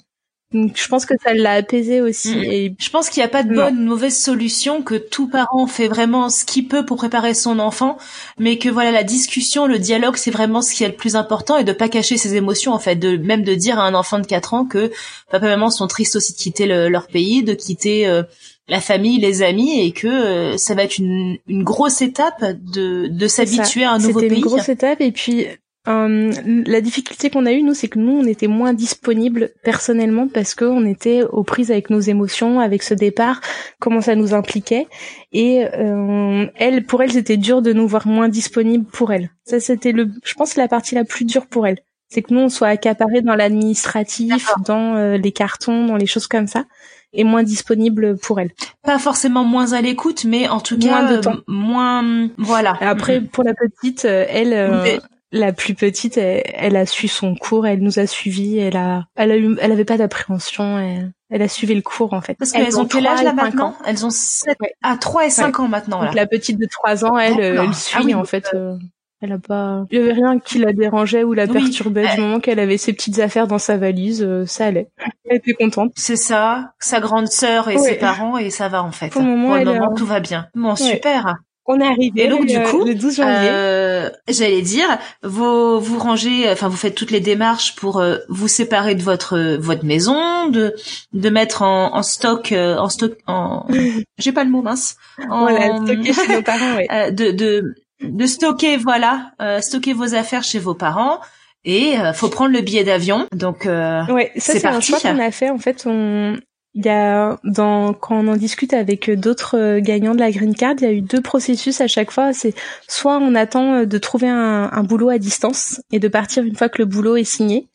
Donc 0.51 0.71
je 0.75 0.87
pense 0.87 1.05
que 1.05 1.13
ça 1.23 1.35
l'a 1.35 1.53
apaisé 1.53 2.01
aussi. 2.01 2.35
Mm. 2.35 2.43
Et 2.45 2.75
je 2.79 2.89
pense 2.89 3.09
qu'il 3.09 3.21
n'y 3.21 3.25
a 3.25 3.29
pas 3.29 3.43
de 3.43 3.53
bonne 3.53 3.77
ou 3.77 3.85
mauvaise 3.85 4.17
solution, 4.17 4.81
que 4.81 4.95
tout 4.95 5.29
parent 5.29 5.67
fait 5.67 5.87
vraiment 5.87 6.29
ce 6.29 6.43
qu'il 6.43 6.67
peut 6.67 6.83
pour 6.85 6.97
préparer 6.97 7.35
son 7.35 7.59
enfant, 7.59 7.99
mais 8.39 8.57
que 8.57 8.67
voilà 8.67 8.91
la 8.91 9.03
discussion, 9.03 9.67
le 9.67 9.77
dialogue, 9.77 10.15
c'est 10.15 10.31
vraiment 10.31 10.63
ce 10.63 10.73
qui 10.73 10.83
est 10.83 10.87
le 10.87 10.95
plus 10.95 11.15
important 11.15 11.57
et 11.57 11.63
de 11.63 11.71
pas 11.71 11.87
cacher 11.87 12.17
ses 12.17 12.35
émotions 12.35 12.73
en 12.73 12.79
fait, 12.79 12.95
de 12.95 13.17
même 13.17 13.43
de 13.43 13.53
dire 13.53 13.77
à 13.77 13.83
un 13.83 13.93
enfant 13.93 14.17
de 14.17 14.25
4 14.25 14.55
ans 14.55 14.65
que 14.65 14.91
papa 15.29 15.45
et 15.45 15.49
maman 15.49 15.69
sont 15.69 15.87
tristes 15.87 16.15
aussi 16.15 16.33
de 16.33 16.37
quitter 16.39 16.65
leur 16.65 17.07
pays, 17.07 17.43
de 17.43 17.53
quitter 17.53 18.07
euh, 18.07 18.23
la 18.69 18.79
famille, 18.79 19.19
les 19.19 19.41
amis, 19.41 19.81
et 19.81 19.91
que 19.91 20.07
euh, 20.07 20.57
ça 20.57 20.75
va 20.75 20.83
être 20.83 20.97
une, 20.97 21.37
une 21.47 21.63
grosse 21.63 22.01
étape 22.01 22.43
de, 22.73 23.07
de 23.07 23.27
s'habituer 23.27 23.83
à 23.83 23.91
un 23.91 23.99
nouveau 23.99 24.19
pays. 24.19 24.29
C'était 24.29 24.35
une 24.35 24.45
grosse 24.45 24.69
étape, 24.69 25.01
et 25.01 25.11
puis 25.11 25.47
euh, 25.87 26.31
la 26.67 26.81
difficulté 26.81 27.29
qu'on 27.29 27.45
a 27.45 27.51
eue, 27.51 27.63
nous, 27.63 27.73
c'est 27.73 27.87
que 27.87 27.97
nous, 27.97 28.11
on 28.11 28.25
était 28.25 28.47
moins 28.47 28.73
disponibles 28.73 29.51
personnellement 29.63 30.27
parce 30.27 30.53
qu'on 30.53 30.85
était 30.85 31.23
aux 31.23 31.43
prises 31.43 31.71
avec 31.71 31.89
nos 31.89 31.99
émotions, 32.01 32.59
avec 32.59 32.83
ce 32.83 32.93
départ, 32.93 33.41
comment 33.79 34.01
ça 34.01 34.15
nous 34.15 34.33
impliquait. 34.33 34.87
Et 35.31 35.65
euh, 35.65 36.45
elle, 36.55 36.85
pour 36.85 37.01
elle, 37.01 37.11
c'était 37.11 37.37
dur 37.37 37.61
de 37.61 37.73
nous 37.73 37.87
voir 37.87 38.07
moins 38.07 38.29
disponibles 38.29 38.85
pour 38.85 39.11
elle. 39.11 39.31
Ça, 39.45 39.59
c'était 39.59 39.93
le, 39.93 40.09
je 40.23 40.33
pense, 40.35 40.55
la 40.57 40.67
partie 40.67 40.95
la 40.95 41.05
plus 41.05 41.25
dure 41.25 41.47
pour 41.47 41.65
elle. 41.65 41.79
C'est 42.09 42.23
que 42.23 42.33
nous, 42.33 42.41
on 42.41 42.49
soit 42.49 42.69
accaparés 42.69 43.21
dans 43.21 43.35
l'administratif, 43.35 44.51
dans 44.65 44.95
euh, 44.95 45.17
les 45.17 45.31
cartons, 45.31 45.85
dans 45.85 45.95
les 45.95 46.07
choses 46.07 46.27
comme 46.27 46.47
ça 46.47 46.65
et 47.11 47.23
moins 47.23 47.41
disponible 47.41 48.17
pour 48.17 48.39
elle. 48.39 48.51
Pas 48.83 48.99
forcément 48.99 49.43
moins 49.43 49.73
à 49.73 49.81
l'écoute, 49.81 50.25
mais 50.25 50.47
en 50.47 50.59
tout 50.59 50.77
cas 50.77 51.01
moins 51.01 51.11
de 51.11 51.17
temps. 51.17 51.37
moins 51.47 52.29
voilà. 52.37 52.77
Après 52.81 53.19
pour 53.19 53.43
la 53.43 53.55
petite, 53.55 54.05
elle 54.05 54.99
la 55.31 55.53
plus 55.53 55.75
petite, 55.75 56.17
elle, 56.17 56.75
a 56.75 56.85
su 56.85 57.07
son 57.07 57.35
cours, 57.35 57.67
elle 57.67 57.81
nous 57.81 57.99
a 57.99 58.07
suivis, 58.07 58.57
elle 58.57 58.77
a, 58.77 59.05
elle 59.15 59.31
a 59.31 59.37
eu, 59.37 59.55
elle 59.61 59.71
avait 59.71 59.85
pas 59.85 59.97
d'appréhension, 59.97 60.79
elle, 60.79 61.11
elle, 61.29 61.41
a 61.41 61.47
suivi 61.47 61.75
le 61.75 61.81
cours 61.81 62.13
en 62.13 62.21
fait. 62.21 62.35
Parce 62.35 62.51
qu'elles 62.51 62.79
ont 62.79 62.85
quel 62.85 63.05
âge 63.05 63.23
là 63.23 63.33
maintenant 63.33 63.75
Elles 63.85 64.05
ont 64.05 64.09
7 64.09 64.57
à 64.81 64.97
3 64.97 65.27
et 65.27 65.29
5 65.29 65.59
ans 65.59 65.67
maintenant. 65.67 66.03
Donc 66.03 66.15
la 66.15 66.25
petite 66.25 66.59
de 66.59 66.65
3 66.65 67.05
ans, 67.05 67.17
elle, 67.17 67.39
elle 67.39 67.59
ah 67.59 67.73
suit 67.73 68.13
en 68.15 68.25
fait. 68.25 68.49
Euh, 68.53 68.77
elle 69.21 69.33
a 69.33 69.37
pas, 69.37 69.85
il 69.91 69.99
y 69.99 70.01
avait 70.01 70.13
rien 70.13 70.39
qui 70.39 70.59
la 70.59 70.71
dérangeait 70.71 71.23
ou 71.23 71.33
la 71.33 71.47
perturbait 71.47 72.15
du 72.15 72.21
moment 72.21 72.39
qu'elle 72.39 72.59
avait 72.59 72.77
ses 72.77 72.93
petites 72.93 73.19
affaires 73.19 73.47
dans 73.47 73.59
sa 73.59 73.77
valise, 73.77 74.23
euh, 74.23 74.45
ça 74.45 74.67
allait. 74.67 74.87
Elle 75.25 75.37
était 75.37 75.53
contente. 75.53 75.91
C'est 75.95 76.15
ça, 76.15 76.73
sa 76.79 76.99
grande 76.99 77.27
sœur 77.27 77.69
et 77.69 77.77
ses 77.77 77.95
parents 77.95 78.37
et 78.37 78.49
ça 78.49 78.69
va 78.69 78.83
en 78.83 78.91
fait. 78.91 79.09
Pour 79.09 79.21
le 79.21 79.27
moment, 79.27 79.55
Pour 79.55 79.57
le 79.57 79.65
moment 79.65 79.93
tout 79.93 80.05
va 80.05 80.19
bien. 80.19 80.47
Bon, 80.55 80.75
super. 80.75 81.35
On 81.71 81.79
est 81.79 81.85
arrivé. 81.85 82.23
Et 82.25 82.27
donc 82.29 82.47
du 82.47 82.59
coup, 82.63 82.83
le 82.83 82.95
12 82.95 83.17
janvier. 83.17 83.49
Euh, 83.51 84.09
j'allais 84.27 84.63
dire, 84.63 84.87
vous 85.21 85.79
vous 85.79 85.99
rangez, 85.99 86.49
enfin 86.49 86.67
vous 86.67 86.75
faites 86.75 86.95
toutes 86.95 87.11
les 87.11 87.19
démarches 87.19 87.75
pour 87.75 87.99
euh, 87.99 88.17
vous 88.27 88.47
séparer 88.47 88.95
de 88.95 89.03
votre 89.03 89.57
votre 89.57 89.85
maison, 89.85 90.49
de 90.49 90.73
de 91.13 91.29
mettre 91.29 91.61
en, 91.61 91.95
en 91.95 92.01
stock, 92.01 92.53
euh, 92.53 92.75
en 92.77 92.89
stock, 92.89 93.13
en, 93.27 93.67
j'ai 94.17 94.31
pas 94.31 94.43
le 94.43 94.49
mot 94.49 94.63
mince. 94.63 94.95
En, 95.29 95.41
voilà, 95.41 95.77
stocker 95.77 96.13
chez 96.13 96.33
nos 96.33 96.41
parents. 96.41 96.75
Ouais. 96.75 96.87
Euh, 96.91 97.11
de 97.11 97.29
de 97.29 97.75
de 98.01 98.25
stocker, 98.25 98.77
voilà, 98.77 99.31
stocker 99.61 99.93
vos 99.93 100.15
affaires 100.15 100.43
chez 100.43 100.59
vos 100.59 100.75
parents. 100.75 101.19
Et 101.65 101.95
faut 102.13 102.29
prendre 102.29 102.53
le 102.53 102.61
billet 102.61 102.85
d'avion. 102.85 103.27
Donc 103.33 103.65
ouais, 103.65 104.31
ça 104.37 104.53
c'est 104.53 104.65
un 104.65 104.79
choix 104.79 104.99
qu'on 104.99 105.19
a 105.19 105.31
fait. 105.31 105.49
En 105.49 105.59
fait, 105.59 105.83
on 105.85 106.37
il 106.75 106.85
y 106.85 106.89
a 106.89 107.39
dans 107.43 107.93
quand 107.93 108.15
on 108.23 108.27
en 108.27 108.35
discute 108.35 108.73
avec 108.73 109.09
d'autres 109.09 109.57
euh, 109.57 109.79
gagnants 109.81 110.13
de 110.13 110.19
la 110.19 110.29
green 110.29 110.53
card, 110.53 110.75
il 110.77 110.83
y 110.83 110.87
a 110.87 110.91
eu 110.91 111.01
deux 111.01 111.21
processus 111.21 111.81
à 111.81 111.87
chaque 111.87 112.11
fois. 112.11 112.31
C'est 112.31 112.53
soit 112.87 113.17
on 113.17 113.33
attend 113.33 113.73
euh, 113.73 113.85
de 113.85 113.97
trouver 113.97 114.29
un, 114.29 114.69
un, 114.71 114.83
boulot 114.83 115.09
à 115.09 115.17
distance 115.17 115.81
et 115.91 115.97
de 115.97 116.07
partir 116.07 116.43
une 116.43 116.55
fois 116.55 116.69
que 116.69 116.77
le 116.77 116.85
boulot 116.85 117.15
est 117.15 117.23
signé, 117.23 117.67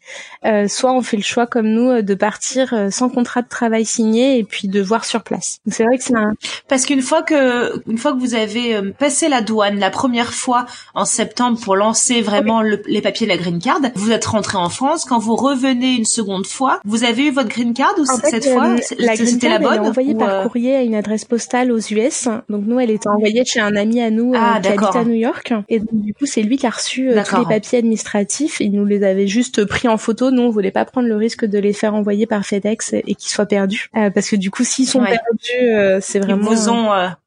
euh, 0.44 0.68
soit 0.68 0.92
on 0.92 1.02
fait 1.02 1.16
le 1.16 1.24
choix 1.24 1.48
comme 1.48 1.66
nous 1.66 1.90
euh, 1.90 2.02
de 2.02 2.14
partir 2.14 2.72
sans 2.90 3.08
contrat 3.08 3.42
de 3.42 3.48
travail 3.48 3.84
signé 3.84 4.38
et 4.38 4.44
puis 4.44 4.68
de 4.68 4.80
voir 4.80 5.04
sur 5.04 5.24
place. 5.24 5.58
C'est 5.68 5.84
vrai 5.84 5.98
que 5.98 6.04
c'est 6.04 6.16
un 6.16 6.32
parce 6.68 6.86
qu'une 6.86 7.02
fois 7.02 7.22
que 7.22 7.82
une 7.90 7.98
fois 7.98 8.12
que 8.12 8.18
vous 8.18 8.34
avez 8.36 8.92
passé 8.92 9.28
la 9.28 9.40
douane 9.40 9.80
la 9.80 9.90
première 9.90 10.32
fois 10.32 10.66
en 10.94 11.04
septembre 11.04 11.58
pour 11.60 11.74
lancer 11.74 12.22
vraiment 12.22 12.62
les 12.62 13.02
papiers 13.02 13.26
de 13.26 13.32
la 13.32 13.38
green 13.38 13.58
card, 13.58 13.80
vous 13.96 14.12
êtes 14.12 14.24
rentré 14.24 14.56
en 14.56 14.68
France. 14.68 15.04
Quand 15.04 15.18
vous 15.18 15.34
revenez 15.34 15.94
une 15.94 16.04
seconde 16.04 16.46
fois, 16.46 16.80
vous 16.84 17.02
avez 17.02 17.26
eu 17.26 17.30
votre 17.32 17.48
green 17.48 17.74
card 17.74 17.94
ou 17.98 18.04
cette 18.04 18.44
fois 18.44 18.76
la 18.98 19.14
green 19.14 19.38
card, 19.38 19.60
elle 19.60 19.62
est 19.62 19.78
envoyée 19.78 20.14
par 20.14 20.28
euh, 20.28 20.42
courrier 20.42 20.76
à 20.76 20.82
une 20.82 20.94
adresse 20.94 21.24
postale 21.24 21.72
aux 21.72 21.78
US. 21.78 22.28
Donc 22.48 22.64
nous, 22.66 22.80
elle 22.80 22.90
était 22.90 23.08
envoyée 23.08 23.44
chez 23.44 23.60
un 23.60 23.76
ami 23.76 24.00
à 24.00 24.10
nous 24.10 24.32
ah, 24.34 24.56
euh, 24.56 24.60
qui 24.60 24.68
habite 24.68 24.96
à 24.96 25.04
New 25.04 25.14
York. 25.14 25.52
Et 25.68 25.78
donc, 25.78 25.88
du 25.92 26.14
coup, 26.14 26.26
c'est 26.26 26.42
lui 26.42 26.56
qui 26.56 26.66
a 26.66 26.70
reçu 26.70 27.10
euh, 27.10 27.22
tous 27.24 27.38
les 27.38 27.46
papiers 27.46 27.78
administratifs. 27.78 28.60
Il 28.60 28.72
nous 28.72 28.84
les 28.84 29.02
avait 29.04 29.26
juste 29.26 29.64
pris 29.64 29.88
en 29.88 29.96
photo. 29.96 30.30
Nous, 30.30 30.42
on 30.42 30.50
voulait 30.50 30.70
pas 30.70 30.84
prendre 30.84 31.08
le 31.08 31.16
risque 31.16 31.44
de 31.44 31.58
les 31.58 31.72
faire 31.72 31.94
envoyer 31.94 32.26
par 32.26 32.44
FedEx 32.44 32.94
et 32.94 33.14
qu'ils 33.14 33.30
soient 33.30 33.46
perdus. 33.46 33.90
parce 33.92 34.28
que 34.28 34.36
du 34.36 34.50
coup, 34.50 34.64
s'ils 34.64 34.88
sont 34.88 35.02
perdus, 35.02 36.00
c'est 36.00 36.20
vraiment 36.20 36.52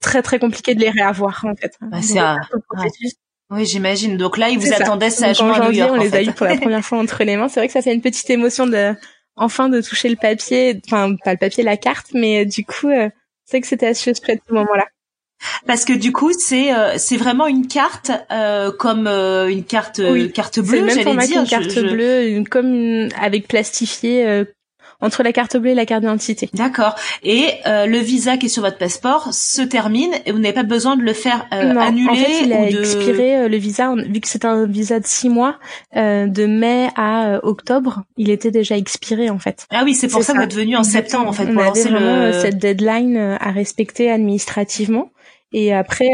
très 0.02 0.22
très 0.22 0.40
compliqué 0.40 0.76
de 0.76 0.82
les 0.82 0.90
réavoir 0.90 1.46
en 1.46 1.56
fait. 1.56 1.74
Bah, 1.82 2.00
c'est 2.02 2.20
un... 2.20 2.38
Oui, 3.50 3.66
j'imagine. 3.66 4.18
Donc 4.18 4.38
là, 4.38 4.50
ils 4.50 4.60
vous 4.60 4.74
attendaient 4.74 5.10
sagement 5.10 5.54
à 5.54 5.68
New 5.68 5.72
York. 5.72 5.92
On 5.94 6.00
les 6.00 6.14
a 6.14 6.22
eu 6.22 6.32
pour 6.32 6.46
la 6.46 6.58
première 6.58 6.84
fois 6.84 6.98
entre 6.98 7.24
les 7.24 7.38
mains. 7.38 7.48
C'est 7.48 7.62
vrai 7.62 7.68
que 7.68 7.74
ça 7.74 7.82
fait 7.82 7.94
une 7.94 8.02
petite 8.02 8.30
émotion 8.30 8.68
de 8.68 8.94
enfin 9.38 9.70
de 9.70 9.82
toucher 9.82 10.10
le 10.10 10.16
papier, 10.16 10.82
enfin 10.86 11.16
pas 11.24 11.32
le 11.32 11.38
papier, 11.38 11.64
la 11.64 11.78
carte, 11.78 12.08
mais 12.14 12.42
euh, 12.42 12.46
du 12.46 12.66
coup, 12.66 12.90
euh, 12.90 13.10
c'est 13.46 13.62
que 13.62 13.68
c'était 13.68 13.88
assez 13.88 14.12
près 14.22 14.36
de 14.36 14.42
ce 14.48 14.54
moment-là. 14.54 14.88
Parce 15.68 15.86
que 15.86 15.94
du 15.94 16.12
coup, 16.12 16.32
c'est 16.34 16.74
euh, 16.74 16.96
c'est 16.98 17.16
vraiment 17.16 17.46
une 17.46 17.68
carte 17.68 18.12
comme 18.80 19.08
une 19.08 19.64
carte 19.64 20.02
carte 20.34 20.60
bleue, 20.60 20.90
j'allais 20.90 21.16
dire. 21.28 21.42
Une 21.42 21.48
carte 21.48 21.80
bleue, 21.80 22.44
comme 22.50 23.08
avec 23.22 23.48
plastifié 23.48 24.46
entre 25.02 25.24
la 25.24 25.32
carte 25.32 25.58
bleue 25.58 25.72
et 25.72 25.76
la 25.76 25.86
carte 25.86 26.02
d'identité. 26.02 26.50
D'accord. 26.54 26.96
Et 27.24 27.50
euh, 27.66 27.86
le 27.86 28.00
visa 28.00 28.38
qui 28.38 28.48
est 28.48 28.50
sur 28.50 28.64
votre 28.64 28.78
passeport 28.78 29.34
se 29.34 29.62
termine 29.62 30.12
et 30.26 30.32
vous 30.32 30.40
n'avez 30.40 30.54
pas 30.54 30.64
besoin 30.64 30.96
de 30.96 31.04
le 31.04 31.14
faire 31.14 31.46
euh, 31.54 31.76
annuler 31.76 32.10
en 32.10 32.16
fait, 32.16 32.44
il 32.44 32.54
a 32.54 32.68
expiré 32.68 33.38
euh, 33.38 33.48
le 33.48 33.58
visa 33.58 33.94
vu 33.96 34.20
que 34.20 34.28
c'est 34.28 34.46
un 34.46 34.66
visa 34.66 35.00
de 35.00 35.06
six 35.06 35.30
mois 35.30 35.58
de 35.96 36.46
mai 36.46 36.90
à 36.96 37.40
octobre, 37.44 38.04
il 38.18 38.30
était 38.30 38.52
déjà 38.52 38.78
expiré 38.78 39.30
en 39.30 39.40
fait. 39.40 39.68
Ah 39.72 39.82
oui, 39.84 39.94
c'est 39.94 40.08
pour 40.08 40.24
ça, 40.24 40.34
que 40.34 40.38
vous 40.40 40.44
êtes 40.44 40.54
venu 40.54 40.76
en 40.76 40.84
septembre 40.84 41.30
en 41.30 41.34
fait 41.34 41.46
pour 41.46 41.62
lancer 41.62 41.90
le 41.90 42.32
cette 42.34 42.58
deadline 42.58 43.18
à 43.40 43.52
respecter 43.52 44.12
administrativement. 44.12 45.12
Et 45.54 45.74
après. 45.74 46.10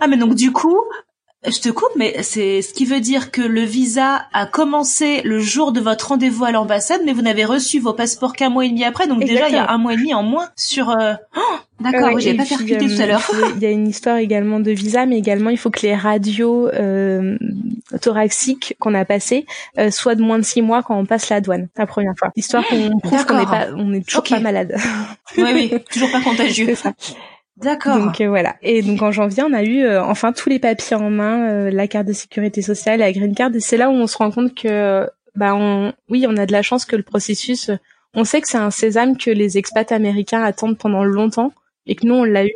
Ah 0.00 0.06
mais 0.08 0.16
donc 0.16 0.34
du 0.34 0.52
coup, 0.52 0.78
je 1.44 1.60
te 1.60 1.68
coupe, 1.70 1.90
mais 1.96 2.22
c'est 2.22 2.62
ce 2.62 2.72
qui 2.72 2.84
veut 2.84 3.00
dire 3.00 3.32
que 3.32 3.42
le 3.42 3.62
visa 3.62 4.26
a 4.32 4.46
commencé 4.46 5.22
le 5.22 5.40
jour 5.40 5.72
de 5.72 5.80
votre 5.80 6.08
rendez-vous 6.08 6.44
à 6.44 6.52
l'ambassade, 6.52 7.00
mais 7.04 7.12
vous 7.12 7.22
n'avez 7.22 7.44
reçu 7.44 7.80
vos 7.80 7.92
passeports 7.92 8.34
qu'un 8.34 8.48
mois 8.48 8.64
et 8.64 8.68
demi 8.68 8.84
après, 8.84 9.08
donc 9.08 9.24
déjà 9.24 9.48
il 9.48 9.54
y 9.54 9.58
a 9.58 9.70
un 9.70 9.78
mois 9.78 9.94
et 9.94 9.96
demi 9.96 10.14
en 10.14 10.22
moins 10.22 10.48
sur. 10.54 10.90
Euh... 10.90 11.14
Oh, 11.36 11.40
D'accord, 11.80 12.18
j'ai 12.20 12.34
pas 12.34 12.44
percuté 12.44 12.78
tout 12.78 13.00
à 13.02 13.06
l'heure. 13.06 13.28
Il 13.56 13.62
y 13.62 13.66
a 13.66 13.70
une 13.70 13.88
histoire 13.88 14.18
également 14.18 14.60
de 14.60 14.70
visa, 14.70 15.04
mais 15.04 15.18
également 15.18 15.50
il 15.50 15.58
faut 15.58 15.70
que 15.70 15.80
les 15.82 15.96
radios 15.96 16.68
euh, 16.68 17.36
thoraciques 18.00 18.76
qu'on 18.78 18.94
a 18.94 19.04
passées 19.04 19.46
euh, 19.78 19.90
soient 19.90 20.14
de 20.14 20.22
moins 20.22 20.38
de 20.38 20.44
six 20.44 20.62
mois 20.62 20.84
quand 20.84 20.96
on 20.96 21.06
passe 21.06 21.28
la 21.28 21.40
douane 21.40 21.68
la 21.76 21.86
première 21.86 22.14
fois. 22.16 22.30
Histoire 22.36 22.64
qu'on 22.68 22.98
prouve 23.00 23.26
qu'on 23.26 23.38
n'est 23.38 23.46
pas, 23.46 23.66
on 23.76 23.92
est 23.92 24.06
toujours 24.06 24.22
pas 24.22 24.38
malade. 24.38 24.76
oui, 25.36 25.50
oui, 25.54 25.74
toujours 25.90 26.12
pas 26.12 26.20
contagieux. 26.20 26.74
D'accord. 27.62 27.98
Donc 27.98 28.20
euh, 28.20 28.28
voilà. 28.28 28.56
Et 28.62 28.82
donc 28.82 29.02
en 29.02 29.12
janvier, 29.12 29.42
on 29.42 29.52
a 29.52 29.62
eu 29.62 29.84
euh, 29.84 30.02
enfin 30.02 30.32
tous 30.32 30.48
les 30.48 30.58
papiers 30.58 30.96
en 30.96 31.10
main, 31.10 31.48
euh, 31.48 31.70
la 31.70 31.86
carte 31.86 32.06
de 32.06 32.12
sécurité 32.12 32.60
sociale, 32.62 33.00
la 33.00 33.12
green 33.12 33.34
card. 33.34 33.54
Et 33.54 33.60
c'est 33.60 33.76
là 33.76 33.88
où 33.88 33.92
on 33.92 34.06
se 34.06 34.16
rend 34.16 34.30
compte 34.30 34.54
que, 34.54 35.08
bah, 35.34 35.54
on, 35.54 35.92
oui, 36.10 36.26
on 36.28 36.36
a 36.36 36.46
de 36.46 36.52
la 36.52 36.62
chance 36.62 36.84
que 36.84 36.96
le 36.96 37.02
processus. 37.02 37.70
On 38.14 38.24
sait 38.24 38.40
que 38.40 38.48
c'est 38.48 38.58
un 38.58 38.70
sésame 38.70 39.16
que 39.16 39.30
les 39.30 39.56
expats 39.56 39.90
américains 39.92 40.42
attendent 40.42 40.76
pendant 40.76 41.04
longtemps 41.04 41.52
et 41.86 41.94
que 41.94 42.06
nous, 42.06 42.14
on 42.14 42.24
l'a 42.24 42.44
eu 42.44 42.52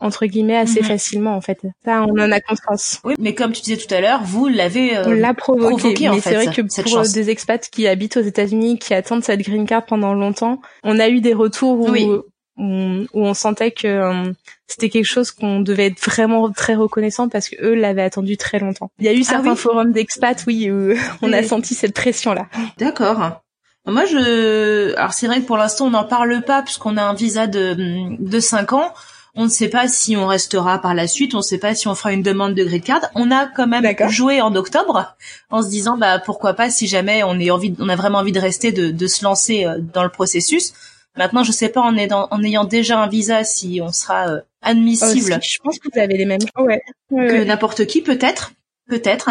entre 0.00 0.26
guillemets 0.26 0.56
assez 0.56 0.80
mhm. 0.80 0.86
facilement 0.86 1.34
en 1.34 1.40
fait. 1.40 1.60
Ça, 1.84 2.04
on 2.04 2.12
en 2.12 2.30
a 2.30 2.40
conscience. 2.40 3.00
Oui, 3.04 3.14
mais 3.18 3.34
comme 3.34 3.50
tu 3.50 3.62
disais 3.62 3.76
tout 3.76 3.92
à 3.92 4.00
l'heure, 4.00 4.22
vous 4.22 4.46
l'avez 4.46 4.96
on 5.04 5.10
l'a 5.10 5.34
provoqué. 5.34 6.08
mais 6.08 6.20
c'est 6.20 6.34
vrai 6.34 6.54
que 6.54 6.62
pour 6.62 7.02
des 7.02 7.30
expats 7.30 7.68
qui 7.68 7.88
habitent 7.88 8.16
aux 8.16 8.22
États-Unis, 8.22 8.78
qui 8.78 8.94
attendent 8.94 9.24
cette 9.24 9.42
green 9.42 9.66
card 9.66 9.84
pendant 9.84 10.14
longtemps, 10.14 10.60
on 10.84 11.00
a 11.00 11.08
eu 11.08 11.20
des 11.20 11.34
retours 11.34 11.80
où 11.80 12.22
où, 12.58 13.06
on 13.14 13.34
sentait 13.34 13.70
que 13.70 13.86
euh, 13.86 14.32
c'était 14.66 14.88
quelque 14.88 15.04
chose 15.04 15.30
qu'on 15.30 15.60
devait 15.60 15.86
être 15.86 16.04
vraiment 16.04 16.50
très 16.50 16.74
reconnaissant 16.74 17.28
parce 17.28 17.48
que 17.48 17.56
eux 17.62 17.74
l'avaient 17.74 18.02
attendu 18.02 18.36
très 18.36 18.58
longtemps. 18.58 18.90
Il 18.98 19.06
y 19.06 19.08
a 19.08 19.12
eu 19.12 19.22
ah 19.22 19.30
certains 19.30 19.56
forums 19.56 19.92
d'expats, 19.92 20.44
oui, 20.46 20.70
où 20.70 20.94
on 21.22 21.32
a 21.32 21.42
senti 21.42 21.74
cette 21.74 21.94
pression-là. 21.94 22.46
D'accord. 22.78 23.40
Moi, 23.86 24.04
je, 24.04 24.94
alors 24.96 25.14
c'est 25.14 25.26
vrai 25.26 25.40
que 25.40 25.46
pour 25.46 25.56
l'instant 25.56 25.86
on 25.86 25.90
n'en 25.90 26.04
parle 26.04 26.42
pas 26.42 26.62
puisqu'on 26.62 26.98
a 26.98 27.02
un 27.02 27.14
visa 27.14 27.46
de 27.46 27.76
de 28.18 28.40
cinq 28.40 28.72
ans. 28.72 28.92
On 29.34 29.44
ne 29.44 29.48
sait 29.48 29.68
pas 29.68 29.86
si 29.86 30.16
on 30.16 30.26
restera 30.26 30.80
par 30.80 30.94
la 30.94 31.06
suite. 31.06 31.34
On 31.34 31.38
ne 31.38 31.42
sait 31.42 31.58
pas 31.58 31.74
si 31.74 31.86
on 31.86 31.94
fera 31.94 32.12
une 32.12 32.22
demande 32.22 32.54
de 32.54 32.64
green 32.64 32.82
card. 32.82 33.02
On 33.14 33.30
a 33.30 33.46
quand 33.46 33.68
même 33.68 33.86
joué 34.08 34.42
en 34.42 34.54
octobre 34.56 35.14
en 35.50 35.62
se 35.62 35.68
disant 35.68 35.96
bah 35.96 36.18
pourquoi 36.18 36.54
pas 36.54 36.70
si 36.70 36.86
jamais 36.86 37.22
on 37.22 37.38
est 37.38 37.50
envie, 37.50 37.74
on 37.78 37.88
a 37.88 37.96
vraiment 37.96 38.18
envie 38.18 38.32
de 38.32 38.40
rester, 38.40 38.72
de, 38.72 38.90
de 38.90 39.06
se 39.06 39.24
lancer 39.24 39.64
euh, 39.64 39.78
dans 39.80 40.02
le 40.02 40.10
processus 40.10 40.74
Maintenant, 41.18 41.42
je 41.42 41.52
sais 41.52 41.68
pas 41.68 41.82
en, 41.82 41.96
en 41.96 42.42
ayant 42.44 42.64
déjà 42.64 43.00
un 43.00 43.08
visa 43.08 43.44
si 43.44 43.80
on 43.82 43.92
sera 43.92 44.28
euh, 44.28 44.40
admissible. 44.62 45.38
je 45.42 45.58
pense 45.62 45.78
que 45.78 45.88
vous 45.92 46.00
avez 46.00 46.16
les 46.16 46.24
mêmes 46.24 46.40
ouais. 46.58 46.80
que 47.10 47.44
n'importe 47.44 47.86
qui 47.86 48.00
peut-être, 48.00 48.52
peut-être. 48.88 49.30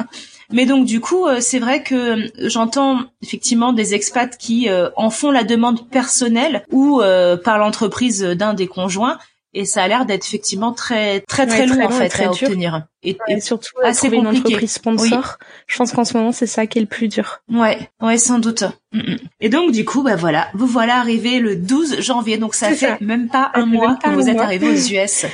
Mais 0.52 0.66
donc 0.66 0.86
du 0.86 1.00
coup, 1.00 1.26
euh, 1.26 1.40
c'est 1.40 1.60
vrai 1.60 1.84
que 1.84 2.30
j'entends 2.48 3.00
effectivement 3.24 3.74
des 3.74 3.96
expats 3.96 4.38
qui 4.38 4.70
en 4.96 5.10
font 5.10 5.32
la 5.32 5.44
demande 5.44 5.90
personnelle 5.90 6.64
ou 6.72 7.02
par 7.44 7.58
l'entreprise 7.58 8.22
d'un 8.22 8.54
des 8.54 8.68
conjoints 8.68 9.18
et 9.58 9.66
ça 9.66 9.82
a 9.82 9.88
l'air 9.88 10.06
d'être 10.06 10.26
effectivement 10.26 10.72
très 10.72 11.22
très 11.22 11.48
très, 11.48 11.66
long, 11.66 11.84
en 11.84 11.90
fait 11.90 12.14
à 12.22 12.30
obtenir. 12.30 12.86
Et, 13.02 13.18
surtout 13.40 13.72
assez 13.84 14.08
trouver 14.08 14.18
une 14.18 14.28
entreprise 14.28 14.74
sponsor 14.74 15.38
je 15.66 15.78
pense 15.78 15.92
qu'en 15.94 16.06
ce 16.06 16.16
moment 16.16 16.32
c'est 16.32 16.46
ça 16.46 16.68
qui 16.68 16.78
est 16.78 16.82
le 16.82 16.88
plus 16.88 17.08
dur. 17.08 17.40
Ouais 17.52 17.90
ouais 18.02 18.18
sans 18.18 18.38
doute. 18.38 18.64
Mm, 18.94 19.00
mm. 19.00 19.18
et 19.42 19.50
donc 19.50 19.72
du 19.72 19.84
coup 19.84 20.04
bah 20.04 20.16
voilà. 20.16 20.50
Vous 20.54 20.68
voilà 20.68 21.00
arrivé 21.00 21.40
le 21.40 21.56
12 21.56 22.02
janvier. 22.02 22.38
Donc 22.38 22.54
ça 22.54 22.72
fait 22.72 23.02
même 23.02 23.30
pas 23.30 23.52
un 23.56 23.66
mois 23.66 23.98
que 24.02 24.10
vous 24.10 24.30
êtes 24.30 24.40
arrivé 24.40 24.70
aux 24.70 24.76
US 24.76 25.26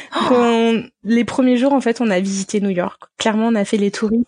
les 1.04 1.26
premiers 1.26 1.58
jours 1.58 1.74
en 1.74 1.82
fait 1.82 2.00
on 2.00 2.10
a 2.10 2.20
visité 2.20 2.62
New 2.62 2.70
York. 2.70 3.04
Clairement 3.18 3.48
on 3.48 3.56
a 3.56 3.66
fait 3.66 3.78
les 3.78 3.92
touristes 3.92 4.24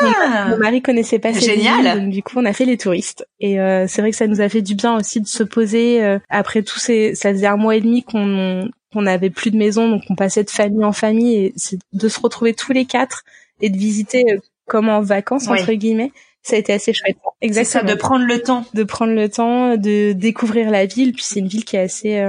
ah, 0.00 0.48
mon 0.48 0.58
mari 0.58 0.82
connaissait 0.82 1.18
pas 1.18 1.32
ces 1.32 1.40
génial 1.40 2.00
donc 2.00 2.10
du 2.10 2.22
coup 2.22 2.34
on 2.36 2.44
a 2.44 2.52
fait 2.52 2.64
les 2.64 2.76
touristes 2.76 3.26
et 3.40 3.60
euh, 3.60 3.86
c'est 3.88 4.02
vrai 4.02 4.10
que 4.10 4.16
ça 4.16 4.26
nous 4.26 4.40
a 4.40 4.48
fait 4.48 4.62
du 4.62 4.74
bien 4.74 4.96
aussi 4.96 5.20
de 5.20 5.26
se 5.26 5.42
poser 5.42 6.02
euh, 6.02 6.18
après 6.28 6.62
tous 6.62 6.78
ces 6.78 7.14
ça 7.14 7.32
faisait 7.32 7.46
un 7.46 7.56
mois 7.56 7.76
et 7.76 7.80
demi 7.80 8.02
qu'on 8.02 8.68
qu'on 8.92 9.02
n'avait 9.02 9.30
plus 9.30 9.50
de 9.50 9.56
maison 9.56 9.88
donc 9.88 10.02
on 10.10 10.14
passait 10.14 10.44
de 10.44 10.50
famille 10.50 10.84
en 10.84 10.92
famille 10.92 11.36
et 11.36 11.54
de 11.92 12.08
se 12.08 12.20
retrouver 12.20 12.54
tous 12.54 12.72
les 12.72 12.84
quatre 12.84 13.24
et 13.60 13.70
de 13.70 13.76
visiter 13.76 14.24
euh, 14.30 14.38
comme 14.66 14.88
en 14.88 15.00
vacances 15.00 15.48
entre 15.48 15.72
guillemets 15.72 16.12
ça 16.42 16.56
a 16.56 16.58
été 16.58 16.72
assez 16.72 16.94
chouette. 16.94 17.18
Exactement. 17.42 17.86
Ça, 17.86 17.94
de 17.94 17.98
prendre 17.98 18.24
le 18.24 18.40
temps. 18.40 18.64
De 18.72 18.82
prendre 18.82 19.12
le 19.12 19.28
temps, 19.28 19.76
de 19.76 20.12
découvrir 20.12 20.70
la 20.70 20.86
ville. 20.86 21.12
Puis 21.12 21.22
c'est 21.22 21.40
une 21.40 21.48
ville 21.48 21.66
qui 21.66 21.76
est 21.76 21.80
assez, 21.80 22.26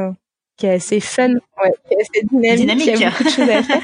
qui 0.62 0.68
est 0.68 0.74
assez 0.74 1.00
fun, 1.00 1.34
ouais, 1.34 1.74
qui 1.88 1.96
est 1.96 2.02
assez 2.02 2.26
dynamique, 2.32 2.60
dynamique. 2.60 3.00
Y 3.00 3.04
a 3.04 3.10
beaucoup 3.10 3.24
de 3.24 3.30
choses 3.30 3.50
à 3.50 3.64
faire. 3.64 3.82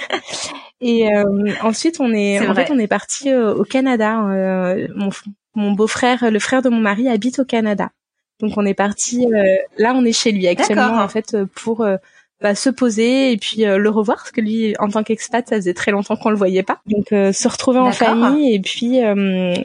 Et 0.80 1.12
euh, 1.12 1.54
ensuite, 1.64 2.00
on 2.00 2.14
est, 2.14 2.40
en 2.48 2.54
fait, 2.54 2.70
on 2.70 2.78
est 2.78 2.88
parti 2.88 3.32
euh, 3.32 3.56
au 3.56 3.64
Canada. 3.64 4.22
Euh, 4.28 4.88
mon, 4.96 5.10
mon 5.56 5.72
beau-frère, 5.72 6.30
le 6.30 6.38
frère 6.38 6.62
de 6.62 6.70
mon 6.70 6.80
mari, 6.80 7.10
habite 7.10 7.40
au 7.40 7.46
Canada. 7.46 7.90
Donc, 8.40 8.54
on 8.58 8.66
est 8.68 8.76
parti. 8.76 9.26
là, 9.80 9.94
on 9.96 10.06
est 10.06 10.12
chez 10.12 10.32
lui 10.32 10.48
actuellement, 10.48 11.02
en 11.02 11.08
fait, 11.08 11.36
pour 11.56 11.84
bah, 12.42 12.56
se 12.56 12.70
poser 12.70 13.32
et 13.32 13.38
puis 13.38 13.64
le 13.66 13.90
revoir 13.90 14.18
parce 14.18 14.32
que 14.32 14.42
lui 14.42 14.76
en 14.80 14.90
tant 14.90 15.04
qu'expat 15.04 15.48
ça 15.48 15.56
faisait 15.56 15.74
très 15.74 15.92
longtemps 15.92 16.16
qu'on 16.16 16.30
le 16.30 16.36
voyait 16.36 16.64
pas. 16.64 16.80
Donc 16.86 17.08
se 17.10 17.48
retrouver 17.48 17.80
en 17.80 17.92
famille 17.92 18.54
et 18.54 18.60
puis 18.60 19.00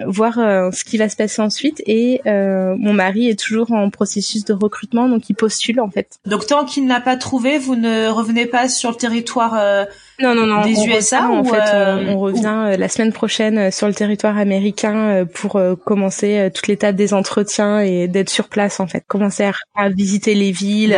voir 0.07 0.35
ce 0.35 0.85
qui 0.85 0.97
va 0.97 1.09
se 1.09 1.17
passer 1.17 1.43
ensuite. 1.43 1.83
Et 1.87 2.21
mon 2.25 2.93
mari 2.93 3.29
est 3.29 3.39
toujours 3.39 3.73
en 3.73 3.91
processus 3.91 4.45
de 4.45 4.53
recrutement 4.53 5.09
donc 5.09 5.29
il 5.29 5.35
postule 5.35 5.81
en 5.81 5.91
fait. 5.91 6.19
Donc 6.27 6.47
tant 6.47 6.65
qu'il 6.65 6.87
n'a 6.87 7.01
pas 7.01 7.17
trouvé 7.17 7.59
vous 7.59 7.77
ne 7.77 8.09
revenez 8.09 8.47
pas 8.47 8.69
sur 8.69 8.91
le 8.91 8.97
territoire 8.97 9.87
non, 10.21 10.35
non, 10.35 10.47
non. 10.47 10.63
Des 10.63 10.85
USA 10.87 11.31
En 11.31 11.45
fait, 11.45 11.75
euh, 11.75 12.07
on, 12.09 12.19
revient 12.19 12.47
euh, 12.47 12.77
la 12.77 12.89
semaine 12.89 13.13
prochaine 13.13 13.59
euh, 13.59 13.71
sur 13.71 13.87
le 13.87 13.95
territoire 13.95 14.37
américain 14.37 15.27
pour 15.35 15.61
commencer 15.85 16.51
toute 16.55 16.69
l'étape 16.69 16.97
des 16.97 17.15
entretiens 17.15 17.81
et 17.81 18.09
d'être 18.09 18.31
sur 18.31 18.49
place, 18.49 18.81
en 18.81 18.87
fait. 18.87 19.05
Commencer 19.07 19.51
à, 19.75 19.89
visiter 19.89 20.35
les 20.35 20.53
villes, 20.53 20.97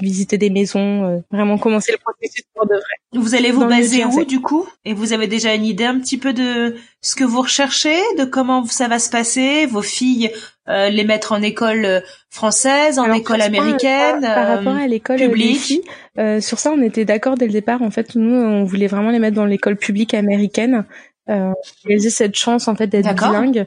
visiter 0.00 0.38
des 0.38 0.50
maisons, 0.50 1.22
vraiment 1.30 1.58
commencer 1.58 1.92
le 1.92 1.98
processus 1.98 2.44
pour 2.54 2.66
de 2.66 2.74
vrai. 2.74 2.82
Vous 3.16 3.34
allez 3.34 3.50
vous 3.50 3.66
baser 3.66 4.04
où, 4.04 4.24
du 4.24 4.40
coup? 4.40 4.66
Et 4.84 4.94
vous 4.94 5.12
avez 5.12 5.26
déjà 5.26 5.54
une 5.54 5.64
idée 5.64 5.84
un 5.84 5.98
petit 5.98 6.18
peu 6.18 6.32
de 6.32 6.76
ce 7.00 7.14
que 7.14 7.24
vous 7.24 7.42
recherchez, 7.42 7.98
de 8.18 8.24
comment 8.24 8.64
ça 8.66 8.88
va 8.88 8.98
se 8.98 9.10
passer? 9.10 9.66
Vos 9.66 9.82
filles 9.82 10.30
euh, 10.68 10.88
les 10.88 11.04
mettre 11.04 11.32
en 11.32 11.42
école 11.42 11.84
euh, 11.84 12.00
française, 12.28 12.98
en 12.98 13.12
école 13.12 13.40
américaine, 13.40 14.20
par, 14.20 14.34
par, 14.34 14.48
rapport 14.48 14.74
à 14.74 14.86
l'école 14.86 15.18
publique. 15.18 15.80
Euh, 16.18 16.40
sur 16.40 16.58
ça, 16.58 16.72
on 16.72 16.82
était 16.82 17.04
d'accord 17.04 17.36
dès 17.36 17.46
le 17.46 17.52
départ. 17.52 17.82
En 17.82 17.90
fait, 17.90 18.16
nous, 18.16 18.34
on 18.34 18.64
voulait 18.64 18.88
vraiment 18.88 19.10
les 19.10 19.18
mettre 19.18 19.36
dans 19.36 19.44
l'école 19.44 19.76
publique 19.76 20.14
américaine. 20.14 20.84
Euh, 21.28 21.52
elles 21.88 22.06
aient 22.06 22.10
cette 22.10 22.36
chance 22.36 22.68
en 22.68 22.74
fait 22.74 22.88
d'être 22.88 23.14
bilingues. 23.14 23.66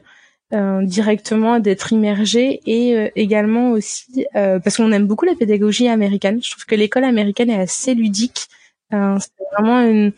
Euh, 0.52 0.82
directement 0.82 1.60
d'être 1.60 1.92
immergés 1.92 2.60
et 2.66 3.12
également 3.14 3.70
aussi 3.70 4.26
parce 4.34 4.78
qu'on 4.78 4.90
aime 4.90 5.06
beaucoup 5.06 5.24
la 5.24 5.36
pédagogie 5.36 5.86
américaine. 5.86 6.40
Je 6.42 6.50
trouve 6.50 6.66
que 6.66 6.74
l'école 6.74 7.04
américaine 7.04 7.50
est 7.50 7.60
assez 7.60 7.94
ludique. 7.94 8.48
C'est 8.90 9.44
vraiment 9.52 9.80
une, 9.82 10.12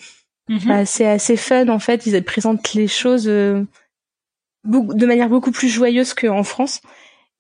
mhm. 0.49 0.61
bah, 0.67 0.87
c'est 0.87 1.07
assez 1.07 1.37
fun 1.37 1.69
en 1.69 1.79
fait. 1.79 2.07
Ils 2.07 2.23
présentent 2.23 2.75
les 2.75 2.89
choses 2.89 3.25
de 3.25 3.67
manière 5.07 5.29
beaucoup 5.29 5.51
plus 5.51 5.69
joyeuse 5.69 6.15
qu'en 6.15 6.43
France 6.43 6.81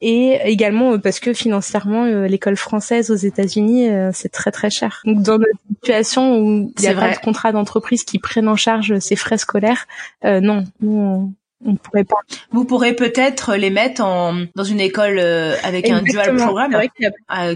et 0.03 0.41
également 0.45 0.93
euh, 0.93 0.99
parce 0.99 1.21
que 1.21 1.33
financièrement 1.33 2.05
euh, 2.05 2.27
l'école 2.27 2.57
française 2.57 3.11
aux 3.11 3.17
États-Unis 3.17 3.89
euh, 3.89 4.11
c'est 4.13 4.29
très 4.29 4.51
très 4.51 4.69
cher. 4.69 5.01
Donc 5.05 5.23
dans 5.23 5.39
notre 5.39 5.59
situation 5.75 6.39
où 6.39 6.73
il 6.77 6.85
y 6.85 6.89
a 6.89 6.95
pas 6.95 7.15
de 7.15 7.19
contrat 7.19 7.53
d'entreprise 7.53 8.03
qui 8.03 8.19
prennent 8.19 8.49
en 8.49 8.57
charge 8.57 8.99
ces 8.99 9.17
frais 9.17 9.39
scolaires, 9.39 9.87
non, 10.25 10.65
nous 10.81 10.99
on, 10.99 11.33
pourrait 11.77 12.05
pas. 12.05 12.17
Vous 12.51 12.65
pourrez 12.65 12.95
peut-être 12.95 13.55
les 13.57 13.71
mettre 13.71 14.03
en 14.03 14.45
dans 14.55 14.65
une 14.65 14.81
école 14.81 15.19
avec 15.19 15.89
un 15.91 16.03
dual 16.03 16.37
programme 16.37 16.77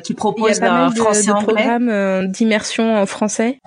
qui 0.03 0.15
propose 0.15 0.63
un 0.63 0.91
français 0.91 1.33
de, 1.33 1.43
programmes 1.43 2.27
d'immersion 2.29 2.97
en 2.97 3.07
français 3.07 3.61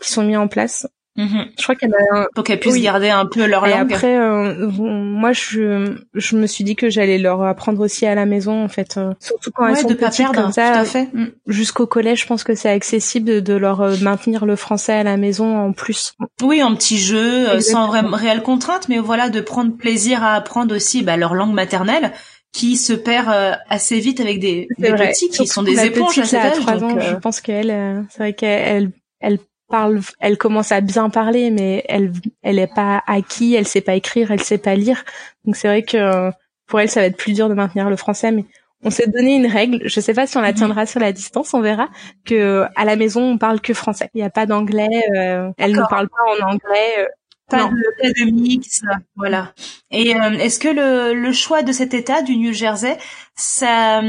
qui 0.00 0.12
sont 0.12 0.22
mis 0.22 0.36
en 0.36 0.48
place 0.48 0.86
Mhm. 1.16 1.46
Je 1.58 1.62
crois 1.62 1.74
qu'elle 1.74 1.92
a 1.92 2.28
pour 2.34 2.44
qu'elles 2.44 2.60
puissent 2.60 2.80
garder 2.80 3.10
un 3.10 3.26
peu 3.26 3.46
leur 3.46 3.66
et 3.66 3.72
après, 3.72 4.16
euh, 4.16 4.68
moi, 4.78 5.32
je 5.32 5.96
je 6.14 6.36
me 6.36 6.46
suis 6.46 6.62
dit 6.62 6.76
que 6.76 6.88
j'allais 6.88 7.18
leur 7.18 7.42
apprendre 7.42 7.80
aussi 7.80 8.06
à 8.06 8.14
la 8.14 8.26
maison, 8.26 8.62
en 8.64 8.68
fait, 8.68 8.96
euh, 8.96 9.12
surtout 9.18 9.50
quand 9.50 9.66
elles 9.66 9.76
sont 9.76 9.88
petites 9.88 10.32
comme 10.32 10.52
ça. 10.52 10.84
Mm. 11.12 11.26
Jusqu'au 11.48 11.86
collège, 11.86 12.22
je 12.22 12.26
pense 12.26 12.44
que 12.44 12.54
c'est 12.54 12.70
accessible 12.70 13.42
de, 13.42 13.54
leur 13.54 13.80
euh, 13.80 13.96
maintenir 14.00 14.46
le 14.46 14.54
français 14.56 14.92
à 14.92 15.02
la 15.02 15.16
maison 15.16 15.58
en 15.58 15.72
plus. 15.72 16.14
Oui, 16.42 16.62
en 16.62 16.74
petit 16.74 16.98
jeu, 16.98 17.60
sans 17.60 17.88
vraiment 17.88 18.16
réelle 18.16 18.42
contrainte, 18.42 18.88
mais 18.88 18.98
voilà, 18.98 19.30
de 19.30 19.40
prendre 19.40 19.76
plaisir 19.76 20.22
à 20.22 20.34
apprendre 20.34 20.74
aussi 20.74 21.02
bah, 21.02 21.16
leur 21.16 21.34
langue 21.34 21.52
maternelle 21.52 22.12
qui 22.52 22.76
se 22.76 22.92
perd 22.92 23.28
assez 23.68 24.00
vite 24.00 24.20
avec 24.20 24.40
des, 24.40 24.68
des 24.78 24.92
petits 24.92 25.28
qui 25.28 25.46
sont 25.46 25.62
des 25.62 25.84
éponges 25.84 26.18
à 26.18 26.24
cet 26.24 26.40
âge. 26.40 26.82
ans, 26.82 26.98
je 26.98 27.14
pense 27.16 27.40
qu'elle, 27.40 28.06
c'est 28.10 28.18
vrai 28.18 28.32
qu'elle 28.32 28.92
elle 29.20 29.38
parle, 29.70 30.00
elle 30.18 30.36
commence 30.36 30.72
à 30.72 30.80
bien 30.80 31.10
parler, 31.10 31.50
mais 31.50 31.84
elle, 31.88 32.12
elle 32.42 32.58
est 32.58 32.72
pas 32.74 33.02
acquis, 33.06 33.54
elle 33.54 33.66
sait 33.66 33.80
pas 33.80 33.94
écrire, 33.94 34.30
elle 34.30 34.42
sait 34.42 34.58
pas 34.58 34.74
lire. 34.74 35.04
Donc 35.44 35.56
c'est 35.56 35.68
vrai 35.68 35.82
que 35.82 36.30
pour 36.66 36.80
elle, 36.80 36.88
ça 36.88 37.00
va 37.00 37.06
être 37.06 37.16
plus 37.16 37.32
dur 37.32 37.48
de 37.48 37.54
maintenir 37.54 37.88
le 37.90 37.96
français, 37.96 38.32
mais 38.32 38.44
on 38.82 38.90
s'est 38.90 39.08
donné 39.08 39.36
une 39.36 39.46
règle. 39.46 39.80
Je 39.84 40.00
sais 40.00 40.14
pas 40.14 40.26
si 40.26 40.36
on 40.36 40.40
la 40.40 40.52
mhm. 40.52 40.56
tiendra 40.56 40.86
sur 40.86 41.00
la 41.00 41.12
distance, 41.12 41.52
on 41.54 41.60
verra. 41.60 41.88
Que 42.24 42.64
à 42.76 42.84
la 42.84 42.96
maison, 42.96 43.32
on 43.32 43.38
parle 43.38 43.60
que 43.60 43.74
français. 43.74 44.10
Il 44.14 44.18
n'y 44.18 44.26
a 44.26 44.30
pas 44.30 44.46
d'anglais. 44.46 45.02
Euh, 45.16 45.50
elle 45.58 45.72
ne 45.72 45.88
parle 45.88 46.08
pas 46.08 46.44
en 46.44 46.52
anglais. 46.52 46.94
Euh, 46.98 47.04
pas 47.48 47.68
de, 47.68 48.24
de 48.26 48.30
mix, 48.30 48.82
voilà. 49.16 49.52
Et 49.90 50.14
euh, 50.14 50.30
est-ce 50.34 50.60
que 50.60 50.68
le, 50.68 51.20
le 51.20 51.32
choix 51.32 51.62
de 51.62 51.72
cet 51.72 51.94
État 51.94 52.22
du 52.22 52.36
New 52.36 52.52
Jersey, 52.52 52.96
ça 53.34 54.02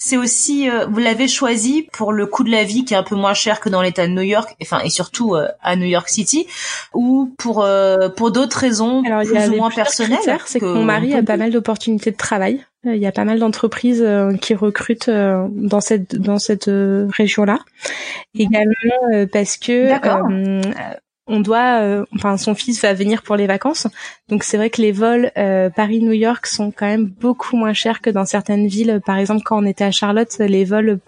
c'est 0.00 0.16
aussi, 0.16 0.70
euh, 0.70 0.86
vous 0.86 1.00
l'avez 1.00 1.26
choisi 1.26 1.88
pour 1.92 2.12
le 2.12 2.24
coût 2.26 2.44
de 2.44 2.50
la 2.50 2.62
vie 2.62 2.84
qui 2.84 2.94
est 2.94 2.96
un 2.96 3.02
peu 3.02 3.16
moins 3.16 3.34
cher 3.34 3.58
que 3.58 3.68
dans 3.68 3.82
l'État 3.82 4.06
de 4.06 4.12
New 4.12 4.22
York, 4.22 4.54
enfin 4.62 4.78
et 4.84 4.90
surtout 4.90 5.34
euh, 5.34 5.48
à 5.60 5.74
New 5.74 5.86
York 5.86 6.08
City, 6.08 6.46
ou 6.94 7.34
pour 7.36 7.64
euh, 7.64 8.08
pour 8.08 8.30
d'autres 8.30 8.58
raisons 8.58 9.02
plus 9.02 9.48
ou 9.48 9.56
moins 9.56 9.70
personnelles. 9.70 10.20
C'est 10.46 10.60
que, 10.60 10.66
mon 10.66 10.84
mari 10.84 11.14
a 11.14 11.22
pas 11.24 11.36
mal 11.36 11.50
d'opportunités 11.50 12.12
de 12.12 12.16
travail. 12.16 12.64
Il 12.84 12.96
y 12.96 13.08
a 13.08 13.12
pas 13.12 13.24
mal 13.24 13.40
d'entreprises 13.40 14.06
qui 14.40 14.54
recrutent 14.54 15.10
dans 15.10 15.80
cette 15.80 16.14
dans 16.14 16.38
cette 16.38 16.70
région-là. 16.70 17.58
Également 18.36 19.26
parce 19.32 19.56
que 19.56 19.88
on 21.28 21.40
doit, 21.40 21.80
euh, 21.82 22.04
enfin 22.14 22.36
son 22.36 22.54
fils 22.54 22.80
va 22.82 22.94
venir 22.94 23.22
pour 23.22 23.36
les 23.36 23.46
vacances, 23.46 23.86
donc 24.28 24.42
c'est 24.42 24.56
vrai 24.56 24.70
que 24.70 24.82
les 24.82 24.92
vols 24.92 25.30
euh, 25.36 25.70
Paris-New 25.70 26.12
York 26.12 26.46
sont 26.46 26.70
quand 26.70 26.86
même 26.86 27.06
beaucoup 27.06 27.56
moins 27.56 27.72
chers 27.72 28.00
que 28.00 28.10
dans 28.10 28.24
certaines 28.24 28.66
villes. 28.66 29.00
Par 29.04 29.18
exemple, 29.18 29.42
quand 29.44 29.62
on 29.62 29.66
était 29.66 29.84
à 29.84 29.92
Charlotte, 29.92 30.34
les 30.38 30.64
vols 30.64 30.98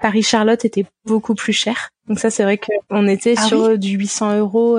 Paris-Charlotte 0.00 0.64
étaient 0.64 0.86
beaucoup 1.06 1.34
plus 1.34 1.52
chers. 1.52 1.90
Donc 2.08 2.18
ça, 2.18 2.30
c'est 2.30 2.42
vrai 2.42 2.58
qu'on 2.58 3.06
était 3.06 3.34
ah 3.36 3.42
sur 3.42 3.78
du 3.78 3.96
800 3.96 4.38
euros 4.38 4.78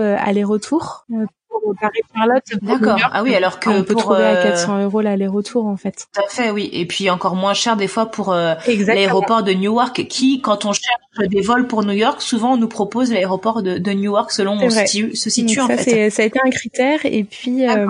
euh, 1.56 1.72
aller-retour 1.72 1.76
Paris-Charlotte. 1.80 2.44
D'accord. 2.62 3.10
Ah 3.12 3.24
oui, 3.24 3.36
alors 3.36 3.60
que 3.60 3.70
on 3.70 3.84
peut 3.84 3.96
trouver 3.96 4.24
à 4.24 4.44
400 4.44 4.84
euros 4.84 5.02
l'aller-retour 5.02 5.66
en 5.66 5.78
fait. 5.78 6.08
Tout 6.14 6.22
à 6.22 6.28
fait, 6.30 6.52
oui. 6.52 6.70
Et 6.74 6.86
puis 6.86 7.10
encore 7.10 7.36
moins 7.36 7.54
cher 7.54 7.76
des 7.78 7.88
fois 7.88 8.08
pour 8.08 8.34
euh, 8.34 8.54
l'aéroport 8.68 9.44
de 9.44 9.54
Newark, 9.54 10.08
qui, 10.08 10.42
quand 10.42 10.66
on 10.66 10.74
cherche 10.74 11.30
des 11.30 11.42
vols 11.42 11.68
pour 11.68 11.84
New 11.84 11.94
York, 11.94 12.22
souvent 12.22 12.54
on 12.54 12.58
nous 12.58 12.68
propose 12.68 13.12
l'aéroport 13.12 13.62
de, 13.62 13.78
de 13.78 13.92
Newark 13.92 14.32
selon 14.32 14.58
où 14.58 14.64
on 14.64 14.70
se 14.70 15.30
situe 15.30 15.60
en 15.62 15.68
fait. 15.68 16.10
Ça 16.10 16.24
a 16.24 16.26
été 16.26 16.40
un 16.44 16.50
critère. 16.50 17.06
Et 17.06 17.24
puis 17.24 17.68
euh, 17.68 17.86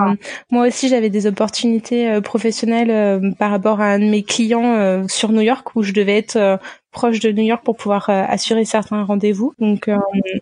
moi 0.50 0.66
aussi 0.68 0.88
j'avais 0.88 1.10
des 1.10 1.26
opportunités 1.26 2.08
euh, 2.08 2.20
professionnelles 2.20 3.34
par 3.38 3.50
rapport 3.50 3.80
à 3.80 3.86
un 3.86 3.98
de 3.98 4.04
mes 4.04 4.22
clients 4.22 5.06
sur 5.08 5.32
New 5.32 5.40
York 5.40 5.74
où 5.74 5.82
je 5.82 5.92
devais 5.92 6.16
être 6.16 6.58
proche 6.92 7.20
de 7.20 7.30
New 7.30 7.42
York 7.42 7.62
pour 7.64 7.76
pouvoir 7.76 8.08
assurer 8.08 8.64
certains 8.64 9.04
rendez-vous. 9.04 9.52
Donc 9.58 9.90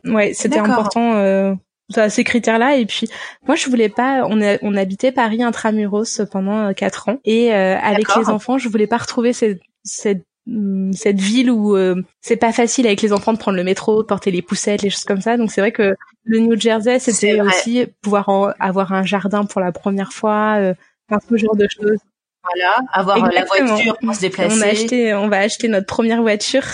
ouais, 0.04 0.32
c'était 0.34 0.58
important 0.58 1.56
à 1.96 2.08
ces 2.08 2.24
critères-là. 2.24 2.76
Et 2.76 2.86
puis, 2.86 3.08
moi, 3.46 3.56
je 3.56 3.68
voulais 3.68 3.88
pas. 3.88 4.24
On, 4.28 4.40
a, 4.42 4.58
on 4.62 4.76
habitait 4.76 5.12
Paris 5.12 5.42
intramuros 5.42 6.20
pendant 6.30 6.68
euh, 6.68 6.72
quatre 6.72 7.08
ans, 7.08 7.18
et 7.24 7.52
euh, 7.52 7.78
avec 7.78 8.06
les 8.16 8.28
enfants, 8.30 8.58
je 8.58 8.68
voulais 8.68 8.86
pas 8.86 8.98
retrouver 8.98 9.32
cette, 9.32 9.60
cette 9.82 10.24
hum, 10.46 10.92
cette 10.92 11.20
ville 11.20 11.50
où 11.50 11.76
euh, 11.76 12.02
c'est 12.20 12.36
pas 12.36 12.52
facile 12.52 12.86
avec 12.86 13.02
les 13.02 13.12
enfants 13.12 13.32
de 13.32 13.38
prendre 13.38 13.56
le 13.56 13.64
métro, 13.64 14.02
de 14.02 14.06
porter 14.06 14.30
les 14.30 14.42
poussettes, 14.42 14.82
les 14.82 14.90
choses 14.90 15.04
comme 15.04 15.20
ça. 15.20 15.36
Donc 15.36 15.50
c'est 15.50 15.60
vrai 15.60 15.72
que 15.72 15.94
le 16.24 16.38
New 16.38 16.58
Jersey, 16.58 16.98
c'était 16.98 17.40
aussi 17.40 17.86
pouvoir 18.00 18.54
avoir 18.58 18.92
un 18.92 19.04
jardin 19.04 19.44
pour 19.44 19.60
la 19.60 19.72
première 19.72 20.12
fois, 20.12 20.56
euh, 20.58 20.74
ce 21.28 21.36
genre 21.36 21.56
de 21.56 21.68
choses. 21.68 21.98
Voilà, 22.42 22.76
avoir 22.92 23.30
la 23.30 23.44
voiture 23.44 23.96
pour 23.98 24.14
se 24.14 24.20
déplacer. 24.20 24.58
On 24.58 24.62
a 24.62 24.66
acheté, 24.66 25.14
on 25.14 25.28
va 25.28 25.38
acheter 25.38 25.68
notre 25.68 25.86
première 25.86 26.20
voiture 26.20 26.64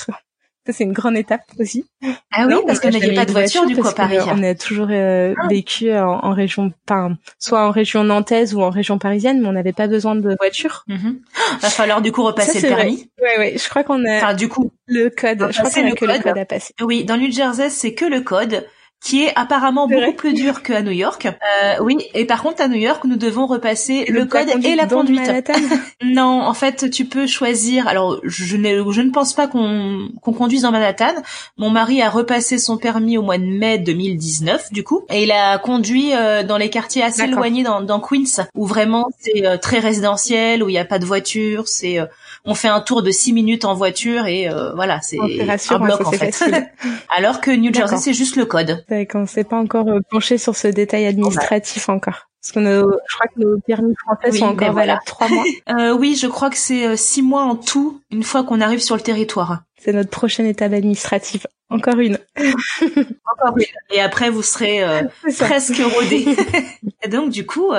c'est 0.73 0.85
une 0.85 0.93
grande 0.93 1.17
étape 1.17 1.43
aussi. 1.59 1.87
Ah 2.33 2.47
oui, 2.47 2.55
parce 2.67 2.81
qu'on 2.81 2.91
n'avait 2.91 3.15
pas 3.15 3.25
de 3.25 3.33
voiture, 3.33 3.67
du 3.67 3.77
coup 3.77 3.87
à 3.87 3.93
Paris. 3.93 4.19
On 4.27 4.43
a 4.43 4.55
toujours 4.55 4.89
euh, 4.91 5.35
ah. 5.37 5.49
vécu 5.49 5.93
en, 5.93 6.33
région, 6.33 6.73
enfin, 6.89 7.17
soit 7.39 7.67
en 7.67 7.71
région 7.71 8.05
nantaise 8.05 8.55
ou 8.55 8.63
en 8.63 8.71
région 8.71 8.99
parisienne, 8.99 9.41
mais 9.41 9.49
on 9.49 9.53
n'avait 9.53 9.73
pas 9.73 9.87
besoin 9.87 10.15
de 10.15 10.37
voiture. 10.39 10.85
Mm 10.87 11.13
Va 11.61 11.69
falloir 11.69 12.01
du 12.01 12.13
coup 12.13 12.23
repasser 12.23 12.61
le 12.61 12.69
permis. 12.75 13.11
Oui, 13.21 13.29
oui. 13.39 13.59
Je 13.59 13.69
crois 13.69 13.83
qu'on 13.83 14.05
a. 14.05 14.17
Enfin, 14.17 14.35
du 14.35 14.49
coup. 14.49 14.71
Le 14.87 15.09
code. 15.09 15.49
Je 15.51 15.59
crois 15.59 15.71
qu'on 15.71 15.87
a 15.87 15.93
que 15.93 16.05
le 16.05 16.23
code 16.23 16.39
à 16.39 16.45
passer. 16.45 16.75
Oui, 16.81 17.05
dans 17.05 17.17
New 17.17 17.31
Jersey, 17.31 17.71
c'est 17.71 17.95
que 17.95 18.05
le 18.05 18.21
code 18.21 18.65
qui 19.03 19.25
est 19.25 19.33
apparemment 19.35 19.87
beaucoup 19.87 20.13
plus 20.13 20.35
dur 20.35 20.63
qu'à 20.63 20.83
New 20.83 20.91
York. 20.91 21.27
Euh, 21.27 21.77
oui, 21.81 21.99
et 22.15 22.27
par 22.27 22.43
contre 22.43 22.63
à 22.63 22.69
New 22.69 22.79
York, 22.79 23.05
nous 23.05 23.17
devons 23.17 23.47
repasser 23.47 24.05
le, 24.07 24.27
code 24.27 24.49
et 24.63 24.75
la 24.75 24.87
conduite. 24.87 25.51
non, 26.03 26.43
en 26.43 26.55
fait, 26.55 26.91
tu 26.91 27.07
peux 27.07 27.27
choisir. 27.27 27.89
Alors, 27.89 28.21
je, 28.25 28.57
ne, 28.57 28.91
je 28.91 29.01
ne 29.01 29.11
pense 29.11 29.33
pas 29.33 29.47
qu'on 29.47 30.09
qu'on 30.21 30.33
conduise 30.33 30.63
dans 30.63 30.71
Manhattan. 30.71 31.15
Mon 31.57 31.71
mari 31.71 32.03
a 32.03 32.11
repassé 32.11 32.59
son 32.59 32.77
permis 32.77 33.17
au 33.17 33.23
mois 33.23 33.39
de 33.39 33.45
mai 33.45 33.79
2019, 33.79 34.73
du 34.73 34.85
coup, 34.85 35.05
et 35.09 35.23
il 35.23 35.33
a 35.33 35.59
conduit 35.59 36.15
euh, 36.15 36.43
dans 36.43 36.59
les 36.59 36.69
quartiers 36.71 37.03
assez 37.03 37.23
éloignés 37.23 37.63
dans, 37.63 37.81
dans 37.81 38.01
Queens, 38.01 38.47
où 38.55 38.67
vraiment 38.67 39.09
c'est 39.19 39.47
euh, 39.47 39.57
très 39.57 39.79
résidentiel, 39.79 40.63
où 40.63 40.69
il 40.69 40.73
n'y 40.73 40.79
a 40.79 40.85
pas 40.85 40.99
de 40.99 41.07
voiture, 41.07 41.69
c'est 41.69 41.99
euh, 41.99 42.07
on 42.45 42.55
fait 42.55 42.69
un 42.69 42.81
tour 42.81 43.03
de 43.03 43.11
six 43.11 43.33
minutes 43.33 43.65
en 43.65 43.75
voiture 43.75 44.27
et 44.27 44.49
euh, 44.49 44.73
voilà, 44.75 45.01
c'est 45.03 45.19
un 45.19 45.79
bloc 45.79 46.07
en 46.07 46.13
fait. 46.13 46.43
Alors 47.15 47.41
que 47.41 47.51
New 47.51 47.73
Jersey, 47.73 47.99
c'est 47.99 48.15
juste 48.15 48.37
le 48.37 48.47
code. 48.47 48.85
D'accord, 48.91 49.23
on 49.23 49.27
s'est 49.27 49.45
pas 49.45 49.57
encore 49.57 49.89
euh, 49.89 50.01
penché 50.11 50.37
sur 50.37 50.57
ce 50.57 50.67
détail 50.67 51.07
administratif 51.07 51.89
encore. 51.89 52.29
Parce 52.43 52.53
que 52.53 52.61
je 52.61 53.15
crois 53.15 53.27
que 53.33 53.39
nos 53.41 53.61
permis 53.61 53.95
français 53.95 54.37
sont 54.37 54.47
encore 54.47 54.73
valables 54.73 55.03
trois 55.07 55.29
mois. 55.29 55.45
euh, 55.71 55.93
oui, 55.93 56.17
je 56.21 56.27
crois 56.27 56.51
que 56.51 56.57
c'est 56.57 56.87
euh, 56.87 56.97
six 56.97 57.23
mois 57.23 57.43
en 57.43 57.55
tout 57.55 58.01
une 58.11 58.25
fois 58.25 58.43
qu'on 58.43 58.61
arrive 58.61 58.81
sur 58.81 58.97
le 58.97 59.03
territoire. 59.03 59.63
C'est 59.79 59.93
notre 59.93 60.11
prochaine 60.11 60.47
étape 60.47 60.73
administrative. 60.73 61.47
Encore 61.69 62.01
une. 62.01 62.19
Encore 62.41 63.57
une. 63.57 63.95
Et 63.95 64.01
après, 64.01 64.29
vous 64.29 64.43
serez 64.43 64.83
presque 65.39 65.77
rodé. 65.77 66.27
et 67.05 67.09
donc, 67.09 67.31
du 67.31 67.47
coup, 67.47 67.73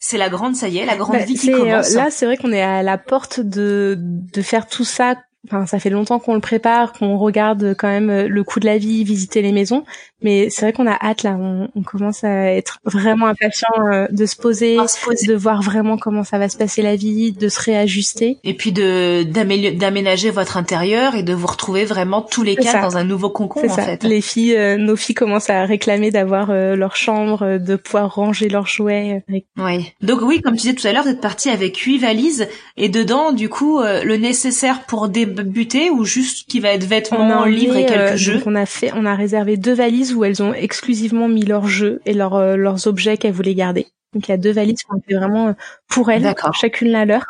c'est 0.00 0.18
la 0.18 0.28
grande, 0.28 0.56
ça 0.56 0.66
y 0.66 0.78
est, 0.78 0.86
la 0.86 0.96
grande 0.96 1.18
bah, 1.18 1.24
vie 1.24 1.34
qui 1.34 1.52
commence. 1.52 1.94
Là, 1.94 2.10
c'est 2.10 2.26
vrai 2.26 2.36
qu'on 2.36 2.52
est 2.52 2.62
à 2.62 2.82
la 2.82 2.98
porte 2.98 3.38
de, 3.38 3.96
de 3.96 4.42
faire 4.42 4.66
tout 4.66 4.84
ça 4.84 5.14
Enfin, 5.46 5.66
ça 5.66 5.78
fait 5.78 5.88
longtemps 5.90 6.18
qu'on 6.18 6.34
le 6.34 6.40
prépare, 6.40 6.92
qu'on 6.92 7.16
regarde 7.16 7.74
quand 7.78 7.88
même 7.88 8.10
euh, 8.10 8.28
le 8.28 8.42
coût 8.42 8.58
de 8.58 8.66
la 8.66 8.76
vie, 8.76 9.04
visiter 9.04 9.40
les 9.40 9.52
maisons. 9.52 9.84
Mais 10.20 10.50
c'est 10.50 10.62
vrai 10.62 10.72
qu'on 10.72 10.86
a 10.88 10.98
hâte 11.00 11.22
là, 11.22 11.38
on, 11.38 11.82
commence 11.84 12.24
à 12.24 12.52
être 12.52 12.80
vraiment 12.84 13.26
impatient 13.26 13.68
euh, 13.86 14.08
de 14.10 14.26
se 14.26 14.34
poser, 14.34 14.76
de 14.76 15.34
voir 15.34 15.62
vraiment 15.62 15.96
comment 15.96 16.24
ça 16.24 16.38
va 16.38 16.48
se 16.48 16.56
passer 16.56 16.82
la 16.82 16.96
vie, 16.96 17.30
de 17.30 17.48
se 17.48 17.62
réajuster. 17.62 18.38
Et 18.42 18.54
puis 18.54 18.72
de 18.72 19.22
d'aménager 19.22 20.30
votre 20.30 20.56
intérieur 20.56 21.14
et 21.14 21.22
de 21.22 21.32
vous 21.32 21.46
retrouver 21.46 21.84
vraiment 21.84 22.20
tous 22.20 22.42
les 22.42 22.56
quatre 22.56 22.82
dans 22.82 22.96
un 22.96 23.04
nouveau 23.04 23.30
concombre 23.30 23.70
en 23.70 23.76
fait. 23.76 24.02
Les 24.02 24.20
filles, 24.20 24.56
euh, 24.56 24.76
nos 24.76 24.96
filles 24.96 25.14
commencent 25.14 25.50
à 25.50 25.64
réclamer 25.64 26.10
d'avoir 26.10 26.48
leur 26.52 26.96
chambre, 26.96 27.58
de 27.58 27.76
pouvoir 27.76 28.12
ranger 28.12 28.48
leurs 28.48 28.66
jouets. 28.66 29.22
Oui. 29.28 29.94
Donc 30.02 30.20
oui, 30.22 30.42
comme 30.42 30.54
tu 30.54 30.62
disais 30.62 30.74
tout 30.74 30.86
à 30.86 30.92
l'heure, 30.92 31.04
vous 31.04 31.10
êtes 31.10 31.20
parti 31.20 31.48
avec 31.48 31.76
huit 31.78 31.98
valises 31.98 32.48
et 32.76 32.88
dedans, 32.88 33.32
du 33.32 33.48
coup, 33.48 33.80
le 33.80 34.16
nécessaire 34.16 34.82
pour 34.82 35.08
des 35.08 35.27
buté 35.28 35.90
ou 35.90 36.04
juste 36.04 36.48
qui 36.48 36.60
va 36.60 36.70
être 36.70 36.84
vêtements, 36.84 37.44
livres 37.44 37.76
et 37.76 37.86
quelques 37.86 38.12
euh, 38.12 38.16
jeux 38.16 38.42
On 38.46 38.54
a 38.54 38.66
fait, 38.66 38.90
on 38.94 39.06
a 39.06 39.14
réservé 39.14 39.56
deux 39.56 39.74
valises 39.74 40.14
où 40.14 40.24
elles 40.24 40.42
ont 40.42 40.54
exclusivement 40.54 41.28
mis 41.28 41.44
leurs 41.44 41.66
jeux 41.66 42.00
et 42.06 42.14
leurs 42.14 42.34
euh, 42.34 42.56
leurs 42.56 42.86
objets 42.86 43.16
qu'elles 43.16 43.32
voulaient 43.32 43.54
garder. 43.54 43.86
Donc 44.14 44.26
il 44.28 44.30
y 44.30 44.34
a 44.34 44.38
deux 44.38 44.52
valises 44.52 44.82
qu'on 44.82 45.00
fait 45.00 45.14
vraiment 45.14 45.48
euh, 45.48 45.52
pour 45.88 46.10
elles, 46.10 46.34
chacune 46.54 46.88
la 46.88 47.04
leur. 47.04 47.24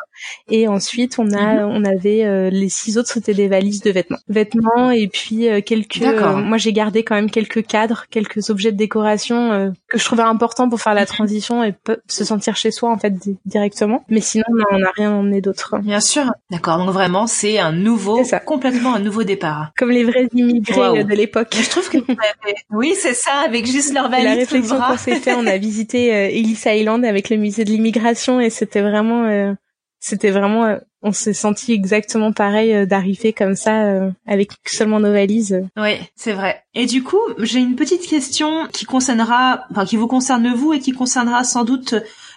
Et 0.49 0.67
ensuite, 0.67 1.19
on 1.19 1.31
a, 1.31 1.65
mhm. 1.65 1.71
on 1.71 1.85
avait 1.85 2.25
euh, 2.25 2.49
les 2.49 2.69
six 2.69 2.97
autres, 2.97 3.09
c'était 3.09 3.33
des 3.33 3.47
valises 3.47 3.81
de 3.81 3.91
vêtements, 3.91 4.17
vêtements 4.27 4.91
et 4.91 5.07
puis 5.07 5.47
euh, 5.47 5.61
quelques. 5.61 6.01
Euh, 6.01 6.35
moi, 6.37 6.57
j'ai 6.57 6.73
gardé 6.73 7.03
quand 7.03 7.15
même 7.15 7.29
quelques 7.29 7.65
cadres, 7.65 8.05
quelques 8.09 8.49
objets 8.49 8.71
de 8.71 8.77
décoration 8.77 9.73
que 9.87 9.97
je 9.97 10.05
trouvais 10.05 10.23
important 10.23 10.69
pour 10.69 10.81
faire 10.81 10.93
la 10.93 11.05
transition 11.05 11.63
et 11.63 11.73
se 12.07 12.23
sentir 12.23 12.55
chez 12.55 12.71
soi 12.71 12.91
en 12.91 12.97
fait 12.97 13.13
directement. 13.45 14.03
Mais 14.09 14.21
sinon, 14.21 14.45
on 14.71 14.79
n'a 14.79 14.91
rien 14.95 15.11
emmené 15.11 15.41
d'autre. 15.41 15.77
Bien 15.81 15.99
sûr. 15.99 16.25
D'accord. 16.51 16.77
Donc 16.77 16.89
vraiment, 16.89 17.27
c'est 17.27 17.59
un 17.59 17.71
nouveau, 17.71 18.23
complètement 18.45 18.95
un 18.95 18.99
nouveau 18.99 19.23
départ. 19.23 19.71
Comme 19.77 19.91
les 19.91 20.03
vrais 20.03 20.27
immigrés 20.33 21.03
de 21.03 21.15
l'époque. 21.15 21.55
Je 21.59 21.69
trouve 21.69 21.89
que 21.89 21.97
oui, 22.71 22.93
c'est 22.95 23.13
ça, 23.13 23.43
avec 23.45 23.65
juste 23.65 23.93
leur 23.93 24.09
valise. 24.09 24.25
La 24.25 24.35
réflexion 24.35 24.79
qu'on 24.79 24.97
s'est 24.97 25.15
fait, 25.15 25.33
on 25.33 25.45
a 25.45 25.57
visité 25.57 26.07
Ellis 26.07 26.61
Island 26.65 27.05
avec 27.05 27.29
le 27.29 27.37
musée 27.37 27.63
de 27.63 27.69
l'immigration 27.69 28.39
et 28.39 28.49
c'était 28.49 28.81
vraiment 28.81 29.55
c'était 29.99 30.31
vraiment 30.31 30.65
euh, 30.65 30.77
on 31.01 31.11
s'est 31.11 31.33
senti 31.33 31.73
exactement 31.73 32.31
pareil 32.31 32.73
euh, 32.73 32.85
d'arriver 32.85 33.33
comme 33.33 33.55
ça 33.55 33.83
euh, 33.83 34.11
avec 34.25 34.51
seulement 34.65 34.99
nos 34.99 35.11
valises. 35.11 35.61
Oui, 35.77 35.97
c'est 36.15 36.33
vrai. 36.33 36.63
Et 36.73 36.85
du 36.85 37.03
coup, 37.03 37.19
j'ai 37.37 37.59
une 37.59 37.75
petite 37.75 38.07
question 38.07 38.67
qui 38.71 38.85
concernera, 38.85 39.65
enfin 39.71 39.85
qui 39.85 39.97
vous 39.97 40.07
concerne 40.07 40.53
vous 40.53 40.73
et 40.73 40.79
qui 40.79 40.93
concernera 40.93 41.43
sans 41.43 41.63
doute 41.63 41.95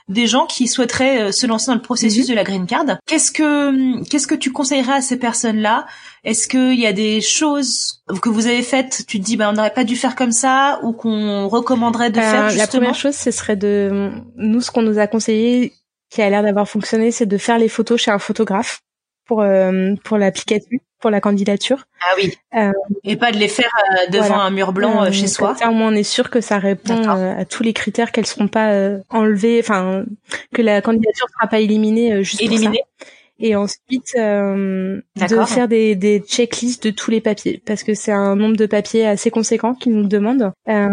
des 0.09 0.27
gens 0.27 0.47
qui 0.47 0.67
souhaiteraient 0.67 1.31
se 1.31 1.47
lancer 1.47 1.69
dans 1.69 1.77
le 1.77 1.83
processus 1.83 2.25
mhm. 2.25 2.31
de 2.31 2.35
la 2.35 2.45
green 2.45 2.67
card. 2.67 2.99
Qu'est-ce 3.07 3.31
que 3.31 4.03
qu'est-ce 4.09 4.27
que 4.27 4.35
tu 4.35 4.51
conseillerais 4.51 4.95
à 4.95 5.01
ces 5.01 5.19
personnes-là? 5.19 5.87
Est-ce 6.25 6.49
qu'il 6.49 6.79
y 6.79 6.87
a 6.87 6.93
des 6.93 7.21
choses 7.21 8.03
que 8.21 8.29
vous 8.29 8.49
avez 8.49 8.63
faites, 8.63 9.05
tu 9.07 9.21
te 9.21 9.25
dis 9.25 9.37
bah 9.37 9.49
on 9.51 9.53
n'aurait 9.53 9.73
pas 9.73 9.85
dû 9.85 9.95
faire 9.95 10.17
comme 10.17 10.33
ça 10.33 10.81
ou 10.83 10.93
qu'on 10.93 11.49
recommanderait 11.49 12.11
de 12.11 12.17
faire 12.17 12.49
justement 12.49 12.63
La 12.63 12.67
première 12.67 12.95
chose, 12.95 13.15
ce 13.15 13.31
serait 13.31 13.57
de 13.57 14.11
nous 14.37 14.61
ce 14.61 14.73
qu'on 14.73 14.83
nous 14.83 14.99
a 14.99 15.07
conseillé 15.07 15.73
qui 16.13 16.21
a 16.21 16.29
l'air 16.29 16.43
d'avoir 16.43 16.69
fonctionné, 16.69 17.11
c'est 17.11 17.27
de 17.27 17.39
faire 17.39 17.59
les 17.59 17.69
photos 17.69 17.99
chez 17.99 18.11
un 18.11 18.19
photographe 18.19 18.83
pour 19.25 19.41
euh, 19.41 19.95
pour 20.05 20.19
l'application, 20.19 20.79
pour 21.01 21.11
la 21.11 21.23
candidature. 21.23 21.87
Ah 22.03 22.15
oui. 22.19 22.37
Euh, 22.55 22.71
et 23.03 23.17
pas 23.17 23.33
de 23.33 23.39
les 23.39 23.49
faire 23.49 23.71
euh, 23.79 24.11
devant 24.11 24.39
un 24.39 24.51
mur 24.51 24.73
blanc 24.73 25.11
chez 25.11 25.27
soi. 25.27 25.57
au 25.67 25.71
moins 25.71 25.91
on 25.91 25.95
est 25.95 26.03
sûr 26.03 26.29
que 26.29 26.43
ça 26.43 26.59
répond 26.59 27.09
à 27.09 27.47
tous 27.47 27.63
les 27.63 27.73
critères, 27.73 28.13
qu'elles 28.13 28.27
seront 28.27 28.49
pas 28.49 28.91
enlevées, 29.09 29.61
enfin 29.61 30.05
que 30.53 30.61
la 30.61 30.83
candidature 30.83 31.27
sera 31.35 31.49
pas 31.49 31.61
éliminée 31.61 32.23
juste 32.23 32.43
éliminée. 32.43 32.83
Pour 32.83 33.07
ça 33.07 33.13
et 33.43 33.57
ensuite 33.57 34.15
euh, 34.17 35.01
de 35.17 35.45
faire 35.47 35.67
des, 35.69 35.97
des 35.97 36.21
checklists 36.21 36.85
de 36.85 36.91
tous 36.91 37.11
les 37.11 37.21
papiers 37.21 37.61
parce 37.67 37.83
que 37.83 37.93
c'est 37.93 38.13
un 38.13 38.37
nombre 38.37 38.57
de 38.57 38.67
papiers 38.67 39.05
assez 39.05 39.31
conséquent 39.31 39.75
qu'ils 39.75 39.95
nous 39.95 40.07
demandent 40.07 40.53
euh, 40.69 40.89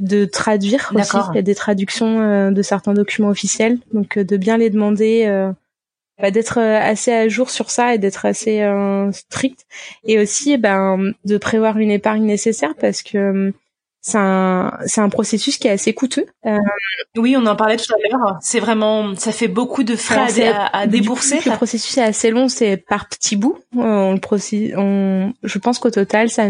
de 0.00 0.24
traduire 0.24 0.92
aussi. 0.94 1.16
Il 1.30 1.36
y 1.36 1.38
a 1.38 1.42
des 1.42 1.54
traductions 1.54 2.20
euh, 2.20 2.50
de 2.50 2.60
certains 2.60 2.92
documents 2.92 3.28
officiels 3.28 3.78
donc 3.94 4.18
euh, 4.18 4.24
de 4.24 4.36
bien 4.36 4.58
les 4.58 4.68
demander 4.68 5.26
euh, 5.26 5.52
bah, 6.20 6.32
d'être 6.32 6.58
assez 6.58 7.12
à 7.12 7.28
jour 7.28 7.50
sur 7.50 7.70
ça 7.70 7.94
et 7.94 7.98
d'être 7.98 8.26
assez 8.26 8.68
strict. 9.12 9.64
Et 10.04 10.18
aussi 10.18 10.58
ben 10.58 11.12
de 11.24 11.38
prévoir 11.38 11.78
une 11.78 11.90
épargne 11.90 12.24
nécessaire 12.24 12.74
parce 12.78 13.02
que 13.02 13.52
c'est 14.02 14.18
un 14.18 14.76
c'est 14.86 15.00
un 15.00 15.08
processus 15.08 15.56
qui 15.58 15.68
est 15.68 15.70
assez 15.70 15.94
coûteux. 15.94 16.26
Euh, 16.44 16.58
oui, 17.16 17.36
on 17.38 17.46
en 17.46 17.54
parlait 17.54 17.76
tout 17.76 17.94
à 17.94 17.96
l'heure. 18.08 18.36
C'est 18.40 18.58
vraiment 18.58 19.14
ça 19.14 19.30
fait 19.30 19.48
beaucoup 19.48 19.84
de 19.84 19.94
frais 19.94 20.52
à, 20.72 20.86
débourser. 20.88 21.38
le 21.46 21.52
processus 21.52 21.96
est 21.98 22.02
assez 22.02 22.30
long, 22.30 22.48
c'est 22.48 22.76
par 22.76 23.08
petits 23.08 23.36
bouts. 23.36 23.58
Euh, 23.76 23.80
on 23.80 24.12
le 24.14 24.76
on 24.76 25.32
je 25.44 25.58
pense 25.58 25.78
qu'au 25.78 25.90
total 25.90 26.28
ça 26.28 26.48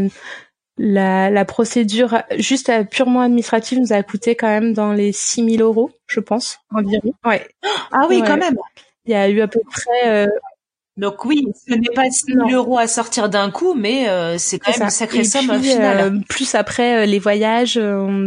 la, 0.79 1.29
la 1.29 1.45
procédure 1.45 2.23
juste 2.39 2.73
purement 2.91 3.21
administrative 3.21 3.79
nous 3.79 3.93
a 3.93 4.03
coûté 4.03 4.35
quand 4.35 4.49
même 4.49 4.73
dans 4.73 4.95
les 4.95 5.13
6000 5.13 5.61
euros, 5.61 5.91
je 6.07 6.21
pense, 6.21 6.59
environ. 6.75 7.13
Ouais. 7.27 7.47
Ah 7.93 8.07
oui, 8.09 8.23
quand 8.27 8.39
même. 8.39 8.57
Il 9.05 9.13
y 9.13 9.15
a 9.15 9.29
eu 9.29 9.43
à 9.43 9.49
peu 9.49 9.61
près 9.71 10.07
euh, 10.07 10.27
donc 10.99 11.25
oui, 11.25 11.47
ce 11.67 11.75
n'est 11.75 11.89
pas 11.95 12.11
6 12.11 12.35
000 12.35 12.51
euros 12.51 12.77
à 12.77 12.87
sortir 12.87 13.31
d'un 13.31 13.51
coup, 13.51 13.73
mais 13.75 14.11
euh, 14.11 14.37
c'est 14.37 14.59
quand 14.59 14.73
même 14.73 14.83
une 14.83 14.91
sacrée 14.91 15.25
somme 15.25 15.49
au 15.49 15.59
final. 15.59 16.01
Euh, 16.01 16.19
plus 16.29 16.55
après 16.55 17.03
euh, 17.03 17.07
les 17.07 17.19
voyages 17.19 17.81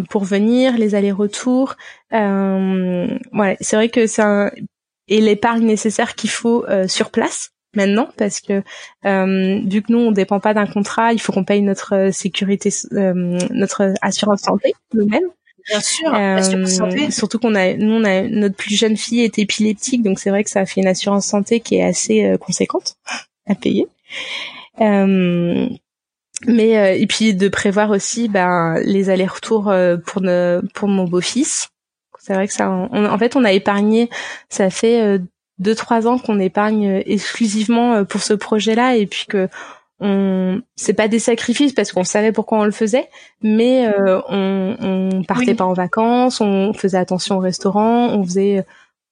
pour 0.09 0.23
venir, 0.23 0.75
les 0.77 0.95
allers-retours. 0.95 1.75
voilà, 2.11 3.55
c'est 3.61 3.75
vrai 3.75 3.89
que 3.89 4.07
c'est 4.07 4.23
un... 4.23 4.49
et 5.07 5.21
l'épargne 5.21 5.65
nécessaire 5.65 6.15
qu'il 6.15 6.31
faut 6.31 6.65
sur 6.87 7.11
place 7.11 7.51
maintenant 7.75 8.09
parce 8.17 8.39
que 8.39 8.63
vu 9.03 9.81
que 9.83 9.91
nous 9.91 9.99
on 9.99 10.11
dépend 10.11 10.39
pas 10.39 10.55
d'un 10.55 10.65
contrat, 10.65 11.13
il 11.13 11.21
faut 11.21 11.33
qu'on 11.33 11.43
paye 11.43 11.61
notre 11.61 12.09
sécurité, 12.11 12.71
notre 12.91 13.93
assurance 14.01 14.41
santé 14.41 14.73
nous-mêmes. 14.93 15.29
Bien 15.67 15.81
sûr, 15.81 16.13
euh, 16.13 17.09
surtout 17.09 17.39
qu'on 17.39 17.55
a, 17.55 17.73
nous, 17.73 17.93
on 17.93 18.03
a 18.03 18.21
notre 18.21 18.55
plus 18.55 18.75
jeune 18.75 18.97
fille 18.97 19.21
est 19.21 19.39
épileptique, 19.39 20.03
donc 20.03 20.19
c'est 20.19 20.29
vrai 20.29 20.43
que 20.43 20.49
ça 20.49 20.59
a 20.59 20.65
fait 20.65 20.81
une 20.81 20.87
assurance 20.87 21.25
santé 21.25 21.59
qui 21.59 21.75
est 21.75 21.83
assez 21.83 22.23
euh, 22.23 22.37
conséquente 22.37 22.97
à 23.47 23.55
payer. 23.55 23.87
Euh, 24.81 25.67
mais 26.45 26.77
euh, 26.77 26.93
et 26.95 27.07
puis 27.07 27.33
de 27.33 27.47
prévoir 27.47 27.89
aussi 27.89 28.27
ben 28.27 28.75
les 28.83 29.09
allers-retours 29.09 29.73
pour 30.05 30.21
ne, 30.21 30.61
pour 30.75 30.87
mon 30.87 31.05
beau-fils. 31.05 31.69
C'est 32.19 32.33
vrai 32.33 32.47
que 32.47 32.53
ça, 32.53 32.69
en 32.69 33.17
fait, 33.19 33.35
on 33.35 33.43
a 33.43 33.51
épargné. 33.51 34.09
Ça 34.49 34.71
fait 34.71 35.19
deux 35.59 35.75
trois 35.75 36.07
ans 36.07 36.17
qu'on 36.17 36.39
épargne 36.39 37.03
exclusivement 37.05 38.03
pour 38.03 38.21
ce 38.23 38.33
projet-là 38.33 38.95
et 38.95 39.05
puis 39.05 39.25
que 39.27 39.47
on 39.99 40.61
c'est 40.75 40.93
pas 40.93 41.07
des 41.07 41.19
sacrifices 41.19 41.73
parce 41.73 41.91
qu'on 41.91 42.03
savait 42.03 42.31
pourquoi 42.31 42.59
on 42.59 42.65
le 42.65 42.71
faisait 42.71 43.07
mais 43.41 43.87
on, 44.29 44.75
on 44.81 45.23
partait 45.23 45.55
pas 45.55 45.63
en 45.63 45.73
vacances 45.73 46.41
on 46.41 46.73
faisait 46.73 46.97
attention 46.97 47.37
au 47.37 47.39
restaurant 47.39 48.09
on 48.09 48.23
faisait 48.23 48.65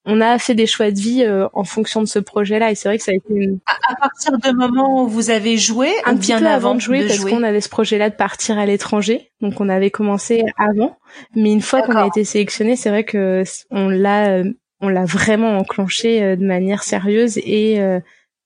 on 0.05 0.19
a 0.19 0.37
fait 0.37 0.55
des 0.55 0.67
choix 0.67 0.91
de 0.91 0.99
vie 0.99 1.23
euh, 1.23 1.47
en 1.53 1.63
fonction 1.63 2.01
de 2.01 2.07
ce 2.07 2.19
projet-là. 2.19 2.71
Et 2.71 2.75
c'est 2.75 2.89
vrai 2.89 2.97
que 2.97 3.03
ça 3.03 3.11
a 3.11 3.15
été 3.15 3.33
une... 3.33 3.59
à, 3.65 3.95
partir 3.95 4.37
du 4.37 4.53
moment 4.53 5.03
où 5.03 5.07
vous 5.07 5.29
avez 5.29 5.57
joué 5.57 5.91
un 6.05 6.15
petit 6.17 6.27
bien 6.27 6.39
peu 6.39 6.47
avant 6.47 6.75
de 6.75 6.81
jouer 6.81 7.07
parce 7.07 7.23
qu'on 7.23 7.43
avait 7.43 7.61
ce 7.61 7.69
projet-là 7.69 8.09
de 8.09 8.15
partir 8.15 8.57
à 8.57 8.65
l'étranger. 8.65 9.31
Donc 9.41 9.61
on 9.61 9.69
avait 9.69 9.91
commencé 9.91 10.43
avant. 10.57 10.97
Mais 11.35 11.53
une 11.53 11.61
fois 11.61 11.81
qu'on 11.83 11.95
a 11.95 12.07
été 12.07 12.23
sélectionné 12.23 12.75
c'est 12.75 12.89
vrai 12.89 13.03
que 13.03 13.43
on 13.71 13.87
l'a 13.87 14.29
euh, 14.29 14.53
on 14.81 14.89
l'a 14.89 15.05
vraiment 15.05 15.57
enclenché 15.57 16.21
euh, 16.21 16.35
de 16.35 16.45
manière 16.45 16.83
sérieuse 16.83 17.37
et 17.37 17.79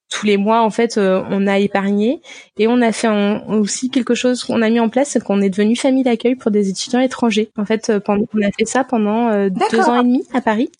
tous 0.09 0.25
les 0.25 0.37
mois 0.37 0.61
en 0.61 0.69
fait 0.69 0.97
euh, 0.97 1.21
on 1.29 1.47
a 1.47 1.59
épargné 1.59 2.21
et 2.57 2.67
on 2.67 2.81
a 2.81 2.91
fait 2.91 3.09
aussi 3.49 3.89
quelque 3.89 4.15
chose 4.15 4.43
qu'on 4.43 4.61
a 4.61 4.69
mis 4.69 4.79
en 4.79 4.89
place 4.89 5.09
c'est 5.09 5.23
qu'on 5.23 5.41
est 5.41 5.49
devenu 5.49 5.75
famille 5.75 6.03
d'accueil 6.03 6.35
pour 6.35 6.49
des 6.51 6.69
étudiants 6.69 7.01
étrangers. 7.01 7.49
En 7.57 7.65
fait 7.65 7.89
euh, 7.89 7.99
pendant, 7.99 8.25
on 8.33 8.41
a 8.41 8.51
fait 8.51 8.65
ça 8.65 8.83
pendant 8.83 9.29
euh, 9.29 9.49
deux 9.49 9.81
ans 9.81 9.99
et 9.99 10.03
demi 10.03 10.23
à 10.33 10.41
Paris. 10.41 10.71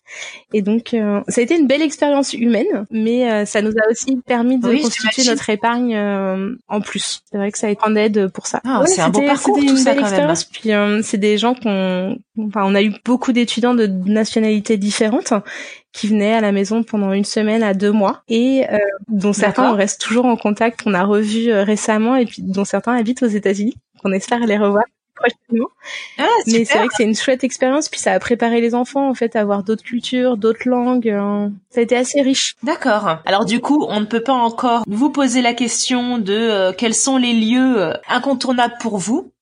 Et 0.54 0.62
donc 0.62 0.96
ça 1.28 1.40
a 1.40 1.44
été 1.44 1.56
une 1.56 1.66
belle 1.66 1.82
expérience 1.82 2.32
humaine 2.32 2.86
mais 2.90 3.44
ça 3.44 3.60
nous 3.60 3.72
a 3.72 3.90
aussi 3.90 4.16
permis 4.26 4.58
de 4.58 4.82
constituer 4.82 5.24
notre 5.24 5.50
épargne 5.50 5.96
en 6.68 6.80
plus. 6.80 7.22
C'est 7.30 7.36
vrai 7.36 7.52
que 7.52 7.58
ça 7.58 7.66
a 7.66 7.70
été 7.70 7.82
en 7.84 7.94
aide 7.94 8.28
pour 8.28 8.46
ça. 8.46 8.60
Ah, 8.64 8.82
c'est 8.86 9.02
un 9.02 9.10
bon 9.10 9.26
parcours 9.26 9.58
une 9.58 9.66
tout 9.66 9.74
belle 9.74 9.84
ça, 9.84 10.00
expérience. 10.00 10.44
Puis 10.44 10.70
c'est 11.02 11.18
des 11.18 11.36
gens 11.36 11.54
qu'on 11.54 12.16
enfin 12.38 12.62
on 12.64 12.74
a 12.74 12.82
eu 12.82 12.94
beaucoup 13.04 13.32
d'étudiants 13.32 13.74
de 13.74 13.86
nationalités 13.86 14.78
différentes 14.78 15.32
qui 15.92 16.08
venaient 16.08 16.34
à 16.34 16.40
la 16.40 16.52
maison 16.52 16.82
pendant 16.82 17.12
une 17.12 17.24
semaine 17.24 17.62
à 17.62 17.74
deux 17.74 17.92
mois 17.92 18.22
et 18.28 18.64
euh, 18.70 18.78
dont 19.08 19.32
certains 19.32 19.72
on 19.72 19.76
reste 19.76 20.00
toujours 20.00 20.26
en 20.26 20.36
contact, 20.36 20.82
qu'on 20.82 20.94
a 20.94 21.04
revu 21.04 21.50
euh, 21.50 21.64
récemment 21.64 22.16
et 22.16 22.26
puis 22.26 22.42
dont 22.42 22.64
certains 22.64 22.94
habitent 22.94 23.22
aux 23.22 23.28
États-Unis, 23.28 23.76
qu'on 24.02 24.12
espère 24.12 24.40
les 24.40 24.58
revoir 24.58 24.84
prochainement. 25.14 25.68
Ah, 26.18 26.28
Mais 26.46 26.64
c'est 26.64 26.78
vrai 26.78 26.86
que 26.86 26.94
c'est 26.96 27.04
une 27.04 27.16
chouette 27.16 27.42
expérience, 27.42 27.88
puis 27.88 27.98
ça 27.98 28.12
a 28.12 28.20
préparé 28.20 28.60
les 28.60 28.76
enfants 28.76 29.08
en 29.08 29.14
fait 29.14 29.34
à 29.34 29.44
voir 29.44 29.64
d'autres 29.64 29.82
cultures, 29.82 30.36
d'autres 30.36 30.68
langues. 30.68 31.08
Euh, 31.08 31.48
ça 31.70 31.80
a 31.80 31.82
été 31.82 31.96
assez 31.96 32.22
riche. 32.22 32.54
D'accord. 32.62 33.18
Alors 33.24 33.44
du 33.44 33.60
coup, 33.60 33.84
on 33.88 33.98
ne 33.98 34.06
peut 34.06 34.22
pas 34.22 34.34
encore 34.34 34.84
vous 34.86 35.10
poser 35.10 35.42
la 35.42 35.54
question 35.54 36.18
de 36.18 36.70
quels 36.72 36.94
sont 36.94 37.16
les 37.16 37.32
lieux 37.32 37.92
incontournables 38.08 38.76
pour 38.78 38.98
vous. 38.98 39.32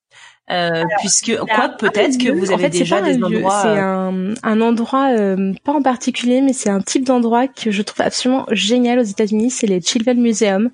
Euh, 0.49 0.85
puisque 1.01 1.37
quoi 1.37 1.71
peut-être 1.71 2.19
que 2.19 2.31
vous 2.31 2.53
avez 2.53 2.69
déjà 2.69 3.01
des 3.03 3.23
endroits. 3.23 3.63
C'est 3.63 3.79
un, 3.79 4.35
un 4.43 4.61
endroit 4.61 5.09
euh, 5.11 5.53
pas 5.65 5.73
en 5.73 5.83
particulier, 5.83 6.41
mais 6.41 6.53
c'est 6.53 6.71
un 6.71 6.81
type 6.81 7.05
d'endroit 7.05 7.49
que 7.49 7.73
je 7.73 7.83
trouve 7.83 8.03
absolument 8.07 8.47
génial 8.53 9.01
aux 9.01 9.05
États-Unis. 9.05 9.51
C'est 9.51 9.67
les 9.67 9.81
Children 9.81 10.21
Museum. 10.21 10.71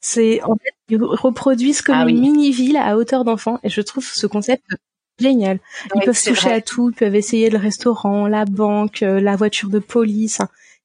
C'est 0.00 0.42
en 0.42 0.54
fait 0.56 0.74
ils 0.90 1.02
reproduisent 1.02 1.80
comme 1.80 1.94
ah 1.94 2.06
une 2.06 2.20
mini 2.20 2.50
ville 2.50 2.76
à 2.76 2.98
hauteur 2.98 3.24
d'enfant, 3.24 3.58
et 3.62 3.70
je 3.70 3.80
trouve 3.80 4.04
ce 4.04 4.26
concept 4.26 4.62
génial. 5.18 5.58
Ils 5.94 6.02
peuvent 6.04 6.22
toucher 6.22 6.52
à 6.52 6.60
tout, 6.60 6.90
ils 6.90 6.96
peuvent 6.96 7.14
essayer 7.14 7.48
le 7.48 7.56
restaurant, 7.56 8.26
la 8.26 8.44
banque, 8.44 9.02
euh, 9.02 9.20
la 9.20 9.36
voiture 9.36 9.70
de 9.70 9.78
police. 9.78 10.40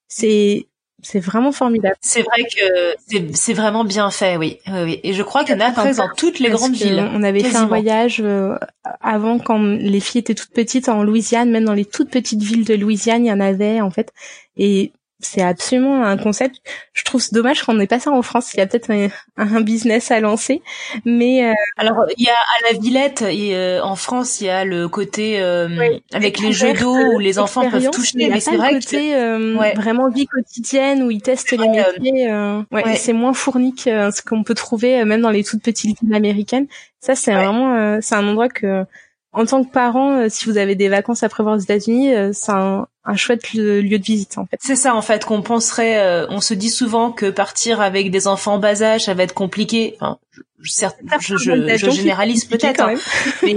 C'est 0.08 0.69
c'est 1.02 1.20
vraiment 1.20 1.52
formidable. 1.52 1.96
C'est 2.02 2.22
vrai 2.22 2.44
que 2.44 2.96
c'est 3.34 3.54
vraiment 3.54 3.84
bien 3.84 4.12
fait, 4.12 4.38
oui. 4.38 4.60
oui, 4.68 5.00
Et 5.04 5.14
je 5.14 5.24
crois 5.24 5.44
qu'il 5.44 5.56
y 5.56 5.58
en 5.58 5.62
a 5.62 5.94
dans 5.94 6.10
toutes 6.16 6.40
les 6.40 6.50
grandes 6.50 6.76
villes. 6.76 7.08
On 7.14 7.24
avait 7.24 7.44
fait 7.44 7.58
un 7.58 7.68
voyage 7.68 8.22
euh, 8.24 8.58
avant 9.02 9.40
quand 9.40 9.60
les 9.60 10.00
filles 10.00 10.20
étaient 10.20 10.36
toutes 10.36 10.52
petites 10.52 10.90
en 10.90 11.04
Louisiane, 11.04 11.52
même 11.52 11.66
dans 11.66 11.74
les 11.74 11.86
toutes 11.86 12.10
petites 12.10 12.42
villes 12.42 12.66
de 12.66 12.76
Louisiane, 12.76 13.26
il 13.26 13.30
y 13.30 13.32
en 13.32 13.40
avait 13.40 13.82
en 13.82 13.92
fait. 13.92 14.12
Et 14.58 14.92
c'est 15.20 15.42
absolument 15.42 16.04
un 16.04 16.18
concept. 16.18 16.62
Je 16.94 17.04
trouve 17.04 17.22
c'est 17.22 17.34
dommage 17.34 17.64
qu'on 17.64 17.74
n'ait 17.74 17.88
pas 17.88 18.00
ça 18.00 18.12
en 18.12 18.22
France. 18.22 18.54
Il 18.54 18.58
y 18.58 18.62
a 18.62 18.68
peut-être 18.68 18.90
un, 19.38 19.62
business 19.62 20.12
à 20.12 20.20
lancer, 20.20 20.62
mais 21.04 21.46
euh, 21.46 21.54
alors 21.78 22.06
il 22.18 22.26
y 22.26 22.30
a 22.30 22.34
à 22.34 22.72
la 22.72 22.80
Villette 22.80 23.22
et, 23.24 23.56
euh, 23.56 23.84
en 23.84 23.96
France, 23.96 24.40
il 24.40 24.48
y 24.48 24.50
a 24.50 24.64
le 24.64 24.88
côté 24.88 25.42
euh, 25.42 25.98
avec 26.14 26.40
les 26.40 26.54
jeux 26.54 26.74
d'eau 26.74 26.96
où 26.96 27.20
les 27.20 27.38
enfants 27.38 27.70
peuvent 27.70 27.90
toucher. 27.90 28.30
Mais 28.30 28.40
c'est 28.40 28.56
vrai 28.56 28.72
le 28.72 28.80
côté 28.80 29.12
que 29.12 29.76
vraiment 29.76 30.10
vie 30.10 30.26
quotidienne 30.26 31.04
où 31.04 31.12
ils 31.12 31.22
testent 31.22 31.52
les 31.52 31.68
métiers. 31.68 32.32
ouais, 32.72 32.96
c'est 32.96 33.14
moins 33.14 33.34
fourni 33.34 33.76
que 33.76 34.12
ce 34.12 34.22
qu'on 34.22 34.44
peut 34.44 34.56
trouver 34.56 35.04
même 35.04 35.22
dans 35.22 35.32
les 35.32 35.44
toutes 35.44 35.62
petites 35.62 36.00
villes 36.02 36.16
américaines. 36.16 36.68
Ça, 37.02 37.16
c'est 37.16 37.34
vraiment 37.34 38.00
c'est 38.02 38.16
un 38.16 38.28
endroit 38.28 38.50
que 38.50 38.86
en 39.32 39.46
tant 39.46 39.64
que 39.64 39.72
parent, 39.72 40.18
euh, 40.18 40.28
si 40.30 40.46
vous 40.46 40.58
avez 40.58 40.76
des 40.76 40.90
vacances 40.90 41.24
à 41.24 41.30
prévoir 41.30 41.56
aux 41.56 41.60
États-Unis, 41.60 42.14
euh, 42.14 42.32
c'est 42.34 42.52
un, 42.52 42.88
chouette 43.16 43.54
lieu, 43.54 43.82
de 43.82 44.04
visite 44.04 44.38
en 44.38 44.46
fait. 44.46 44.58
C'est 44.62 44.76
ça 44.76 44.96
en 44.96 45.02
fait 45.02 45.26
qu'on 45.26 45.42
penserait. 45.42 46.00
Euh, 46.00 46.28
on 46.30 46.42
se 46.42 46.54
dit 46.54 46.70
souvent 46.70 47.12
que 47.12 47.30
partir 47.30 47.82
avec 47.82 48.12
des 48.12 48.28
enfants 48.28 48.56
en 48.56 48.60
bas 48.60 48.82
âge, 48.82 49.06
ça 49.06 49.14
va 49.14 49.24
être 49.24 49.34
compliqué. 49.34 49.96
Enfin, 50.00 50.18
certes, 50.64 50.98
je, 51.22 51.38
je, 51.38 51.90
généralise 51.90 52.46
peut-être, 52.46 52.82
hein. 52.82 52.96
mais, 53.44 53.56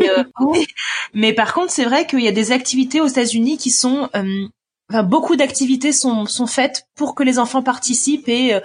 mais 1.15 1.33
par 1.33 1.55
contre, 1.55 1.73
c'est 1.73 1.85
vrai 1.85 2.07
qu'il 2.07 2.21
y 2.21 2.29
a 2.29 2.33
des 2.33 2.53
activités 2.53 3.01
aux 3.01 3.07
États-Unis 3.07 3.59
qui 3.59 3.71
sont 3.71 4.09
Enfin, 4.93 5.05
beaucoup 5.05 5.37
d'activités 5.37 5.91
sont, 5.91 6.27
sont 6.27 6.47
faites 6.47 6.87
pour 6.97 7.15
que 7.15 7.23
les 7.23 7.39
enfants 7.39 7.63
participent 7.63 8.29
et 8.29 8.53
euh, 8.53 8.61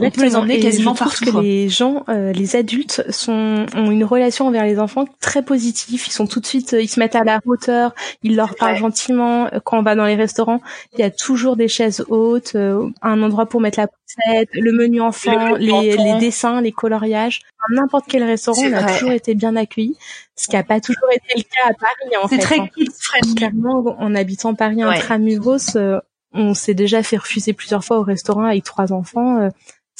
on 0.00 0.10
peut 0.12 0.22
les 0.22 0.36
emmener 0.36 0.60
quasiment 0.60 0.94
partout. 0.94 1.24
Que 1.24 1.40
les 1.40 1.68
gens, 1.68 2.04
euh, 2.08 2.32
les 2.32 2.54
adultes, 2.54 3.04
sont 3.10 3.66
ont 3.74 3.90
une 3.90 4.04
relation 4.04 4.46
envers 4.46 4.64
les 4.64 4.78
enfants 4.78 5.06
très 5.20 5.42
positive. 5.42 6.00
Ils 6.06 6.12
sont 6.12 6.28
tout 6.28 6.38
de 6.38 6.46
suite, 6.46 6.76
ils 6.78 6.86
se 6.86 7.00
mettent 7.00 7.16
à 7.16 7.24
la 7.24 7.40
hauteur, 7.46 7.96
ils 8.22 8.36
leur 8.36 8.54
parlent 8.54 8.76
gentiment. 8.76 9.48
Quand 9.64 9.80
on 9.80 9.82
va 9.82 9.96
dans 9.96 10.06
les 10.06 10.14
restaurants, 10.14 10.60
il 10.92 11.00
y 11.00 11.02
a 11.02 11.10
toujours 11.10 11.56
des 11.56 11.66
chaises 11.66 12.04
hautes, 12.08 12.52
euh, 12.54 12.88
un 13.02 13.20
endroit 13.20 13.46
pour 13.46 13.60
mettre 13.60 13.80
la 13.80 13.88
poussette, 13.88 14.50
le 14.52 14.70
menu 14.70 15.00
enfant, 15.00 15.56
les, 15.56 15.96
les, 15.96 16.18
dessins, 16.20 16.60
les 16.60 16.70
coloriages. 16.70 17.40
N'importe 17.70 18.06
quel 18.08 18.24
restaurant, 18.24 18.62
on 18.62 18.72
a 18.72 18.92
toujours 18.92 19.12
été 19.12 19.34
bien 19.34 19.54
accueillis 19.56 19.96
ce 20.36 20.48
qui 20.48 20.56
n'a 20.56 20.64
pas 20.64 20.80
toujours 20.80 21.10
été 21.12 21.26
le 21.36 21.42
cas 21.42 21.70
à 21.70 21.74
Paris. 21.74 22.28
C'est 22.28 22.38
très 22.38 22.58
hein. 22.58 22.68
kids 22.74 23.34
Clairement, 23.36 23.84
en 23.98 24.14
habitant 24.14 24.54
Paris 24.54 24.82
intramuros, 24.82 25.76
euh, 25.76 26.00
on 26.32 26.54
s'est 26.54 26.74
déjà 26.74 27.02
fait 27.02 27.18
refuser 27.18 27.52
plusieurs 27.52 27.84
fois 27.84 27.98
au 27.98 28.02
restaurant 28.02 28.44
avec 28.44 28.64
trois 28.64 28.92
enfants. 28.92 29.48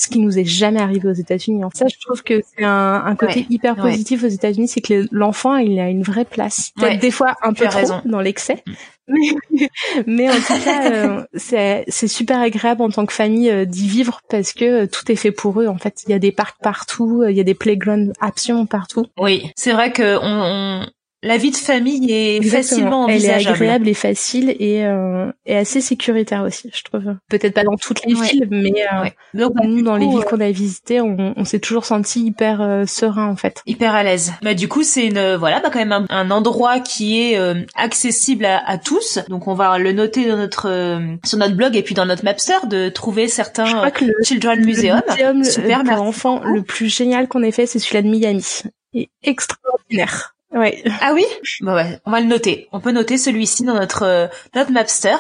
Euh, 0.03 0.09
ce 0.09 0.09
qui 0.09 0.19
nous 0.19 0.39
est 0.39 0.45
jamais 0.45 0.81
arrivé 0.81 1.09
aux 1.09 1.13
États-Unis. 1.13 1.63
Ça, 1.75 1.87
je 1.89 1.97
trouve 2.05 2.23
que 2.23 2.43
c'est 2.57 2.65
un, 2.65 3.05
un, 3.07 3.17
côté 3.17 3.47
hyper 3.51 3.77
positif 3.77 4.25
aux 4.25 4.29
États-Unis, 4.29 4.69
c'est 4.69 4.81
que 4.81 5.07
l'enfant, 5.13 5.57
il 5.57 5.79
a 5.79 5.89
une 5.89 6.03
vraie 6.03 6.25
place. 6.25 6.73
Peut-être 6.77 7.01
des 7.01 7.11
fois 7.11 7.37
un 7.43 7.53
peu 7.53 7.67
trop 7.67 7.79
raison. 7.79 8.03
dans 8.05 8.21
l'excès, 8.21 8.63
mm. 8.67 8.73
mais, 9.09 9.69
mais, 10.07 10.31
en 10.31 10.35
tout 10.35 10.65
cas, 10.65 10.91
euh, 10.91 11.25
c'est 11.37 12.09
super 12.09 12.41
agréable 12.41 12.83
en 12.83 12.91
tant 12.91 13.07
que 13.07 13.13
famille 13.13 13.51
euh, 13.51 13.65
d'y 13.65 13.89
vivre 13.89 14.21
parce 14.29 14.53
que 14.53 14.83
euh, 14.83 14.87
tout 14.87 15.11
est 15.11 15.17
fait 15.17 15.33
pour 15.33 15.61
eux. 15.61 15.69
En 15.69 15.79
fait, 15.79 16.03
il 16.07 16.11
y 16.11 16.15
a 16.15 16.19
des 16.19 16.33
parcs 16.33 16.61
partout, 16.61 17.25
il 17.29 17.37
y 17.37 17.41
a 17.41 17.45
des 17.45 17.55
playgrounds 17.55 18.13
absolument 18.21 18.67
partout. 18.67 19.07
Oui, 19.19 19.51
c'est 19.57 19.73
vrai 19.73 19.93
que 19.93 20.19
on, 20.21 20.87
la 21.23 21.37
vie 21.37 21.53
de 21.53 21.57
famille 21.57 22.11
est 22.11 22.43
facilement 22.43 23.05
envisageable. 23.05 23.41
Elle 23.41 23.47
est 23.47 23.51
agréable 23.51 23.89
et 23.89 23.95
facile 23.95 24.57
et, 24.59 24.85
euh, 24.85 25.31
et 25.47 25.57
assez 25.57 25.81
sécuritaire 25.81 26.43
aussi, 26.43 26.71
je 26.75 26.83
trouve. 26.83 27.15
Peut-être 27.29 27.55
pas 27.55 27.63
dans 27.63 27.77
toutes 27.77 28.05
les 28.05 28.15
villes, 28.15 28.49
mais 28.51 28.73
euh, 28.93 29.09
Donc, 29.35 29.53
nous, 29.63 29.83
dans 29.83 29.97
les 29.97 30.07
villes 30.07 30.19
euh, 30.19 30.23
qu'on 30.23 30.41
a 30.41 30.51
visitées, 30.51 31.01
on, 31.01 31.35
on 31.37 31.45
s'est 31.45 31.61
toujours 31.61 31.85
senti 31.85 32.25
hyper 32.25 32.61
euh, 32.61 32.87
serein 32.87 33.29
en 33.29 33.37
fait. 33.37 33.63
Hyper 33.67 33.95
à 33.95 34.03
l'aise. 34.03 34.33
Bah 34.43 34.55
du 34.55 34.67
coup, 34.67 34.83
c'est 34.83 35.07
une 35.07 35.37
voilà, 35.37 35.61
bah, 35.61 35.71
quand 35.73 35.79
même 35.79 36.07
un, 36.09 36.31
endroit 36.33 36.81
qui 36.81 37.21
est 37.21 37.39
accessible 37.77 38.45
à, 38.45 38.59
à, 38.69 38.79
tous. 38.79 39.21
Donc 39.29 39.47
on 39.47 39.55
va 39.55 39.79
le 39.79 39.93
noter 39.93 40.27
dans 40.27 40.37
notre 40.37 41.01
sur 41.25 41.39
notre 41.39 41.55
blog 41.55 41.77
et 41.77 41.83
puis 41.83 41.95
dans 41.95 42.07
notre 42.07 42.25
Mapster 42.25 42.67
de 42.69 42.89
trouver 42.89 43.29
certains 43.29 43.65
je 43.67 43.77
crois 43.77 43.91
que 43.91 44.05
le, 44.05 44.15
Children 44.25 44.65
Museum. 44.65 45.01
Le 45.09 45.35
museum 45.35 45.45
Super 45.45 45.85
pour 45.85 46.03
enfants 46.03 46.41
le 46.43 46.63
plus 46.63 46.89
génial 46.89 47.29
qu'on 47.29 47.43
ait 47.43 47.53
fait, 47.53 47.67
c'est 47.67 47.79
celui-là 47.79 48.03
de 48.03 48.09
Miami. 48.09 48.63
Et 48.95 49.11
extraordinaire. 49.23 50.32
Ouais. 50.53 50.83
Ah 51.01 51.13
oui? 51.15 51.25
Bon 51.61 51.75
ouais, 51.75 51.99
on 52.05 52.11
va 52.11 52.21
le 52.21 52.27
noter. 52.27 52.69
On 52.73 52.81
peut 52.81 52.93
noter 52.93 53.17
celui-ci 53.17 53.65
dans 53.65 53.75
notre 53.75 54.03
euh, 54.03 54.27
notre 54.55 54.71
Mapster. 54.71 55.17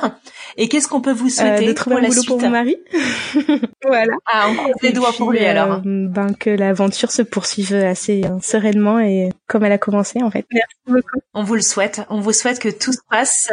Et 0.57 0.68
qu'est-ce 0.68 0.89
qu'on 0.89 1.01
peut 1.01 1.12
vous 1.12 1.30
souhaiter 1.30 1.64
euh, 1.64 1.68
de 1.68 1.72
trouver 1.72 1.97
pour 1.97 2.05
un 2.05 2.09
boulot 2.09 2.22
pour 2.26 2.41
mon 2.41 2.51
mari. 2.51 2.76
voilà. 3.83 4.14
Ah, 4.26 4.49
on 4.51 4.55
croise 4.55 4.74
les 4.83 4.93
doigts 4.93 5.12
pour 5.12 5.33
lui 5.33 5.45
alors. 5.45 5.80
Euh, 5.87 6.07
ben 6.09 6.35
que 6.35 6.51
l'aventure 6.51 7.11
se 7.11 7.22
poursuive 7.22 7.74
assez 7.74 8.22
euh, 8.24 8.39
sereinement 8.43 9.01
et 9.01 9.30
comme 9.47 9.64
elle 9.64 9.72
a 9.72 9.78
commencé 9.78 10.22
en 10.22 10.30
fait. 10.30 10.45
Merci 10.53 10.76
beaucoup. 10.87 11.20
On 11.33 11.45
vous 11.45 11.55
le 11.55 11.62
souhaite. 11.62 12.03
On 12.11 12.20
vous 12.20 12.33
souhaite 12.33 12.59
que 12.59 12.68
tout 12.68 12.93
se 12.93 13.01
passe 13.09 13.51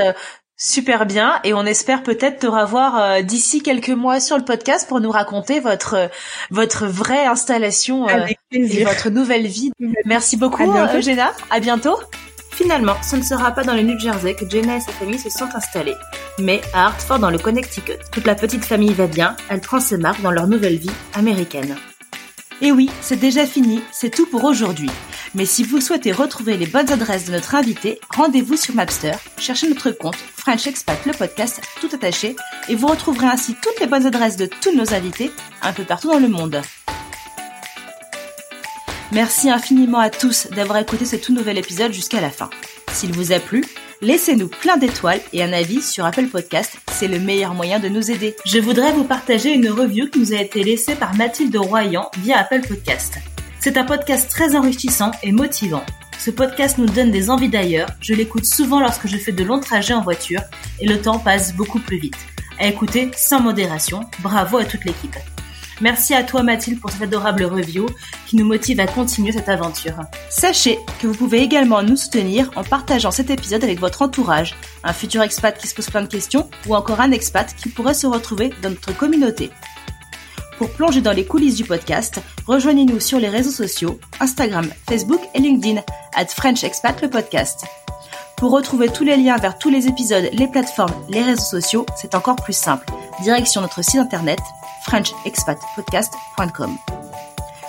super 0.60 1.05
bien 1.05 1.39
et 1.45 1.53
on 1.53 1.66
espère 1.66 2.03
peut-être 2.03 2.39
te 2.39 2.47
revoir 2.47 2.99
euh, 2.99 3.22
d'ici 3.22 3.64
quelques 3.64 3.89
mois 3.89 4.20
sur 4.20 4.38
le 4.38 4.43
podcast 4.43 4.88
pour 4.88 4.99
nous 4.99 5.10
raconter 5.10 5.62
votre 5.62 5.95
euh, 5.95 6.07
votre 6.51 6.86
vraie 6.86 7.26
installation 7.26 8.07
euh, 8.10 8.28
et 8.51 8.84
votre 8.84 9.10
nouvelle 9.10 9.47
vie. 9.47 9.72
Merci 10.05 10.36
beaucoup 10.38 10.64
Jenna, 11.01 11.32
à 11.49 11.60
bientôt. 11.62 11.97
Finalement, 12.51 13.01
ce 13.01 13.16
ne 13.16 13.22
sera 13.22 13.51
pas 13.51 13.64
dans 13.64 13.74
le 13.74 13.84
New 13.84 13.97
Jersey 13.97 14.36
que 14.36 14.47
Jenna 14.47 14.76
et 14.76 14.82
sa 14.82 14.91
famille 14.91 15.18
se 15.18 15.30
sont 15.30 15.47
installés, 15.55 15.95
mais 16.39 16.60
à 16.74 16.88
Hartford 16.88 17.20
dans 17.20 17.30
le 17.30 17.38
Connecticut. 17.38 17.93
Toute 18.12 18.26
la 18.26 18.36
petite 18.36 18.66
famille 18.66 18.93
va 18.93 19.07
bien, 19.07 19.38
elle 19.49 19.62
prend 19.62 19.80
ses 19.80 19.95
marques 19.95 20.22
dans 20.22 20.32
leur 20.32 20.47
nouvelle 20.47 20.76
vie 20.76 20.91
américaine. 21.14 21.78
Et 22.62 22.74
oui, 22.74 22.89
c'est 22.99 23.16
déjà 23.16 23.45
fini, 23.45 23.82
c'est 23.93 24.10
tout 24.10 24.26
pour 24.26 24.43
aujourd'hui. 24.43 24.91
Mais 25.36 25.45
si 25.45 25.63
vous 25.63 25.80
souhaitez 25.80 26.11
retrouver 26.11 26.57
les 26.57 26.65
bonnes 26.65 26.91
adresses 26.91 27.25
de 27.25 27.32
notre 27.32 27.53
invité, 27.55 27.99
rendez-vous 28.09 28.57
sur 28.57 28.73
Mapster, 28.73 29.13
cherchez 29.38 29.69
notre 29.69 29.91
compte 29.91 30.15
French 30.15 30.65
Expat 30.65 31.05
le 31.05 31.13
podcast 31.13 31.61
tout 31.80 31.89
attaché 31.93 32.36
et 32.67 32.75
vous 32.75 32.88
retrouverez 32.88 33.27
ainsi 33.27 33.55
toutes 33.61 33.80
les 33.80 33.88
bonnes 33.88 34.07
adresses 34.07 34.38
de 34.38 34.47
tous 34.47 34.75
nos 34.75 34.93
invités 34.93 35.32
un 35.61 35.71
peu 35.71 35.84
partout 35.84 36.09
dans 36.09 36.19
le 36.19 36.30
monde. 36.30 36.61
Merci 39.11 39.49
infiniment 39.49 39.99
à 39.99 40.09
tous 40.09 40.47
d'avoir 40.47 40.80
écouté 40.80 41.05
ce 41.05 41.15
tout 41.15 41.34
nouvel 41.34 41.57
épisode 41.57 41.93
jusqu'à 41.93 42.21
la 42.21 42.30
fin. 42.30 42.49
S'il 42.91 43.11
vous 43.11 43.32
a 43.32 43.39
plu, 43.39 43.63
laissez-nous 44.01 44.47
plein 44.47 44.77
d'étoiles 44.77 45.21
et 45.34 45.43
un 45.43 45.53
avis 45.53 45.82
sur 45.82 46.05
Apple 46.05 46.27
Podcast, 46.27 46.77
c'est 46.91 47.07
le 47.07 47.19
meilleur 47.19 47.53
moyen 47.53 47.80
de 47.80 47.88
nous 47.88 48.11
aider. 48.11 48.36
Je 48.45 48.59
voudrais 48.59 48.93
vous 48.93 49.03
partager 49.03 49.51
une 49.51 49.69
review 49.69 50.09
qui 50.09 50.19
nous 50.19 50.34
a 50.34 50.41
été 50.41 50.63
laissée 50.63 50.95
par 50.95 51.15
Mathilde 51.15 51.55
Royan 51.55 52.09
via 52.19 52.39
Apple 52.39 52.61
Podcast. 52.67 53.19
C'est 53.62 53.76
un 53.76 53.84
podcast 53.84 54.30
très 54.30 54.55
enrichissant 54.55 55.12
et 55.22 55.34
motivant. 55.34 55.84
Ce 56.18 56.32
podcast 56.32 56.78
nous 56.78 56.86
donne 56.86 57.12
des 57.12 57.30
envies 57.30 57.49
d'ailleurs, 57.49 57.89
je 57.99 58.14
l'écoute 58.14 58.45
souvent 58.45 58.80
lorsque 58.80 59.07
je 59.07 59.18
fais 59.18 59.34
de 59.34 59.43
longs 59.43 59.60
trajets 59.60 59.93
en 59.93 60.01
voiture 60.01 60.39
et 60.80 60.88
le 60.88 61.01
temps 61.01 61.20
passe 61.20 61.53
beaucoup 61.53 61.80
plus 61.80 61.97
vite. 61.97 62.18
À 62.57 62.68
écouter 62.68 63.12
sans 63.18 63.41
modération, 63.41 64.01
bravo 64.20 64.60
à 64.60 64.64
toute 64.64 64.86
l'équipe. 64.86 65.16
Merci 65.82 66.14
à 66.14 66.24
toi 66.24 66.41
Mathilde 66.41 66.80
pour 66.80 66.89
cette 66.89 67.01
adorable 67.01 67.43
review 67.43 67.86
qui 68.28 68.38
nous 68.38 68.45
motive 68.45 68.80
à 68.80 68.88
continuer 68.88 69.34
cette 69.34 69.49
aventure. 69.49 69.95
Sachez 70.30 70.80
que 71.01 71.07
vous 71.07 71.16
pouvez 71.16 71.39
également 71.41 71.84
nous 71.84 71.97
soutenir 71.97 72.49
en 72.55 72.64
partageant 72.64 73.12
cet 73.12 73.30
épisode 73.30 73.64
avec 73.66 73.80
votre 73.80 74.01
entourage, 74.01 74.55
un 74.86 74.93
futur 74.93 75.22
expat 75.22 75.57
qui 75.57 75.68
se 75.68 75.76
pose 75.76 75.89
plein 75.89 76.01
de 76.01 76.07
questions 76.07 76.49
ou 76.66 76.76
encore 76.76 77.01
un 77.01 77.12
expat 77.12 77.53
qui 77.55 77.68
pourrait 77.68 77.93
se 77.93 78.07
retrouver 78.07 78.51
dans 78.62 78.70
notre 78.70 78.95
communauté. 78.95 79.51
Pour 80.60 80.70
plonger 80.72 80.99
dans 80.99 81.14
les 81.14 81.24
coulisses 81.24 81.55
du 81.55 81.64
podcast, 81.64 82.20
rejoignez-nous 82.45 82.99
sur 82.99 83.18
les 83.18 83.30
réseaux 83.30 83.49
sociaux, 83.49 83.97
Instagram, 84.20 84.68
Facebook 84.89 85.22
et 85.34 85.39
LinkedIn, 85.39 85.82
at 86.14 86.26
French 86.26 86.66
Expat 86.66 87.01
le 87.01 87.10
podcast. 87.10 87.64
Pour 88.36 88.51
retrouver 88.51 88.89
tous 88.89 89.05
les 89.05 89.16
liens 89.16 89.38
vers 89.38 89.57
tous 89.57 89.70
les 89.70 89.88
épisodes, 89.88 90.30
les 90.34 90.49
plateformes, 90.49 90.93
les 91.07 91.22
réseaux 91.22 91.62
sociaux, 91.62 91.86
c'est 91.95 92.14
encore 92.14 92.36
plus 92.36 92.51
simple. 92.51 92.86
Direction 93.22 93.62
notre 93.62 93.82
site 93.82 94.01
internet 94.01 94.39
frenchexpatpodcast.com. 94.84 96.78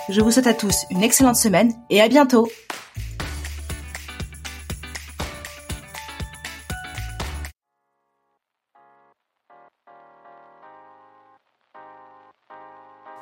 Je 0.09 0.19
vous 0.19 0.31
souhaite 0.31 0.47
à 0.47 0.53
tous 0.53 0.85
une 0.89 1.01
excellente 1.01 1.37
semaine 1.37 1.71
et 1.89 2.01
à 2.01 2.09
bientôt 2.09 2.49